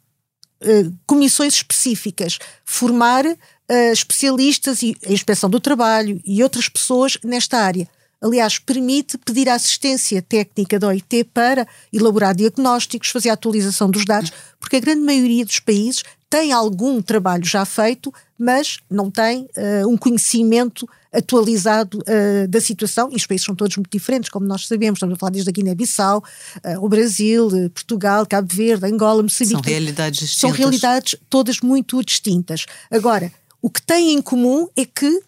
uh, 0.62 0.92
comissões 1.06 1.54
específicas, 1.54 2.38
formar 2.64 3.24
uh, 3.70 3.92
especialistas 3.92 4.82
e 4.82 4.96
a 5.06 5.12
inspeção 5.12 5.48
do 5.50 5.60
trabalho 5.60 6.20
e 6.24 6.42
outras 6.42 6.68
pessoas 6.68 7.18
nesta 7.22 7.58
área. 7.58 7.88
Aliás, 8.20 8.58
permite 8.58 9.18
pedir 9.18 9.48
a 9.48 9.54
assistência 9.54 10.22
técnica 10.22 10.78
da 10.78 10.88
OIT 10.88 11.24
para 11.34 11.66
elaborar 11.92 12.34
diagnósticos, 12.34 13.10
fazer 13.10 13.28
a 13.28 13.34
atualização 13.34 13.90
dos 13.90 14.04
dados, 14.04 14.32
porque 14.58 14.76
a 14.76 14.80
grande 14.80 15.02
maioria 15.02 15.44
dos 15.44 15.60
países 15.60 16.02
tem 16.28 16.50
algum 16.50 17.00
trabalho 17.02 17.44
já 17.44 17.64
feito, 17.64 18.12
mas 18.38 18.78
não 18.90 19.10
tem 19.10 19.48
uh, 19.56 19.88
um 19.88 19.96
conhecimento 19.96 20.88
atualizado 21.12 21.98
uh, 21.98 22.48
da 22.48 22.60
situação, 22.60 23.10
e 23.12 23.16
os 23.16 23.26
países 23.26 23.44
são 23.44 23.54
todos 23.54 23.76
muito 23.76 23.90
diferentes, 23.90 24.28
como 24.30 24.46
nós 24.46 24.66
sabemos, 24.66 24.96
estamos 24.96 25.14
a 25.14 25.18
falar 25.18 25.30
desde 25.30 25.48
a 25.48 25.52
Guiné-Bissau, 25.52 26.18
uh, 26.18 26.84
o 26.84 26.88
Brasil, 26.88 27.48
Portugal, 27.72 28.26
Cabo 28.26 28.48
Verde, 28.52 28.86
Angola, 28.86 29.22
Moçambique. 29.22 29.62
São 29.62 29.72
realidades 29.72 30.20
distintas. 30.20 30.40
São 30.40 30.50
realidades 30.50 31.16
todas 31.30 31.60
muito 31.60 32.02
distintas. 32.02 32.66
Agora, 32.90 33.30
o 33.60 33.70
que 33.70 33.82
têm 33.82 34.12
em 34.12 34.22
comum 34.22 34.68
é 34.76 34.84
que, 34.84 35.22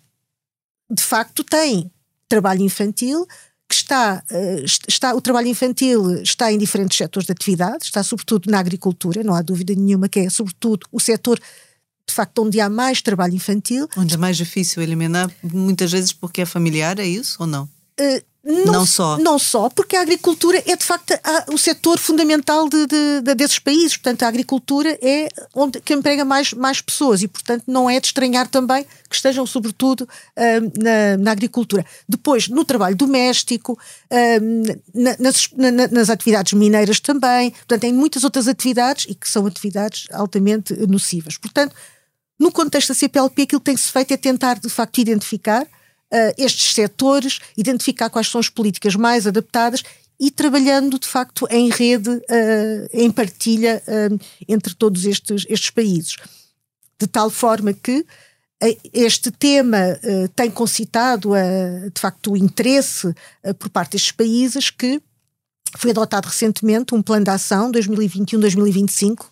de 0.91 1.03
facto, 1.03 1.43
têm 1.45 1.91
trabalho 2.29 2.63
infantil, 2.63 3.27
que 3.69 3.75
está, 3.75 4.23
eh, 4.31 4.65
está, 4.65 5.15
o 5.15 5.21
trabalho 5.21 5.49
infantil 5.49 6.23
está 6.23 6.51
em 6.51 6.59
diferentes 6.59 6.97
setores 6.97 7.27
de 7.27 7.33
atividade, 7.33 7.85
está 7.85 8.03
sobretudo 8.03 8.51
na 8.51 8.59
agricultura, 8.59 9.23
não 9.23 9.35
há 9.35 9.43
dúvida 9.43 9.75
nenhuma 9.75 10.09
que 10.09 10.21
é 10.21 10.31
sobretudo 10.31 10.87
o 10.91 10.99
setor 10.99 11.39
de 12.09 12.15
facto 12.15 12.43
onde 12.43 12.59
há 12.59 12.71
mais 12.71 13.03
trabalho 13.03 13.35
infantil. 13.35 13.87
Onde 13.95 14.15
é 14.15 14.17
mais 14.17 14.39
difícil 14.39 14.83
eliminar, 14.83 15.31
muitas 15.43 15.93
vezes 15.93 16.13
porque 16.13 16.41
é 16.41 16.47
familiar, 16.47 16.99
é 16.99 17.07
isso 17.07 17.37
ou 17.39 17.47
não? 17.47 17.65
Uh, 18.01 18.25
não, 18.49 18.73
não, 18.73 18.87
só. 18.87 19.19
Não 19.19 19.39
só, 19.39 19.69
porque 19.69 19.95
a 19.95 20.01
agricultura 20.01 20.63
é 20.67 20.75
de 20.75 20.83
facto 20.83 21.13
o 21.53 21.59
setor 21.59 21.99
fundamental 21.99 22.67
de, 22.67 22.87
de, 22.87 23.21
de, 23.21 23.35
desses 23.35 23.59
países. 23.59 23.99
Portanto, 23.99 24.23
a 24.23 24.29
agricultura 24.29 24.99
é 25.03 25.29
onde 25.55 25.79
que 25.83 25.93
emprega 25.93 26.25
mais, 26.25 26.55
mais 26.55 26.81
pessoas 26.81 27.23
e, 27.23 27.29
portanto, 27.29 27.65
não 27.67 27.91
é 27.91 28.01
de 28.01 28.07
estranhar 28.07 28.49
também 28.49 28.87
que 29.07 29.15
estejam, 29.15 29.45
sobretudo, 29.45 30.03
uh, 30.03 30.83
na, 30.83 31.19
na, 31.19 31.31
agricultura. 31.31 31.85
Depois, 32.09 32.49
no 32.49 32.65
trabalho 32.65 32.97
doméstico, 32.97 33.73
uh, 33.75 34.79
na, 34.95 35.15
nas, 35.19 35.51
na, 35.55 35.89
nas 35.89 36.09
atividades 36.09 36.55
mineiras 36.55 37.01
também. 37.01 37.51
Portanto, 37.51 37.85
em 37.85 37.93
muitas 37.93 38.25
outras 38.25 38.49
atividades 38.49 39.05
e 39.11 39.15
que 39.15 39.29
são 39.29 39.45
atividades 39.45 40.07
altamente 40.11 40.75
nocivas. 40.87 41.37
Portanto, 41.37 41.77
no 42.39 42.51
contexto 42.51 42.89
da 42.89 42.95
CPLP, 42.95 43.43
aquilo 43.43 43.61
que 43.61 43.67
tem-se 43.67 43.93
feito 43.93 44.13
é 44.13 44.17
tentar, 44.17 44.59
de 44.59 44.71
facto, 44.71 44.99
identificar 44.99 45.67
uh, 46.13 46.35
estes 46.37 46.75
setores, 46.75 47.39
identificar 47.57 48.11
quais 48.11 48.29
são 48.29 48.41
as 48.41 48.49
políticas 48.49 48.95
mais 48.95 49.27
adaptadas 49.27 49.83
e 50.21 50.31
trabalhando 50.31 50.99
de 50.99 51.07
facto 51.07 51.47
em 51.51 51.71
rede, 51.71 52.11
uh, 52.11 52.89
em 52.93 53.11
partilha 53.11 53.83
uh, 53.87 54.21
entre 54.49 54.75
todos 54.75 55.05
estes, 55.05 55.45
estes 55.49 55.71
países. 55.71 56.17
De 57.01 57.07
tal 57.07 57.31
forma 57.31 57.73
que 57.73 58.05
este 58.93 59.31
tema 59.31 59.79
tem 60.35 60.51
concitado 60.51 61.31
de 61.95 62.01
facto 62.01 62.33
o 62.33 62.37
interesse 62.37 63.15
por 63.57 63.69
parte 63.69 63.93
destes 63.93 64.11
países 64.11 64.69
que 64.69 65.01
foi 65.77 65.93
adotado 65.93 66.27
recentemente 66.27 66.93
um 66.93 67.01
plano 67.01 67.25
de 67.25 67.31
ação 67.31 67.71
2021-2025 67.71 69.27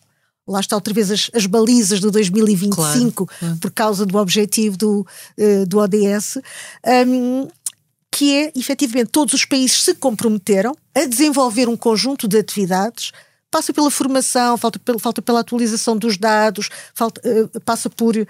lá 0.47 0.61
está 0.61 0.77
outra 0.77 0.95
vez 0.95 1.11
as, 1.11 1.31
as 1.35 1.47
balizas 1.47 2.01
do 2.01 2.11
2025 2.11 3.27
claro, 3.27 3.57
por 3.61 3.71
causa 3.71 4.07
do 4.07 4.17
objetivo 4.17 4.77
do, 4.77 5.07
uh, 5.39 5.67
do 5.67 5.79
ODS, 5.79 6.39
um, 7.07 7.49
que 8.11 8.35
é 8.35 8.53
efetivamente 8.55 9.11
todos 9.11 9.35
os 9.35 9.45
países 9.45 9.83
se 9.83 9.95
comprometeram 9.95 10.75
a 10.95 11.05
desenvolver 11.05 11.69
um 11.69 11.77
conjunto 11.77 12.29
de 12.29 12.39
atividades 12.39 13.13
passa 13.51 13.73
pela 13.73 13.91
formação, 13.91 14.59
falta, 14.59 14.79
falta 14.99 15.23
pela 15.23 15.41
atualização 15.41 15.97
dos 15.97 16.19
dados, 16.19 16.69
falta, 16.93 17.23
uh, 17.25 17.61
passa 17.61 17.89
por 17.89 18.15
uh, 18.15 18.27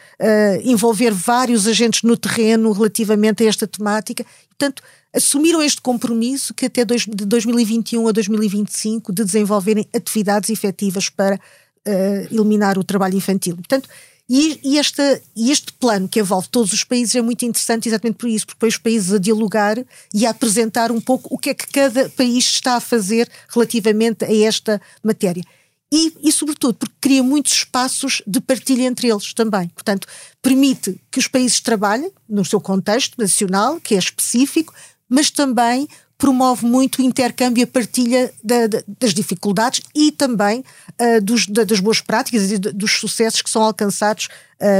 envolver 0.62 1.10
vários 1.10 1.66
agentes 1.66 2.02
no 2.02 2.16
terreno 2.16 2.70
relativamente 2.70 3.42
a 3.42 3.48
esta 3.48 3.66
temática. 3.66 4.24
Portanto, 4.48 4.82
assumiram 5.12 5.62
este 5.62 5.80
compromisso 5.80 6.54
que 6.54 6.66
até 6.66 6.84
dois, 6.84 7.06
de 7.06 7.24
2021 7.24 8.06
a 8.06 8.12
2025 8.12 9.12
de 9.12 9.24
desenvolverem 9.24 9.86
atividades 9.94 10.50
efetivas 10.50 11.08
para 11.08 11.40
uh, 11.86 12.34
eliminar 12.34 12.78
o 12.78 12.84
trabalho 12.84 13.16
infantil. 13.16 13.56
Portanto, 13.56 13.88
e, 14.28 14.58
e, 14.64 14.78
esta, 14.78 15.20
e 15.36 15.52
este 15.52 15.72
plano 15.74 16.08
que 16.08 16.18
envolve 16.18 16.48
todos 16.48 16.72
os 16.72 16.82
países 16.82 17.14
é 17.14 17.22
muito 17.22 17.44
interessante 17.44 17.88
exatamente 17.88 18.18
por 18.18 18.28
isso, 18.28 18.44
porque 18.46 18.58
põe 18.58 18.68
os 18.68 18.76
países 18.76 19.12
a 19.12 19.18
dialogar 19.18 19.78
e 20.12 20.26
a 20.26 20.30
apresentar 20.30 20.90
um 20.90 21.00
pouco 21.00 21.32
o 21.32 21.38
que 21.38 21.50
é 21.50 21.54
que 21.54 21.68
cada 21.68 22.08
país 22.10 22.44
está 22.44 22.74
a 22.74 22.80
fazer 22.80 23.30
relativamente 23.48 24.24
a 24.24 24.34
esta 24.34 24.80
matéria. 25.02 25.44
E, 25.92 26.12
e, 26.24 26.32
sobretudo, 26.32 26.74
porque 26.74 26.96
cria 27.00 27.22
muitos 27.22 27.52
espaços 27.52 28.20
de 28.26 28.40
partilha 28.40 28.82
entre 28.82 29.08
eles 29.08 29.32
também. 29.32 29.68
Portanto, 29.68 30.08
permite 30.42 31.00
que 31.12 31.20
os 31.20 31.28
países 31.28 31.60
trabalhem 31.60 32.10
no 32.28 32.44
seu 32.44 32.60
contexto 32.60 33.14
nacional, 33.16 33.80
que 33.80 33.94
é 33.94 33.98
específico, 33.98 34.74
mas 35.08 35.30
também 35.30 35.86
promove 36.18 36.64
muito 36.64 37.00
o 37.00 37.02
intercâmbio 37.02 37.60
e 37.60 37.64
a 37.64 37.66
partilha 37.66 38.32
da, 38.42 38.66
da, 38.66 38.82
das 38.98 39.12
dificuldades 39.12 39.82
e 39.94 40.10
também 40.10 40.60
uh, 40.60 41.20
dos, 41.22 41.46
da, 41.46 41.64
das 41.64 41.80
boas 41.80 42.00
práticas 42.00 42.50
e 42.50 42.58
dos 42.58 42.92
sucessos 42.92 43.42
que 43.42 43.50
são 43.50 43.62
alcançados 43.62 44.28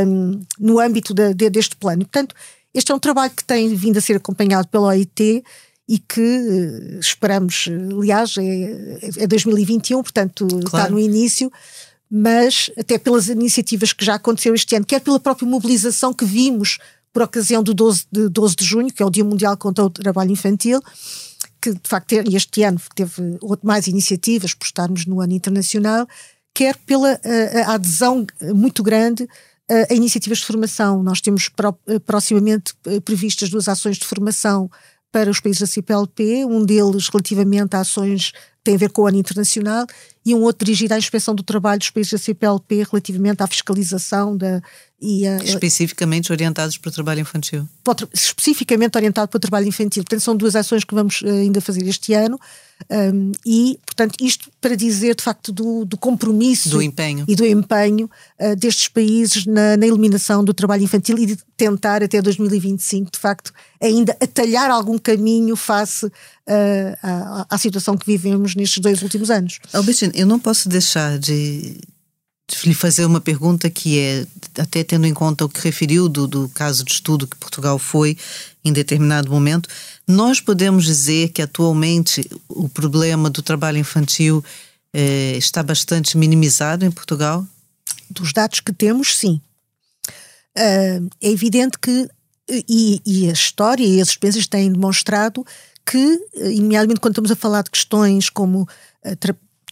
um, 0.07 0.41
no 0.59 0.81
âmbito 0.81 1.13
deste 1.15 1.77
plano. 1.77 2.03
Portanto, 2.05 2.35
este 2.73 2.91
é 2.91 2.95
um 2.95 2.99
trabalho 2.99 3.33
que 3.35 3.45
tem 3.45 3.75
vindo 3.75 3.99
a 3.99 4.01
ser 4.01 4.17
acompanhado 4.17 4.69
pela 4.69 4.89
OIT 4.89 5.45
e 5.89 5.99
que 5.99 6.21
uh, 6.21 6.99
esperamos, 6.99 7.69
aliás, 7.93 8.35
é, 8.39 9.23
é 9.23 9.27
2021, 9.27 10.03
portanto 10.03 10.47
claro. 10.47 10.65
está 10.65 10.89
no 10.89 10.99
início, 10.99 11.53
mas 12.11 12.71
até 12.79 12.99
pelas 12.99 13.29
iniciativas 13.29 13.93
que 13.93 14.05
já 14.05 14.15
aconteceram 14.15 14.55
este 14.55 14.75
ano, 14.75 14.87
quer 14.87 15.01
pela 15.01 15.21
própria 15.21 15.47
mobilização 15.47 16.15
que 16.15 16.25
vimos 16.25 16.79
por 17.17 17.23
ocasião 17.23 17.63
do 17.63 17.73
12 17.73 18.05
de, 18.13 18.29
12 18.29 18.57
de 18.57 18.65
junho, 18.67 18.93
que 18.93 19.03
é 19.03 19.07
o 19.07 19.09
Dia 19.09 19.25
Mundial 19.25 19.57
contra 19.57 19.83
o 19.83 19.89
Trabalho 19.89 20.33
Infantil, 20.33 20.83
que 21.63 21.73
de 21.73 21.89
facto 21.89 22.13
este 22.13 22.63
ano 22.63 22.79
teve 22.95 23.39
mais 23.63 23.87
iniciativas 23.87 24.53
por 24.53 24.67
estarmos 24.67 25.07
no 25.07 25.23
ano 25.23 25.33
internacional, 25.33 26.07
quer 26.53 26.77
pela 26.85 27.19
a, 27.25 27.71
a 27.71 27.75
adesão 27.77 28.27
muito 28.55 28.83
grande 28.83 29.27
a, 29.67 29.91
a, 29.91 29.97
iniciativas 29.97 30.41
de 30.41 30.45
formação. 30.45 31.03
Nós 31.03 31.23
temos 31.23 31.49
pro, 31.49 31.73
proximamente 32.05 32.75
eh, 32.85 33.01
previstas 33.01 33.49
duas 33.49 33.67
ações 33.67 33.97
de 33.97 34.05
formação 34.05 34.71
para 35.11 35.31
os 35.31 35.41
países 35.41 35.61
da 35.61 35.67
CPLP, 35.67 36.45
um 36.45 36.67
deles 36.67 37.09
relativamente 37.09 37.75
a 37.77 37.81
ações 37.81 38.33
tem 38.63 38.75
a 38.75 38.79
ver 38.79 38.91
com 38.91 39.01
o 39.01 39.07
ano 39.07 39.17
internacional, 39.17 39.87
e 40.27 40.35
um 40.35 40.43
outro 40.43 40.67
dirigido 40.67 40.93
à 40.93 40.99
inspeção 40.99 41.37
do 41.37 41.45
trabalho 41.45 41.79
dos 41.79 41.89
países 41.89 42.11
da 42.11 42.19
CPLP 42.19 42.85
relativamente 42.91 43.45
à 43.45 43.47
fiscalização 43.47 44.37
da, 44.37 44.61
e 45.01 45.27
a, 45.27 45.37
especificamente 45.37 46.33
orientados 46.33 46.79
para 46.79 46.89
o 46.89 46.93
trabalho 46.93 47.21
infantil. 47.21 47.69
Especificamente 48.13 48.97
orientado 48.97 49.29
para 49.29 49.37
o 49.37 49.41
trabalho 49.41 49.69
infantil. 49.69 50.03
Portanto, 50.03 50.23
são 50.23 50.35
duas 50.35 50.57
ações 50.57 50.85
que 50.85 50.95
vamos 50.95 51.23
eh, 51.23 51.31
ainda 51.31 51.61
fazer 51.61 51.87
este 51.87 52.15
ano. 52.15 52.41
Um, 52.91 53.33
e, 53.45 53.79
portanto, 53.87 54.17
isto 54.21 54.51
para 54.61 54.77
dizer 54.77 55.15
de 55.15 55.23
facto 55.23 55.51
do, 55.51 55.87
do 55.87 55.97
compromisso 55.97 56.69
do 56.69 56.83
empenho. 56.83 57.25
e 57.27 57.35
do 57.35 57.47
empenho 57.47 58.11
uh, 58.39 58.55
destes 58.55 58.87
países 58.89 59.47
na, 59.47 59.79
na, 59.79 59.87
eliminação 59.87 60.45
do 60.45 60.53
trabalho 60.53 60.83
infantil 60.83 61.17
e 61.19 61.25
de 61.25 61.39
tentar 61.57 62.03
até 62.03 62.21
2025, 62.21 63.13
de 63.13 63.19
facto, 63.19 63.51
ainda 63.81 64.15
atalhar 64.21 64.71
algum 64.71 64.99
caminho 64.99 65.57
face 65.57 66.05
uh, 66.05 66.11
à, 67.03 67.47
à, 67.49 67.57
situação 67.57 67.97
que 67.97 68.05
vivemos 68.07 68.55
nestes 68.55 68.79
dois 68.79 69.03
últimos 69.03 69.31
anos. 69.31 69.59
Albertine, 69.73 70.13
eu 70.17 70.27
não 70.27 70.41
posso 70.41 70.69
deixar 70.69 71.19
de 71.19 71.79
lhe 72.65 72.75
fazer 72.75 73.05
uma 73.05 73.21
pergunta 73.21 73.69
que 73.69 73.99
é, 73.99 74.27
até 74.59 74.83
tendo 74.83 75.07
em 75.07 75.13
conta 75.13 75.45
o 75.45 75.49
que 75.49 75.61
referiu 75.61 76.09
do, 76.09 76.27
do 76.27 76.49
caso 76.49 76.85
de 76.85 76.93
estudo 76.93 77.27
que 77.27 77.37
Portugal 77.37 77.79
foi 77.79 78.17
em 78.65 78.73
determinado 78.73 79.31
momento, 79.31 79.69
nós 80.07 80.41
podemos 80.41 80.85
dizer 80.85 81.31
que 81.31 81.43
atualmente 81.43 82.29
o 82.49 82.69
problema 82.69 83.29
do 83.29 83.43
trabalho 83.43 83.79
infantil 83.79 84.43
eh, 84.93 85.37
está 85.37 85.63
bastante 85.63 86.17
minimizado 86.17 86.85
em 86.85 86.91
Portugal? 86.91 87.47
Dos 88.09 88.33
dados 88.33 88.61
que 88.61 88.73
temos, 88.73 89.17
sim. 89.17 89.41
Uh, 90.57 91.11
é 91.21 91.31
evidente 91.31 91.79
que, 91.79 92.09
e, 92.49 93.03
e, 93.05 93.29
a 93.29 93.33
história 93.33 93.85
e 93.85 94.01
as 94.01 94.09
experiências 94.09 94.47
têm 94.47 94.73
demonstrado 94.73 95.45
que, 95.85 96.19
imediatamente 96.35 97.01
quando 97.01 97.13
estamos 97.13 97.31
a 97.31 97.37
falar 97.37 97.63
de 97.63 97.71
questões 97.71 98.31
como 98.31 98.67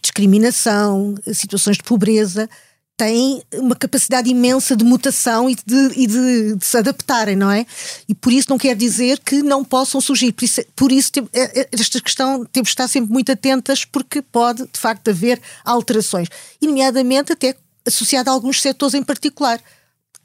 discriminação, 0.05 1.15
situações 1.33 1.77
de 1.77 1.83
pobreza, 1.83 2.49
têm 2.97 3.43
uma 3.55 3.75
capacidade 3.75 4.29
imensa 4.29 4.75
de 4.75 4.85
mutação 4.85 5.49
e, 5.49 5.55
de, 5.65 5.91
e 5.95 6.07
de, 6.07 6.55
de, 6.55 6.65
se 6.65 6.77
adaptarem, 6.77 7.35
não 7.35 7.51
é? 7.51 7.65
E 8.07 8.15
por 8.15 8.31
isso 8.31 8.49
não 8.49 8.57
quer 8.57 8.75
dizer 8.75 9.19
que 9.19 9.41
não 9.43 9.63
possam 9.65 9.99
surgir. 9.99 10.31
Por 10.31 10.45
isso, 10.45 10.61
por 10.75 10.91
isso 10.91 11.11
é, 11.33 11.61
é, 11.61 11.69
esta 11.73 11.99
questão 11.99 12.45
temos 12.45 12.69
de 12.69 12.73
estar 12.73 12.87
sempre 12.87 13.11
muito 13.11 13.31
atentas 13.31 13.83
porque 13.83 14.21
pode, 14.21 14.63
de 14.63 14.79
facto, 14.79 15.09
haver 15.09 15.41
alterações. 15.63 16.29
E, 16.61 16.67
nomeadamente, 16.67 17.33
até 17.33 17.55
associada 17.85 18.31
a 18.31 18.33
alguns 18.33 18.61
setores 18.61 18.93
em 18.93 19.03
particular. 19.03 19.59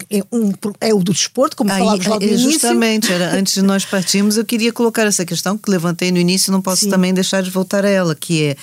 É, 0.09 0.25
um, 0.33 0.51
é 0.81 0.95
o 0.95 1.01
do 1.01 1.13
desporto, 1.13 1.55
como 1.55 1.71
Aí, 1.71 1.79
falámos 1.79 2.07
logo 2.07 2.25
no 2.25 2.27
início. 2.27 2.53
Justamente, 2.53 3.13
era, 3.13 3.35
antes 3.35 3.53
de 3.53 3.61
nós 3.61 3.85
partirmos, 3.85 4.39
eu 4.39 4.47
queria 4.47 4.73
colocar 4.73 5.07
essa 5.07 5.27
questão 5.27 5.59
que 5.59 5.71
levantei 5.71 6.11
no 6.11 6.17
início, 6.17 6.51
não 6.51 6.63
posso 6.63 6.85
Sim. 6.85 6.91
também 6.91 7.13
deixar 7.13 7.43
de 7.43 7.51
voltar 7.51 7.85
a 7.85 7.89
ela, 7.89 8.15
que 8.15 8.45
é 8.45 8.57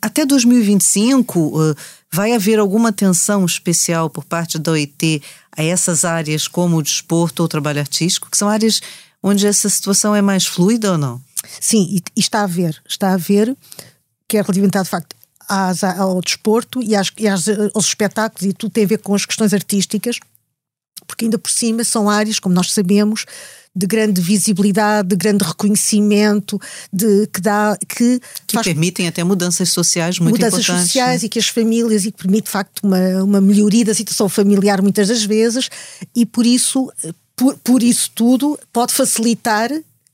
até 0.00 0.24
2025 0.24 1.52
eh, 1.60 1.74
vai 2.10 2.32
haver 2.32 2.58
alguma 2.58 2.88
atenção 2.88 3.44
especial 3.44 4.08
por 4.08 4.24
parte 4.24 4.58
da 4.58 4.72
OIT 4.72 5.22
a 5.56 5.62
essas 5.62 6.04
áreas 6.04 6.48
como 6.48 6.78
o 6.78 6.82
desporto 6.82 7.40
ou 7.40 7.46
o 7.46 7.48
trabalho 7.48 7.80
artístico, 7.80 8.30
que 8.30 8.36
são 8.38 8.48
áreas 8.48 8.80
onde 9.22 9.46
essa 9.46 9.68
situação 9.68 10.14
é 10.14 10.22
mais 10.22 10.46
fluida 10.46 10.92
ou 10.92 10.98
não? 10.98 11.20
Sim, 11.60 12.00
e, 12.16 12.20
está 12.20 12.40
a 12.40 12.44
haver, 12.44 12.80
está 12.88 13.10
a 13.10 13.14
haver, 13.14 13.54
que 14.26 14.38
é 14.38 14.40
relativamente 14.40 14.82
de 14.82 14.88
facto 14.88 15.14
às, 15.48 15.84
ao 15.84 16.20
desporto 16.20 16.82
e, 16.82 16.96
às, 16.96 17.12
e 17.18 17.28
às, 17.28 17.46
aos 17.74 17.86
espetáculos 17.86 18.50
e 18.50 18.54
tudo 18.54 18.72
tem 18.72 18.84
a 18.84 18.88
ver 18.88 18.98
com 18.98 19.14
as 19.14 19.26
questões 19.26 19.52
artísticas, 19.52 20.18
porque 21.12 21.26
ainda 21.26 21.38
por 21.38 21.50
cima 21.50 21.84
são 21.84 22.08
áreas, 22.08 22.38
como 22.38 22.54
nós 22.54 22.72
sabemos, 22.72 23.26
de 23.76 23.86
grande 23.86 24.18
visibilidade, 24.20 25.08
de 25.08 25.16
grande 25.16 25.44
reconhecimento, 25.44 26.58
de 26.90 27.26
que 27.26 27.40
dá 27.40 27.76
que, 27.86 28.18
que 28.46 28.54
faz, 28.54 28.66
permitem 28.66 29.08
até 29.08 29.22
mudanças 29.22 29.68
sociais 29.68 30.18
muito 30.18 30.36
mudanças 30.36 30.60
importantes. 30.60 30.68
Mudanças 30.68 30.86
sociais 30.88 31.22
né? 31.22 31.26
e 31.26 31.28
que 31.28 31.38
as 31.38 31.48
famílias 31.48 32.04
e 32.06 32.12
que 32.12 32.22
permite 32.22 32.44
de 32.44 32.50
facto 32.50 32.80
uma, 32.82 33.22
uma 33.22 33.40
melhoria 33.42 33.84
da 33.84 33.94
situação 33.94 34.26
familiar 34.26 34.80
muitas 34.80 35.08
das 35.08 35.22
vezes 35.22 35.68
e 36.16 36.24
por 36.24 36.46
isso 36.46 36.90
por, 37.36 37.56
por 37.58 37.82
isso 37.82 38.10
tudo 38.14 38.58
pode 38.72 38.92
facilitar 38.92 39.70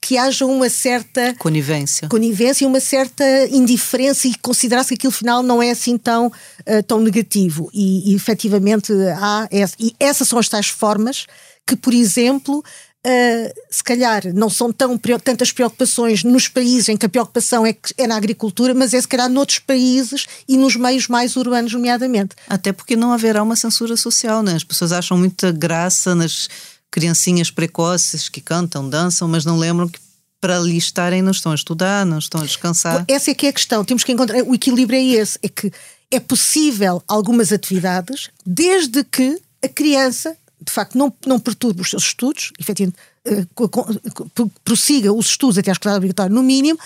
que 0.09 0.17
haja 0.17 0.47
uma 0.47 0.71
certa 0.71 1.35
conivência, 1.35 2.09
conivência 2.09 2.65
e 2.65 2.67
uma 2.67 2.81
certa 2.81 3.23
indiferença 3.51 4.27
e 4.27 4.35
considerar-se 4.37 4.89
que 4.89 4.95
aquilo 4.95 5.13
final 5.13 5.43
não 5.43 5.63
é 5.63 5.71
assim 5.71 5.99
tão, 5.99 6.29
uh, 6.29 6.83
tão 6.87 6.99
negativo. 6.99 7.69
E, 7.75 8.11
e 8.11 8.15
efetivamente 8.15 8.91
há. 9.19 9.47
Essa, 9.51 9.75
e 9.79 9.95
essas 10.01 10.27
são 10.27 10.39
as 10.39 10.49
tais 10.49 10.69
formas 10.69 11.27
que, 11.67 11.77
por 11.77 11.93
exemplo, 11.93 12.65
Uh, 13.07 13.55
se 13.71 13.83
calhar 13.83 14.23
não 14.35 14.51
são 14.51 14.73
tão, 14.73 14.99
tantas 14.99 15.53
preocupações 15.53 16.25
nos 16.25 16.49
países 16.49 16.89
em 16.89 16.97
que 16.97 17.07
a 17.07 17.09
preocupação 17.09 17.65
é, 17.65 17.73
que, 17.73 17.95
é 17.97 18.09
na 18.09 18.17
agricultura, 18.17 18.75
mas 18.75 18.93
é 18.93 19.01
se 19.01 19.07
calhar 19.07 19.31
noutros 19.31 19.61
países 19.61 20.27
e 20.49 20.57
nos 20.57 20.75
meios 20.75 21.07
mais 21.07 21.37
urbanos, 21.37 21.73
nomeadamente. 21.73 22.35
Até 22.49 22.73
porque 22.73 22.97
não 22.97 23.13
haverá 23.13 23.41
uma 23.41 23.55
censura 23.55 23.97
social, 23.97 24.43
né? 24.43 24.57
As 24.57 24.65
pessoas 24.65 24.91
acham 24.91 25.17
muita 25.17 25.53
graça 25.53 26.13
nas 26.13 26.49
criancinhas 26.91 27.51
precoces 27.51 28.29
que 28.29 28.41
cantam, 28.41 28.89
dançam, 28.89 29.29
mas 29.29 29.45
não 29.45 29.59
lembram 29.59 29.89
que 29.89 29.99
para 30.41 30.57
ali 30.57 30.77
estarem 30.77 31.21
não 31.21 31.33
estão 31.33 31.53
a 31.53 31.55
estudar, 31.55 32.07
não 32.07 32.19
estão 32.19 32.41
a 32.41 32.45
descansar. 32.45 33.05
Essa 33.09 33.31
é 33.31 33.35
que 33.35 33.47
é 33.47 33.49
a 33.49 33.53
questão. 33.53 33.85
Temos 33.85 34.05
que 34.05 34.13
encontrar. 34.13 34.43
O 34.43 34.55
equilíbrio 34.55 34.99
é 34.99 35.03
esse: 35.03 35.39
é 35.43 35.49
que 35.49 35.73
é 36.11 36.21
possível 36.21 37.03
algumas 37.09 37.53
atividades, 37.53 38.31
desde 38.47 39.05
que 39.05 39.41
a 39.63 39.69
criança 39.69 40.37
de 40.61 40.73
facto 40.73 40.99
não, 40.99 41.13
não 41.27 41.39
perturbe 41.39 41.81
os 41.81 41.91
seus 41.91 42.05
estudos, 42.05 42.53
efetivamente 42.59 42.99
uh, 43.27 44.51
prossiga 44.65 45.13
os 45.13 45.27
estudos 45.27 45.57
até 45.57 45.71
à 45.71 45.73
escola 45.73 45.97
obrigatória 45.97 46.35
no 46.35 46.43
mínimo, 46.43 46.79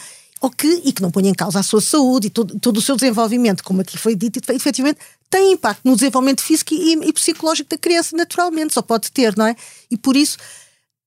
ou 0.43 0.51
que, 0.51 0.83
e 0.85 0.93
que 0.93 1.01
não 1.01 1.13
ponha 1.13 1.31
em 1.31 1.35
causa 1.35 1.61
a 1.61 1.63
sua 1.63 1.81
saúde 1.81 2.27
e 2.27 2.31
todo, 2.31 2.59
todo 2.59 2.79
o 2.79 2.83
seu 2.83 2.97
desenvolvimento, 2.97 3.63
como 3.63 3.81
aqui 3.81 3.97
foi 3.97 4.17
dito, 4.17 4.41
efetivamente 4.53 4.99
tem 5.31 5.53
impacto 5.53 5.83
no 5.85 5.95
desenvolvimento 5.95 6.43
físico 6.43 6.75
e, 6.75 6.95
e 6.95 7.13
psicológico 7.13 7.71
da 7.71 7.79
criança, 7.79 8.17
naturalmente, 8.17 8.75
só 8.75 8.83
pode 8.83 9.13
ter, 9.13 9.37
não 9.37 9.47
é? 9.47 9.55
E 9.89 9.97
por 9.97 10.17
isso, 10.17 10.37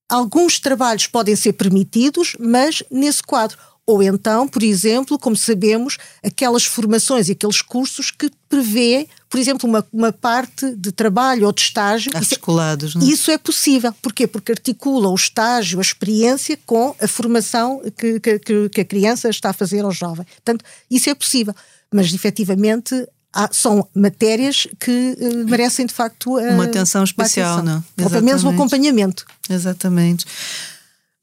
alguns 0.08 0.58
trabalhos 0.58 1.06
podem 1.06 1.36
ser 1.36 1.52
permitidos, 1.52 2.34
mas 2.40 2.82
nesse 2.90 3.22
quadro. 3.22 3.58
Ou 3.86 4.02
então, 4.02 4.48
por 4.48 4.64
exemplo, 4.64 5.16
como 5.16 5.36
sabemos, 5.36 5.96
aquelas 6.22 6.64
formações 6.64 7.28
e 7.28 7.32
aqueles 7.32 7.62
cursos 7.62 8.10
que 8.10 8.28
prevê, 8.48 9.08
por 9.30 9.38
exemplo, 9.38 9.68
uma, 9.68 9.86
uma 9.92 10.12
parte 10.12 10.74
de 10.74 10.90
trabalho 10.90 11.46
ou 11.46 11.52
de 11.52 11.60
estágio. 11.60 12.10
É 12.12 12.18
Articulados, 12.18 12.90
isso, 12.90 12.98
não 12.98 13.06
é? 13.06 13.10
Isso 13.10 13.30
é 13.30 13.38
possível. 13.38 13.94
Porquê? 14.02 14.26
Porque 14.26 14.50
articula 14.50 15.08
o 15.08 15.14
estágio, 15.14 15.78
a 15.78 15.82
experiência 15.82 16.58
com 16.66 16.96
a 17.00 17.06
formação 17.06 17.80
que, 17.96 18.18
que, 18.18 18.68
que 18.68 18.80
a 18.80 18.84
criança 18.84 19.28
está 19.28 19.50
a 19.50 19.52
fazer 19.52 19.84
ao 19.84 19.92
jovem. 19.92 20.26
Portanto, 20.34 20.64
isso 20.90 21.08
é 21.08 21.14
possível. 21.14 21.54
Mas, 21.92 22.12
efetivamente, 22.12 23.06
há, 23.32 23.48
são 23.52 23.86
matérias 23.94 24.66
que 24.80 25.16
uh, 25.20 25.48
merecem, 25.48 25.86
de 25.86 25.94
facto, 25.94 26.38
uh, 26.38 26.54
uma 26.54 26.64
atenção 26.64 27.04
especial, 27.04 27.60
uma 27.60 27.60
atenção. 27.60 27.84
não? 27.96 28.04
Ou 28.04 28.10
pelo 28.10 28.24
menos 28.24 28.42
um 28.42 28.48
acompanhamento. 28.48 29.24
Exatamente. 29.48 30.24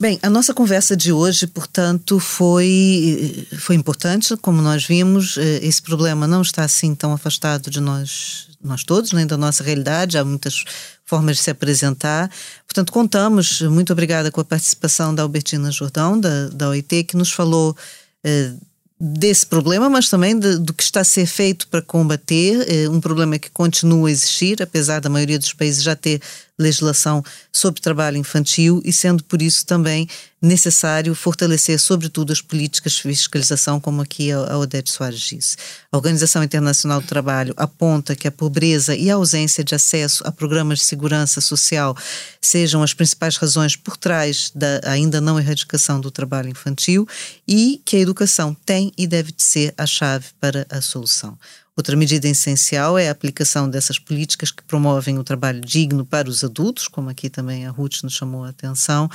Bem, 0.02 0.20
a 0.22 0.30
nossa 0.30 0.54
conversa 0.54 0.98
de 0.98 1.14
hoje, 1.14 1.48
portanto, 1.48 2.20
foi, 2.20 3.48
foi 3.60 3.76
importante, 3.76 4.36
como 4.38 4.62
nós 4.62 4.84
vimos. 4.84 5.38
Eh, 5.38 5.60
esse 5.62 5.82
problema 5.82 6.28
não 6.28 6.42
está 6.42 6.64
assim 6.64 6.94
tão 6.96 7.14
afastado 7.14 7.70
de 7.70 7.80
nós, 7.80 8.50
nós 8.62 8.84
todos, 8.84 9.12
nem 9.12 9.26
da 9.26 9.38
nossa 9.38 9.64
realidade. 9.64 10.18
Há 10.18 10.26
muitas 10.26 10.66
formas 11.06 11.38
de 11.38 11.44
se 11.44 11.52
apresentar. 11.52 12.30
Portanto, 12.68 12.92
contamos, 12.92 13.62
muito 13.62 13.94
obrigada 13.94 14.32
com 14.32 14.42
a 14.42 14.46
participação 14.46 15.14
da 15.14 15.22
Albertina 15.22 15.72
Jordão, 15.72 16.20
da, 16.20 16.50
da 16.50 16.70
OIT, 16.70 17.04
que 17.06 17.16
nos 17.16 17.32
falou 17.32 17.78
eh, 18.24 18.52
desse 19.00 19.46
problema, 19.46 19.90
mas 19.90 20.10
também 20.10 20.38
de, 20.38 20.58
do 20.58 20.74
que 20.74 20.84
está 20.84 21.02
a 21.02 21.06
ser 21.06 21.26
feito 21.26 21.68
para 21.68 21.82
combater 21.82 22.66
eh, 22.68 22.90
um 22.90 23.02
problema 23.02 23.38
que 23.38 23.52
continua 23.52 24.08
a 24.08 24.12
existir, 24.12 24.62
apesar 24.62 25.02
da 25.02 25.10
maioria 25.10 25.38
dos 25.38 25.54
países 25.54 25.84
já 25.84 25.96
ter 25.96 26.22
legislação 26.60 27.24
sobre 27.52 27.82
trabalho 27.82 28.18
infantil 28.18 28.82
e 28.86 28.94
sendo 28.94 29.24
por 29.24 29.42
isso 29.42 29.66
também 29.66 30.08
necessário 30.42 31.16
fortalecer, 31.16 31.80
sobretudo, 31.80 32.34
as 32.34 32.42
políticas 32.42 32.92
de 32.94 33.02
fiscalização, 33.02 33.80
como 33.80 34.02
aqui 34.02 34.30
a 34.30 34.58
Odete 34.58 34.92
Soares 34.92 35.22
disse. 35.22 35.56
A 35.90 35.96
Organização 35.96 36.44
Internacional 36.44 37.00
do 37.00 37.08
Trabalho 37.08 37.54
aponta 37.56 38.14
que 38.14 38.28
a 38.28 38.32
pobreza 38.32 38.94
e 38.94 39.10
a 39.10 39.16
ausência 39.16 39.64
de 39.64 39.74
acesso 39.74 40.22
a 40.28 40.32
programas 40.32 40.80
de 40.80 40.86
segurança 40.86 41.40
social 41.40 41.96
sejam 42.42 42.84
as 42.84 42.94
principais 42.94 43.38
razões 43.38 43.78
por 43.78 43.96
trás 43.96 44.52
da 44.54 44.82
ainda 44.84 45.22
não 45.22 45.40
erradicação 45.40 46.00
do 46.02 46.12
trabalho 46.12 46.50
infantil 46.50 47.08
e 47.48 47.82
que 47.86 47.96
a 47.96 48.00
educação 48.00 48.54
tem 48.66 48.92
e 48.98 49.08
deve 49.08 49.34
ser 49.38 49.74
a 49.78 49.86
chave 49.86 50.26
para 50.42 50.68
a 50.70 50.82
solução. 50.82 51.38
Outra 51.76 51.96
medida 51.96 52.28
essencial 52.28 53.00
é 53.00 53.10
a 53.10 53.12
aplicação 53.12 53.68
dessas 53.68 53.98
políticas 53.98 54.52
que 54.52 54.62
promovem 54.62 55.18
o 55.18 55.24
trabalho 55.24 55.60
digno 55.60 56.06
para 56.06 56.30
os 56.30 56.44
adultos, 56.44 56.88
como 56.88 57.10
aqui 57.10 57.32
também 57.32 57.66
a 57.66 57.72
Ruth 57.72 58.04
nos 58.04 58.14
chamou 58.14 58.44
a 58.44 58.50
atenção, 58.50 59.10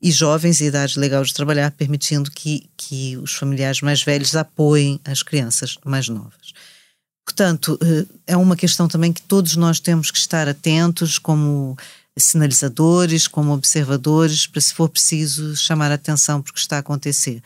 e 0.00 0.12
jovens 0.12 0.60
e 0.60 0.66
idade 0.66 0.98
legal 0.98 1.24
de 1.24 1.34
trabalhar, 1.34 1.72
permitindo 1.72 2.30
que, 2.30 2.70
que 2.76 3.16
os 3.16 3.34
familiares 3.34 3.80
mais 3.80 4.02
velhos 4.02 4.36
apoiem 4.36 5.00
as 5.04 5.24
crianças 5.24 5.76
mais 5.84 6.08
novas. 6.08 6.52
Portanto, 7.26 7.76
eh, 7.82 8.06
é 8.28 8.36
uma 8.36 8.54
questão 8.54 8.86
também 8.86 9.12
que 9.12 9.22
todos 9.22 9.56
nós 9.56 9.80
temos 9.80 10.12
que 10.12 10.18
estar 10.18 10.46
atentos 10.48 11.18
como 11.18 11.76
sinalizadores, 12.16 13.26
como 13.26 13.52
observadores, 13.52 14.46
para 14.46 14.60
se 14.60 14.72
for 14.72 14.88
preciso 14.88 15.56
chamar 15.56 15.90
a 15.90 15.94
atenção 15.94 16.40
para 16.40 16.50
o 16.50 16.54
que 16.54 16.60
está 16.60 16.76
a 16.76 16.80
acontecer. 16.80 17.42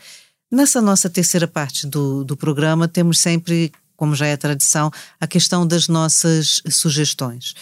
Nessa 0.53 0.83
nossa 0.83 1.09
terceira 1.09 1.47
parte 1.47 1.87
do, 1.87 2.23
do 2.23 2.37
programa, 2.37 2.87
temos 2.87 3.19
sempre 3.19 3.73
como 3.99 4.15
já 4.15 4.27
é 4.27 4.37
tradição, 4.37 4.93
a 5.21 5.27
questão 5.27 5.67
das 5.67 5.89
nossas 5.89 6.63
sugestões. 6.71 7.55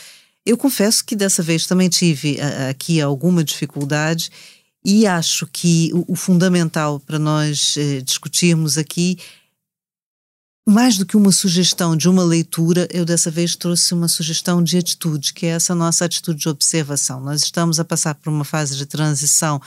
Eu 0.45 0.57
confesso 0.59 1.03
que 1.03 1.17
dessa 1.17 1.43
vez 1.43 1.67
também 1.67 1.89
tive 1.89 2.39
aqui 2.69 3.01
alguma 3.01 3.43
dificuldade 3.43 4.31
e 4.85 5.07
acho 5.07 5.47
que 5.47 5.91
o, 6.07 6.15
fundamental 6.15 7.01
para 7.01 7.19
nós 7.19 7.75
eh, 7.77 8.03
discutirmos 8.03 8.79
aqui, 8.79 9.19
mais 10.69 10.99
do 10.99 11.07
que 11.07 11.17
uma 11.17 11.33
sugestão 11.33 11.97
de 11.97 12.09
uma 12.09 12.23
leitura, 12.23 12.87
eu 12.93 13.05
dessa 13.05 13.31
vez 13.31 13.57
trouxe 13.57 13.95
uma 13.95 14.07
sugestão 14.07 14.63
de 14.63 14.77
atitude, 14.77 15.33
que 15.33 15.47
é 15.47 15.51
essa 15.51 15.75
nossa 15.75 16.05
atitude 16.05 16.39
de 16.39 16.49
observação. 16.49 17.19
Nós 17.21 17.43
estamos 17.43 17.81
a 17.81 17.85
passar 17.85 18.15
por 18.15 18.31
uma 18.31 18.45
fase 18.45 18.77
de 18.77 18.85
transição, 18.85 19.61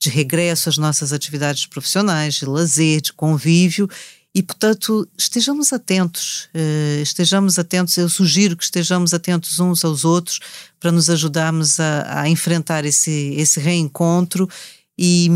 de 0.00 0.08
regresso 0.08 0.68
às 0.68 0.78
nossas 0.78 1.12
atividades 1.12 1.66
profissionais, 1.66 2.34
de 2.34 2.46
lazer, 2.46 3.00
de 3.02 3.12
convívio, 3.12 3.88
E, 4.34 4.42
portanto, 4.42 5.06
estejamos 5.16 5.74
atentos, 5.74 6.48
uh, 6.54 7.02
estejamos 7.02 7.58
atentos, 7.58 7.96
eu 7.98 8.08
sugiro 8.08 8.56
que 8.56 8.64
estejamos 8.64 9.12
atentos 9.12 9.60
uns 9.60 9.84
aos 9.84 10.06
outros 10.06 10.40
para 10.80 10.90
nos 10.90 11.10
ajudarmos 11.10 11.78
a, 11.78 12.22
a 12.22 12.28
enfrentar 12.30 12.86
esse, 12.86 13.34
esse 13.36 13.60
reencontro 13.60 14.48
e, 14.96 15.28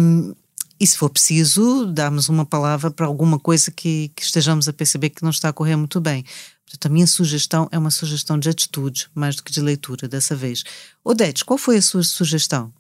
e, 0.81 0.87
se 0.87 0.97
for 0.97 1.11
preciso, 1.11 1.85
darmos 1.87 2.31
uma 2.31 2.47
palavra 2.47 2.91
para 2.91 3.05
alguma 3.05 3.39
coisa 3.39 3.71
que, 3.71 4.11
que 4.17 4.23
estejamos 4.23 4.67
a 4.67 4.73
perceber 4.73 5.11
que 5.11 5.23
não 5.23 5.31
está 5.31 5.51
a 5.51 5.53
correr 5.53 5.77
muito 5.77 6.01
bem. 6.01 6.25
Portanto, 6.65 6.87
a 6.87 6.89
minha 6.89 7.07
sugestão 7.07 7.69
é 7.71 7.79
uma 7.79 7.91
sugestão 7.91 8.39
de 8.39 8.49
atitude, 8.49 9.09
mais 9.15 9.37
do 9.37 9.43
que 9.43 9.53
de 9.53 9.61
leitura 9.61 10.09
dessa 10.09 10.35
vez. 10.35 10.65
Odete, 11.05 11.45
qual 11.45 11.59
foi 11.59 11.77
a 11.77 11.83
sua 11.83 12.03
sugestão? 12.03 12.73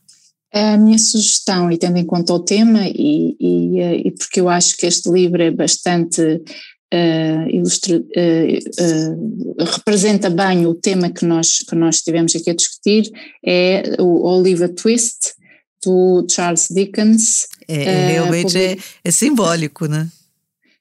A 0.56 0.78
minha 0.78 0.98
sugestão, 0.98 1.70
e 1.70 1.76
tendo 1.76 1.98
em 1.98 2.04
conta 2.06 2.32
o 2.32 2.40
tema, 2.40 2.80
e, 2.86 3.36
e, 3.38 3.80
eh, 3.80 4.02
e 4.06 4.10
porque 4.10 4.40
eu 4.40 4.48
acho 4.48 4.76
que 4.76 4.86
este 4.86 5.10
livro 5.10 5.42
é 5.42 5.50
bastante 5.50 6.22
uh, 6.22 7.50
ilustra, 7.50 7.98
uh, 7.98 9.62
uh, 9.62 9.64
representa 9.64 10.30
bem 10.30 10.66
o 10.66 10.74
tema 10.74 11.10
que 11.10 11.26
nós, 11.26 11.58
que 11.58 11.74
nós 11.74 11.96
estivemos 11.96 12.34
aqui 12.34 12.50
a 12.50 12.54
discutir, 12.54 13.10
é 13.44 13.96
o 13.98 14.26
Oliver 14.26 14.72
Twist, 14.74 15.34
do 15.84 16.26
Charles 16.30 16.68
Dickens. 16.70 17.46
É, 17.68 18.12
realmente 18.12 18.56
é, 18.56 18.76
é 19.04 19.10
simbólico, 19.10 19.86
né? 19.86 20.08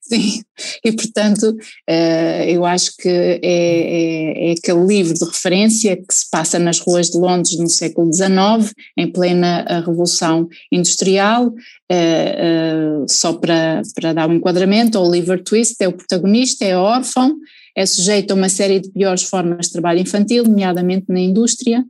Sim, 0.08 0.43
e 0.84 0.91
portanto 0.91 1.58
eh, 1.88 2.51
eu 2.51 2.64
acho 2.64 2.95
que 2.95 3.10
é, 3.10 3.39
é, 3.41 4.49
é, 4.49 4.51
aquele 4.51 4.86
livro 4.86 5.16
de 5.16 5.26
referência 5.26 5.97
que 5.97 6.14
se 6.14 6.30
passa 6.30 6.60
nas 6.60 6.80
ruas 6.80 7.10
de 7.10 7.18
Londres 7.18 7.58
no 7.58 7.68
século 7.68 8.14
XIX, 8.14 8.72
em 8.95 9.12
plena 9.12 9.66
Revolução 9.84 10.47
Industrial, 10.72 11.51
eh, 11.89 12.36
eh, 12.38 13.06
só 13.08 13.34
para, 13.34 13.82
para 13.95 14.14
dar 14.14 14.30
um 14.30 14.36
enquadramento, 14.36 14.99
Oliver 14.99 15.43
Twist 15.43 15.76
é 15.80 15.88
o 15.88 15.93
protagonista, 15.93 16.64
é 16.64 16.78
órfão, 16.78 17.36
é 17.76 17.86
sujeito 17.86 18.32
a 18.32 18.36
uma 18.36 18.47
série 18.47 18.80
de 18.80 18.89
piores 18.89 19.23
formas 19.23 19.67
de 19.67 19.73
trabalho 19.73 19.99
infantil, 19.99 20.43
nomeadamente 20.45 21.05
na 21.09 21.19
indústria. 21.19 21.84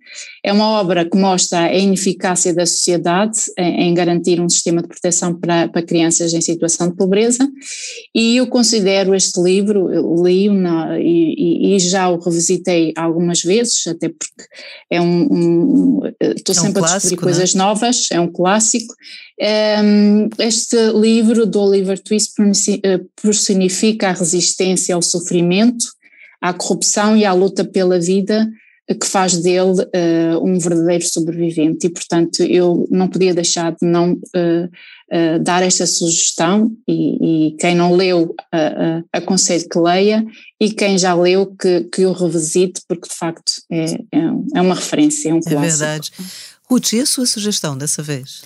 É 0.44 0.52
uma 0.52 0.80
obra 0.80 1.08
que 1.08 1.16
mostra 1.16 1.60
a 1.60 1.76
ineficácia 1.76 2.54
da 2.54 2.66
sociedade 2.66 3.38
em, 3.58 3.90
em 3.90 3.94
garantir 3.94 4.42
um 4.42 4.50
sistema 4.50 4.82
de 4.82 4.88
proteção 4.88 5.40
para, 5.40 5.68
para, 5.68 5.84
crianças 5.84 6.34
em 6.34 6.42
situação 6.42 6.90
de 6.90 6.96
pobreza, 6.96 7.48
e 8.14 8.38
eu 8.38 8.48
considero 8.48 9.14
este 9.14 9.40
livro, 9.40 10.24
li-o 10.24 10.56
e, 10.98 11.76
e, 11.76 11.80
já 11.80 12.10
o 12.10 12.18
revisitei 12.18 12.92
algumas 12.98 13.42
vezes, 13.42 13.86
até 13.86 14.10
porque 14.10 14.50
é 14.90 15.00
um. 15.00 15.28
um 15.32 16.00
estou 16.36 16.54
é 16.54 16.58
sempre 16.58 16.70
um 16.70 16.74
clássico, 16.74 16.96
a 16.96 17.00
descobrir 17.00 17.18
coisas 17.18 17.54
é? 17.54 17.58
novas, 17.58 18.08
é 18.12 18.20
um 18.20 18.32
clássico. 18.32 18.94
Um, 19.38 20.30
este 20.40 20.78
livro 20.94 21.46
do 21.46 21.60
Oliver 21.60 22.00
Twist 22.00 22.34
eh, 22.84 23.02
personifica 23.22 24.10
a 24.10 24.14
resistência 24.14 24.96
ao 24.96 25.02
sofrimento, 25.02 25.86
à 26.42 26.54
corrupção 26.54 27.18
e 27.18 27.26
à 27.26 27.34
luta 27.34 27.66
pela 27.66 28.00
vida 28.00 28.50
que 28.94 29.08
faz 29.08 29.38
dele 29.38 29.82
uh, 29.82 30.44
um 30.44 30.60
verdadeiro 30.60 31.04
sobrevivente 31.04 31.88
e 31.88 31.90
portanto 31.90 32.44
eu 32.44 32.88
não 32.92 33.08
podia 33.08 33.34
deixar 33.34 33.72
de 33.72 33.88
não 33.88 34.14
uh, 34.14 34.66
uh, 35.12 35.40
dar 35.42 35.64
esta 35.64 35.88
sugestão 35.88 36.72
e, 36.88 37.48
e 37.48 37.58
quem 37.58 37.74
não 37.74 37.96
leu 37.96 38.36
aconselho 39.12 39.68
que 39.68 39.80
leia 39.80 40.24
e 40.60 40.72
quem 40.72 41.00
já 41.00 41.16
leu 41.16 41.48
que, 41.48 41.86
que 41.86 42.06
o 42.06 42.14
revisite 42.14 42.82
porque 42.88 43.10
de 43.10 43.16
facto 43.16 43.54
é, 43.72 43.86
é, 43.86 44.20
é 44.56 44.62
uma 44.62 44.76
referência, 44.76 45.30
é 45.30 45.34
um 45.34 45.42
clássico. 45.42 45.64
É 45.64 45.68
verdade. 45.68 46.12
Ruth, 46.70 46.94
e 46.94 47.00
a 47.00 47.06
sua 47.06 47.26
sugestão 47.26 47.76
dessa 47.76 48.04
vez? 48.04 48.44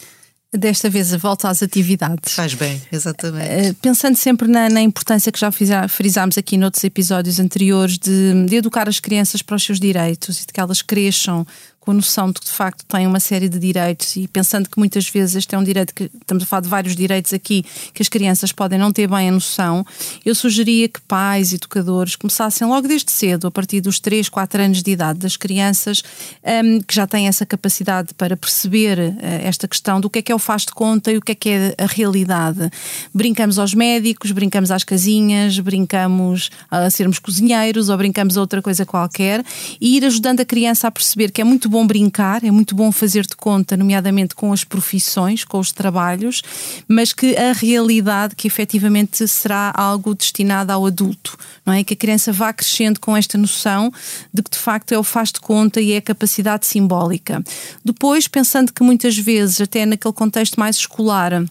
Desta 0.51 0.89
vez 0.89 1.13
a 1.13 1.17
volta 1.17 1.47
às 1.47 1.61
atividades. 1.61 2.33
Faz 2.33 2.55
bem, 2.55 2.81
exatamente. 2.91 3.69
Uh, 3.69 3.73
pensando 3.75 4.15
sempre 4.15 4.47
na, 4.47 4.67
na, 4.67 4.81
importância 4.81 5.31
que 5.31 5.37
já 5.37 5.51
frisámos 5.87 6.39
aqui 6.39 6.57
noutros 6.57 6.83
episódios 6.83 7.39
anteriores 7.39 7.99
de, 7.99 8.45
de, 8.47 8.55
educar 8.55 8.89
as 8.89 8.99
crianças 8.99 9.43
para 9.43 9.55
os 9.55 9.63
seus 9.63 9.79
direitos 9.79 10.41
e 10.41 10.47
de 10.47 10.51
que 10.51 10.59
elas 10.59 10.81
cresçam 10.81 11.45
com 11.79 11.91
a 11.91 11.93
noção 11.93 12.27
de 12.27 12.39
que 12.39 12.45
de 12.45 12.51
facto 12.51 12.85
têm 12.85 13.07
uma 13.07 13.19
série 13.19 13.47
de 13.47 13.57
direitos 13.57 14.15
e 14.15 14.27
pensando 14.27 14.69
que 14.69 14.77
muitas 14.77 15.07
vezes 15.09 15.35
este 15.35 15.55
é 15.55 15.57
um 15.57 15.63
direito 15.63 15.93
que 15.93 16.09
estamos 16.21 16.43
a 16.43 16.45
falar 16.45 16.61
de 16.61 16.69
vários 16.69 16.95
direitos 16.95 17.33
aqui 17.33 17.63
que 17.93 18.01
as 18.01 18.09
crianças 18.09 18.51
podem 18.51 18.77
não 18.77 18.91
ter 18.91 19.07
bem 19.07 19.29
a 19.29 19.31
noção, 19.31 19.85
eu 20.25 20.35
sugeria 20.35 20.87
que 20.87 21.01
pais, 21.01 21.53
educadores 21.53 22.15
começassem 22.15 22.67
logo 22.67 22.87
desde 22.87 23.11
cedo, 23.11 23.47
a 23.47 23.51
partir 23.51 23.81
dos 23.81 23.99
3, 23.99 24.29
4 24.29 24.61
anos 24.61 24.83
de 24.83 24.91
idade 24.91 25.19
das 25.19 25.37
crianças, 25.37 26.03
um, 26.43 26.81
que 26.81 26.93
já 26.93 27.07
têm 27.07 27.27
essa 27.27 27.45
capacidade 27.45 28.13
para 28.13 28.35
perceber 28.35 28.99
uh, 28.99 29.15
esta 29.43 29.67
questão 29.67 29.99
do 29.99 30.09
que 30.09 30.19
é 30.19 30.21
que 30.21 30.31
é 30.31 30.35
o 30.35 30.39
faz 30.39 30.63
de 30.63 30.71
conta 30.71 31.11
e 31.11 31.17
o 31.17 31.21
que 31.21 31.31
é 31.31 31.35
que 31.35 31.49
é 31.49 31.75
a 31.77 31.85
realidade. 31.85 32.69
Brincamos 33.13 33.57
aos 33.57 33.73
médicos, 33.73 34.31
brincamos 34.31 34.71
às 34.71 34.83
casinhas, 34.83 35.57
brincamos 35.59 36.49
a 36.69 36.89
sermos 36.89 37.19
cozinheiros 37.19 37.89
ou 37.89 37.97
brincamos 37.97 38.37
a 38.37 38.41
outra 38.41 38.61
coisa 38.61 38.85
qualquer 38.85 39.43
e 39.79 39.97
ir 39.97 40.05
ajudando 40.05 40.41
a 40.41 40.45
criança 40.45 40.87
a 40.87 40.91
perceber 40.91 41.31
que 41.31 41.41
é 41.41 41.43
muito 41.43 41.69
bom 41.69 41.78
bom 41.79 41.87
brincar, 41.87 42.43
é 42.43 42.51
muito 42.51 42.75
bom 42.75 42.91
fazer 42.91 43.25
de 43.25 43.35
conta, 43.37 43.77
nomeadamente 43.77 44.35
com 44.35 44.51
as 44.51 44.65
profissões, 44.65 45.45
com 45.45 45.59
os 45.59 45.71
trabalhos, 45.71 46.41
mas 46.87 47.13
que 47.13 47.37
a 47.37 47.53
realidade 47.53 48.35
que 48.35 48.47
efetivamente 48.47 49.25
será 49.27 49.71
algo 49.73 50.13
destinado 50.13 50.73
ao 50.73 50.85
adulto, 50.85 51.37
não 51.65 51.73
é? 51.73 51.83
Que 51.83 51.93
a 51.93 51.97
criança 51.97 52.33
vá 52.33 52.51
crescendo 52.51 52.99
com 52.99 53.15
esta 53.15 53.37
noção 53.37 53.91
de 54.33 54.43
que 54.43 54.51
de 54.51 54.57
facto 54.57 54.91
é 54.91 54.99
o 54.99 55.03
faz 55.03 55.31
de 55.31 55.39
conta 55.39 55.79
e 55.79 55.93
é 55.93 55.97
a 55.97 56.01
capacidade 56.01 56.67
simbólica. 56.67 57.41
Depois, 57.83 58.27
pensando 58.27 58.73
que 58.73 58.83
muitas 58.83 59.17
vezes, 59.17 59.61
até 59.61 59.85
naquele 59.85 60.13
contexto 60.13 60.59
mais 60.59 60.75
escolar, 60.75 61.45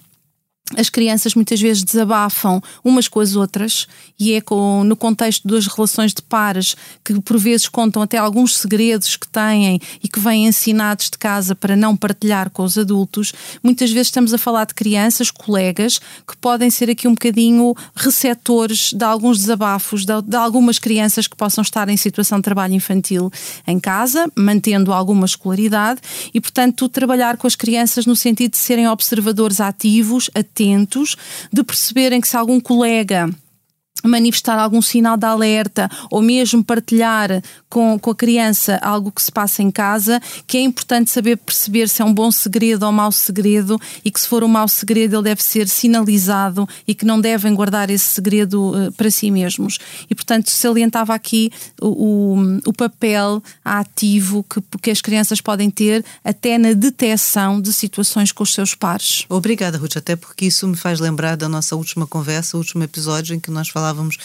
as 0.77 0.91
crianças 0.91 1.35
muitas 1.35 1.61
vezes 1.61 1.83
desabafam 1.83 2.61
umas 2.85 3.09
com 3.09 3.21
as 3.21 3.35
outras 3.35 3.87
e 4.19 4.35
é 4.35 4.41
com, 4.41 4.85
no 4.85 4.97
contexto 4.97 5.49
das 5.49 5.67
relações 5.67 6.13
de 6.13 6.21
pares 6.21 6.77
que 7.05 7.19
por 7.21 7.39
vezes 7.39 7.69
contam 7.69 8.03
até 8.03 8.19
alguns 8.19 8.57
segredos 8.57 9.17
que 9.17 9.27
têm 9.27 9.81
e 10.03 10.09
que 10.09 10.21
vêm 10.21 10.47
ensinados 10.47 11.09
de 11.09 11.17
casa 11.17 11.55
para 11.55 11.75
não 11.75 11.97
partilhar 11.97 12.51
com 12.51 12.65
os 12.65 12.77
adultos. 12.77 13.33
Muitas 13.63 13.91
vezes 13.91 14.09
estamos 14.09 14.35
a 14.35 14.39
falar 14.39 14.67
de 14.67 14.75
crianças, 14.75 15.31
colegas, 15.31 15.99
que 16.27 16.37
podem 16.37 16.69
ser 16.71 16.91
aqui 16.91 17.09
um 17.09 17.13
bocadinho 17.13 17.75
receptores 17.95 18.93
de 18.93 19.05
alguns 19.05 19.39
desabafos 19.39 20.05
de, 20.05 20.23
de 20.23 20.37
algumas 20.37 20.79
crianças 20.79 21.27
que 21.27 21.37
possam 21.37 21.63
estar 21.63 21.89
em 21.89 21.97
situação 21.97 22.39
de 22.39 22.45
trabalho 22.45 22.75
infantil 22.75 23.31
em 23.67 23.81
casa, 23.81 24.31
mantendo 24.37 24.93
alguma 24.93 25.25
escolaridade 25.25 26.01
e, 26.35 26.41
portanto, 26.41 26.89
trabalhar 26.89 27.37
com 27.39 27.47
as 27.47 27.57
crianças 27.57 28.05
no 28.05 28.15
sentido 28.15 28.53
de 28.53 28.59
serem 28.59 28.87
observadores 28.89 29.61
ativos, 29.61 30.31
atentos 30.35 30.58
atentos, 30.59 31.17
de 31.53 31.63
perceberem 31.63 32.21
que 32.21 32.29
se 32.29 32.37
algum 32.37 32.59
colega 32.59 33.31
manifestar 34.05 34.59
algum 34.59 34.81
sinal 34.81 35.17
de 35.17 35.27
alerta 35.27 35.91
ou 36.11 36.23
mesmo 36.23 36.63
partilhar 36.63 37.43
com, 37.69 37.99
com 37.99 38.11
a 38.11 38.15
criança 38.15 38.79
algo 38.83 39.11
que 39.11 39.23
se 39.23 39.33
passa 39.33 39.63
em 39.63 39.71
casa, 39.71 40.21
que 40.47 40.57
é 40.57 40.61
importante 40.61 41.11
saber 41.11 41.37
perceber 41.37 41.89
se 41.89 42.03
é 42.03 42.05
um 42.05 42.15
bom 42.15 42.31
segredo 42.31 42.85
ou 42.85 42.91
um 42.91 42.95
mau 42.95 43.13
segredo 43.13 43.79
e 44.05 44.11
que 44.11 44.21
se 44.21 44.29
for 44.29 44.45
um 44.45 44.49
mau 44.49 44.69
segredo 44.69 45.17
ele 45.17 45.25
deve 45.25 45.43
ser 45.43 45.69
sinalizado 45.69 46.69
e 46.87 46.95
que 46.95 47.05
não 47.05 47.21
devem 47.21 47.55
guardar 47.55 47.91
esse 47.91 48.07
segredo 48.07 48.71
uh, 48.71 48.93
para 48.93 49.11
si 49.11 49.31
mesmos. 49.31 49.79
E 50.09 50.15
portanto 50.15 50.51
salientava 50.51 51.15
aqui 51.15 51.51
o, 51.81 52.37
o, 52.37 52.61
o 52.67 52.73
papel 52.73 53.43
ativo 53.65 54.45
que, 54.45 54.63
que 54.81 54.91
as 54.91 55.01
crianças 55.01 55.41
podem 55.41 55.71
ter 55.71 56.05
até 56.25 56.59
na 56.59 56.73
detecção 56.73 57.61
de 57.61 57.73
situações 57.73 58.33
com 58.33 58.43
os 58.43 58.55
seus 58.55 58.75
pares. 58.75 59.25
Obrigada, 59.29 59.79
Ruth, 59.79 59.97
até 59.97 60.17
porque 60.17 60.47
isso 60.47 60.67
me 60.67 60.77
faz 60.77 61.01
lembrar 61.01 61.37
da 61.37 61.49
nossa 61.49 61.77
última 61.77 62.07
conversa, 62.07 62.57
o 62.57 62.61
último 62.61 62.85
episódio 62.85 63.35
em 63.35 63.41
que 63.41 63.51
nós 63.51 63.69
falávamos 63.69 63.88
falávamos 63.89 64.19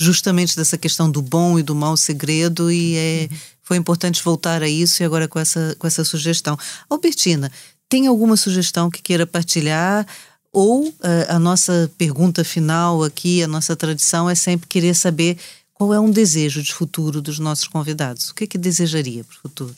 justamente 0.00 0.56
dessa 0.56 0.78
questão 0.78 1.10
do 1.10 1.20
bom 1.20 1.58
e 1.58 1.62
do 1.62 1.74
mau 1.74 1.96
segredo 1.96 2.72
e 2.72 2.96
é, 2.96 3.28
foi 3.62 3.76
importante 3.76 4.22
voltar 4.22 4.62
a 4.62 4.68
isso 4.68 5.02
e 5.02 5.06
agora 5.06 5.28
com 5.28 5.38
essa, 5.38 5.76
com 5.78 5.86
essa 5.86 6.02
sugestão. 6.04 6.58
Albertina, 6.88 7.52
tem 7.88 8.06
alguma 8.06 8.36
sugestão 8.36 8.90
que 8.90 9.02
queira 9.02 9.26
partilhar? 9.26 10.06
Ou 10.50 10.88
uh, 10.88 10.94
a 11.28 11.38
nossa 11.38 11.90
pergunta 11.96 12.42
final 12.44 13.04
aqui, 13.04 13.42
a 13.42 13.48
nossa 13.48 13.76
tradição 13.76 14.28
é 14.28 14.34
sempre 14.34 14.66
querer 14.66 14.94
saber 14.94 15.38
qual 15.72 15.94
é 15.94 16.00
um 16.00 16.10
desejo 16.10 16.62
de 16.62 16.74
futuro 16.74 17.22
dos 17.22 17.38
nossos 17.38 17.68
convidados. 17.68 18.30
O 18.30 18.34
que 18.34 18.44
é 18.44 18.46
que 18.46 18.58
desejaria 18.58 19.24
para 19.24 19.36
o 19.36 19.40
futuro? 19.40 19.76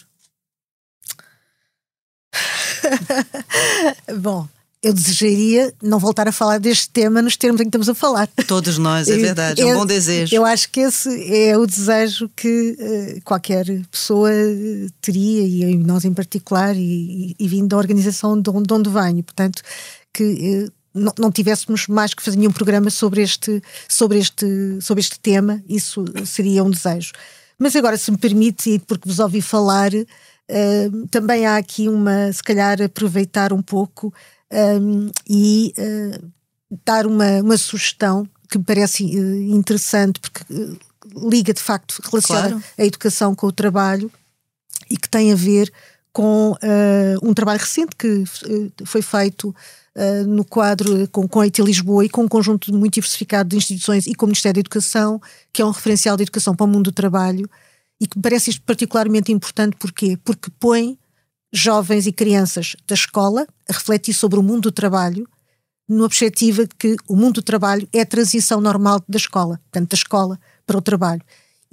Bom, 4.21 4.49
eu 4.85 4.93
desejaria 4.93 5.73
não 5.83 5.99
voltar 5.99 6.29
a 6.29 6.33
falar 6.33 6.61
deste 6.61 6.91
tema 6.91 7.23
nos 7.23 7.39
termos 7.39 7.59
em 7.59 7.65
que 7.65 7.69
estamos 7.69 7.89
a 7.89 7.95
falar. 7.95 8.29
Todos 8.47 8.77
nós, 8.77 9.09
é 9.09 9.17
verdade, 9.17 9.63
é 9.63 9.65
um 9.65 9.79
bom 9.79 9.87
desejo. 9.87 10.37
Eu 10.37 10.45
acho 10.45 10.71
que 10.71 10.81
esse 10.81 11.09
é 11.33 11.57
o 11.57 11.67
desejo 11.67 12.29
que 12.37 12.77
uh, 12.79 13.25
qualquer 13.25 13.65
pessoa 13.91 14.31
teria, 15.01 15.71
e 15.71 15.79
nós 15.79 16.05
em 16.05 16.13
particular, 16.13 16.77
e, 16.77 17.35
e, 17.39 17.49
vindo 17.49 17.69
da 17.69 17.79
organização 17.79 18.39
de 18.39 18.51
onde, 18.51 18.67
de 18.67 18.75
onde 18.75 18.91
venho. 18.91 19.23
Portanto, 19.23 19.63
que. 20.13 20.69
Uh, 20.69 20.73
não, 20.97 21.13
não, 21.19 21.33
tivéssemos 21.33 21.89
mais 21.89 22.15
que 22.15 22.23
fazer 22.23 22.37
nenhum 22.37 22.53
programa 22.53 22.89
sobre 22.89 23.21
este, 23.21 23.61
sobre, 23.89 24.17
este, 24.17 24.47
sobre 24.81 25.01
este 25.01 25.19
tema, 25.19 25.61
isso 25.69 26.05
seria 26.25 26.63
um 26.63 26.71
desejo. 26.71 27.11
Mas 27.59 27.75
agora, 27.75 27.97
se 27.99 28.13
me 28.13 28.17
permite, 28.17 28.71
e 28.75 28.79
porque 28.79 29.09
vos 29.09 29.19
ouvi 29.19 29.43
falar, 29.43 29.93
uh, 29.93 31.07
também 31.11 31.47
há 31.47 31.57
aqui 31.57 31.89
uma, 31.89 32.33
se 32.33 32.41
calhar, 32.45 32.81
aproveitar 32.81 33.53
um 33.53 33.61
pouco 33.61 34.15
um, 34.55 35.11
e 35.29 35.75
uh, 35.79 36.33
dar 36.85 37.07
uma, 37.07 37.41
uma 37.41 37.57
sugestão 37.57 38.29
que 38.51 38.59
me 38.59 38.65
parece 38.65 39.05
interessante, 39.05 40.21
porque 40.21 40.45
liga 41.17 41.53
de 41.53 41.61
facto, 41.61 42.01
relaciona 42.05 42.49
claro. 42.49 42.65
a 42.79 42.85
educação 42.85 43.35
com 43.35 43.47
o 43.47 43.53
trabalho 43.53 44.11
e 44.91 44.97
que 44.97 45.09
tem 45.09 45.33
a 45.33 45.37
ver 45.37 45.73
com 46.13 46.53
uh, 46.53 47.29
um 47.29 47.35
trabalho 47.35 47.59
recente 47.59 47.97
que 47.97 48.07
uh, 48.09 48.73
foi 48.87 49.03
feito 49.03 49.55
uh, 49.97 50.27
no 50.27 50.45
quadro 50.45 51.09
com, 51.09 51.27
com 51.27 51.41
a 51.41 51.45
IT 51.45 51.61
Lisboa 51.63 52.05
e 52.05 52.09
com 52.09 52.23
um 52.23 52.29
conjunto 52.29 52.73
muito 52.73 52.95
diversificado 52.95 53.49
de 53.49 53.57
instituições 53.57 54.07
e 54.07 54.15
com 54.15 54.27
o 54.27 54.29
Ministério 54.29 54.55
da 54.55 54.61
Educação, 54.61 55.21
que 55.53 55.61
é 55.61 55.65
um 55.65 55.71
referencial 55.71 56.17
de 56.17 56.23
educação 56.23 56.55
para 56.55 56.65
o 56.65 56.69
mundo 56.69 56.85
do 56.85 56.93
trabalho 56.93 57.51
e 58.01 58.07
que 58.07 58.17
me 58.17 58.23
parece 58.23 58.51
isto 58.51 58.63
particularmente 58.63 59.33
importante 59.33 59.77
porquê? 59.77 60.17
Porque 60.25 60.51
põe 60.59 60.99
jovens 61.55 62.07
e 62.07 62.13
crianças 62.13 62.75
da 62.87 62.95
escola 62.95 63.47
a 63.69 63.73
refletir 63.73 64.13
sobre 64.13 64.39
o 64.39 64.43
mundo 64.43 64.63
do 64.63 64.73
trabalho 64.73 65.27
numa 65.89 66.09
perspectiva 66.09 66.67
de 66.67 66.75
que 66.79 66.97
o 67.07 67.15
mundo 67.15 67.35
do 67.35 67.43
trabalho 67.43 67.87
é 67.93 68.01
a 68.01 68.07
transição 68.07 68.61
normal 68.61 69.03
da 69.09 69.19
escola, 69.19 69.61
portanto 69.71 69.91
da 69.91 69.95
escola 69.95 70.41
para 70.67 70.79
o 70.79 70.83
trabalho 70.83 71.23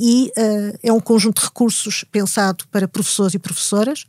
e 0.03 0.31
uh, 0.35 0.79
é 0.81 0.91
um 0.91 0.99
conjunto 0.99 1.39
de 1.39 1.45
recursos 1.45 2.03
pensado 2.11 2.65
para 2.71 2.87
professores 2.87 3.35
e 3.35 3.39
professoras, 3.39 4.03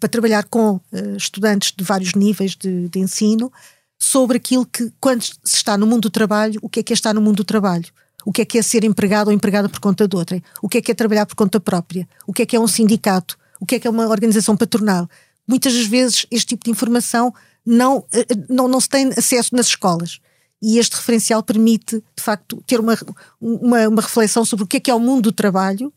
para 0.00 0.08
trabalhar 0.08 0.44
com 0.44 0.76
uh, 0.76 1.16
estudantes 1.18 1.70
de 1.76 1.84
vários 1.84 2.14
níveis 2.14 2.56
de, 2.56 2.88
de, 2.88 2.98
ensino 2.98 3.52
sobre 3.98 4.38
aquilo 4.38 4.64
que, 4.64 4.90
quando 4.98 5.22
se 5.22 5.34
está 5.44 5.76
no 5.76 5.86
mundo 5.86 6.02
do 6.02 6.10
trabalho, 6.10 6.58
o 6.62 6.68
que 6.68 6.80
é 6.80 6.82
que 6.82 6.94
é 6.94 6.94
estar 6.94 7.12
no 7.12 7.20
mundo 7.20 7.36
do 7.36 7.44
trabalho. 7.44 7.84
O 8.24 8.32
que 8.32 8.40
é 8.40 8.44
que 8.46 8.56
é 8.56 8.62
ser 8.62 8.84
empregado 8.84 9.28
ou 9.28 9.34
empregada 9.34 9.68
por 9.68 9.80
conta 9.80 10.08
de 10.08 10.16
outra? 10.16 10.42
O 10.62 10.68
que 10.68 10.78
é 10.78 10.80
que 10.80 10.90
é 10.90 10.94
trabalhar 10.94 11.26
por 11.26 11.34
conta 11.34 11.60
própria? 11.60 12.08
O 12.26 12.32
que 12.32 12.40
é 12.40 12.46
que 12.46 12.56
é 12.56 12.60
um 12.60 12.66
sindicato? 12.66 13.36
O 13.60 13.66
que 13.66 13.76
é 13.76 13.78
que 13.80 13.86
é 13.86 13.90
uma 13.90 14.06
organização 14.06 14.56
patronal? 14.56 15.08
Muitas 15.46 15.74
das 15.74 15.86
vezes 15.86 16.26
este 16.30 16.48
tipo 16.48 16.64
de 16.64 16.70
informação 16.70 17.32
não, 17.64 18.04
eh, 18.12 18.26
não, 18.48 18.68
não 18.68 18.80
se 18.80 18.88
tem 18.88 19.08
acesso 19.08 19.54
nas 19.54 19.66
escolas 19.66 20.20
e 20.62 20.78
este 20.78 20.96
referencial 20.96 21.42
permite, 21.42 22.02
de 22.16 22.22
facto, 22.22 22.62
ter 22.66 22.80
uma, 22.80 22.96
uma, 23.38 23.88
uma, 23.88 24.02
reflexão 24.02 24.44
sobre 24.46 24.64
o 24.64 24.66
que 24.66 24.78
é 24.78 24.80
que 24.80 24.90
é 24.90 24.94
o 24.94 24.98
mundo 24.98 25.24
do 25.24 25.32
trabalho 25.32 25.92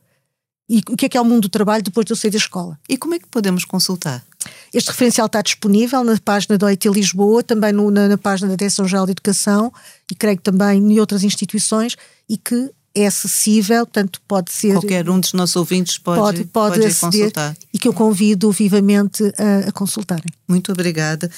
e 0.69 0.79
o 0.89 0.97
que 0.97 1.05
é 1.05 1.09
que 1.09 1.17
é 1.17 1.21
o 1.21 1.25
mundo 1.25 1.43
do 1.43 1.49
trabalho 1.49 1.81
depois 1.81 2.05
de 2.05 2.11
eu 2.11 2.17
sair 2.17 2.31
da 2.31 2.37
escola. 2.37 2.77
E 2.89 2.97
como 2.97 3.15
é 3.15 3.19
que 3.19 3.27
podemos 3.27 3.63
consultar? 3.63 4.25
Este 4.73 4.89
referencial 4.89 5.27
está 5.27 5.41
disponível 5.41 6.03
na 6.03 6.17
página 6.19 6.57
da 6.57 6.65
OIT 6.65 6.89
Lisboa, 6.89 7.41
também 7.41 7.71
no, 7.71 7.89
na, 7.89 8.09
na, 8.09 8.17
página 8.17 8.49
da 8.49 8.57
Direção-Geral 8.57 9.05
de 9.05 9.13
Educação 9.13 9.71
e 10.11 10.15
creio 10.15 10.35
que 10.35 10.43
também 10.43 10.79
em 10.79 10.99
outras 10.99 11.23
instituições 11.23 11.95
e 12.27 12.37
que 12.37 12.69
é 12.97 13.07
acessível, 13.07 13.85
portanto 13.85 14.21
pode 14.27 14.51
ser... 14.51 14.73
Qualquer 14.73 15.09
um 15.09 15.19
dos 15.19 15.33
nossos 15.33 15.55
ouvintes 15.55 15.97
pode, 15.97 16.19
pode, 16.19 16.43
pode, 16.45 16.79
pode 16.79 16.95
consultar. 16.95 17.55
E 17.73 17.77
que 17.77 17.87
eu 17.87 17.93
convido 17.93 18.51
vivamente 18.51 19.23
a, 19.37 19.69
a 19.69 19.71
consultarem. 19.71 20.31
Muito 20.47 20.71
obrigada. 20.71 21.29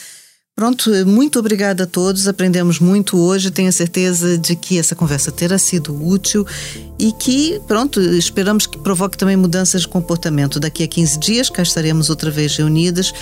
Pronto, 0.60 0.92
muito 1.06 1.40
obrigada 1.40 1.84
a 1.84 1.88
todos. 1.88 2.28
Aprendemos 2.28 2.80
muito 2.80 3.18
hoje. 3.18 3.50
Tenho 3.50 3.72
certeza 3.72 4.38
de 4.38 4.58
que 4.58 4.78
essa 4.78 4.94
conversa 4.94 5.32
terá 5.32 5.58
sido 5.58 5.96
útil 6.06 6.46
e 7.00 7.14
que, 7.14 7.62
pronto, 7.66 8.02
esperamos 8.02 8.68
que 8.68 8.78
provoque 8.78 9.18
também 9.18 9.38
mudanças 9.38 9.84
de 9.84 9.88
comportamento. 9.88 10.60
Daqui 10.60 10.84
a 10.84 10.88
15 10.88 11.18
dias 11.18 11.50
cá 11.50 11.64
estaremos 11.64 12.10
outra 12.10 12.30
vez 12.30 12.58
reunidas 12.58 13.14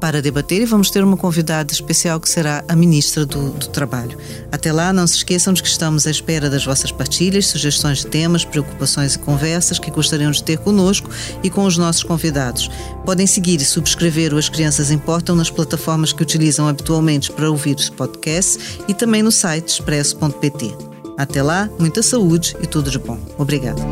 para 0.00 0.22
debater 0.22 0.62
e 0.62 0.64
vamos 0.64 0.90
ter 0.90 1.02
uma 1.02 1.16
convidada 1.16 1.72
especial 1.72 2.20
que 2.20 2.28
será 2.28 2.64
a 2.68 2.76
Ministra 2.76 3.26
do, 3.26 3.50
do, 3.50 3.68
Trabalho. 3.68 4.16
Até 4.50 4.72
lá, 4.72 4.92
não 4.92 5.06
se 5.06 5.16
esqueçam 5.16 5.52
de 5.52 5.62
que 5.62 5.68
estamos 5.68 6.06
à 6.06 6.10
espera 6.10 6.48
das 6.48 6.64
vossas 6.64 6.90
partilhas, 6.90 7.46
sugestões 7.46 7.98
de 7.98 8.06
temas, 8.06 8.44
preocupações 8.44 9.14
e 9.14 9.18
conversas 9.18 9.78
que 9.78 9.90
gostariam 9.90 10.30
de 10.30 10.42
ter 10.42 10.58
conosco 10.58 11.10
e 11.42 11.50
com 11.50 11.64
os 11.64 11.76
nossos 11.76 12.02
convidados. 12.02 12.70
Podem 13.04 13.26
seguir 13.26 13.60
e 13.60 13.64
subscrever 13.64 14.32
o 14.32 14.38
As 14.38 14.48
Crianças 14.48 14.90
Importam 14.90 15.36
nas 15.36 15.50
plataformas 15.50 16.12
que 16.12 16.22
utilizam 16.22 16.68
habitualmente 16.68 17.30
para 17.30 17.50
ouvir 17.50 17.76
os 17.76 17.88
podcasts 17.88 18.78
e 18.88 18.94
também 18.94 19.22
no 19.22 19.32
site 19.32 19.68
expresso.pt. 19.68 20.74
Até 21.16 21.42
lá, 21.42 21.68
muita 21.78 22.02
saúde 22.02 22.56
e 22.62 22.66
tudo 22.66 22.90
de 22.90 22.98
bom. 22.98 23.18
Obrigada. 23.36 23.82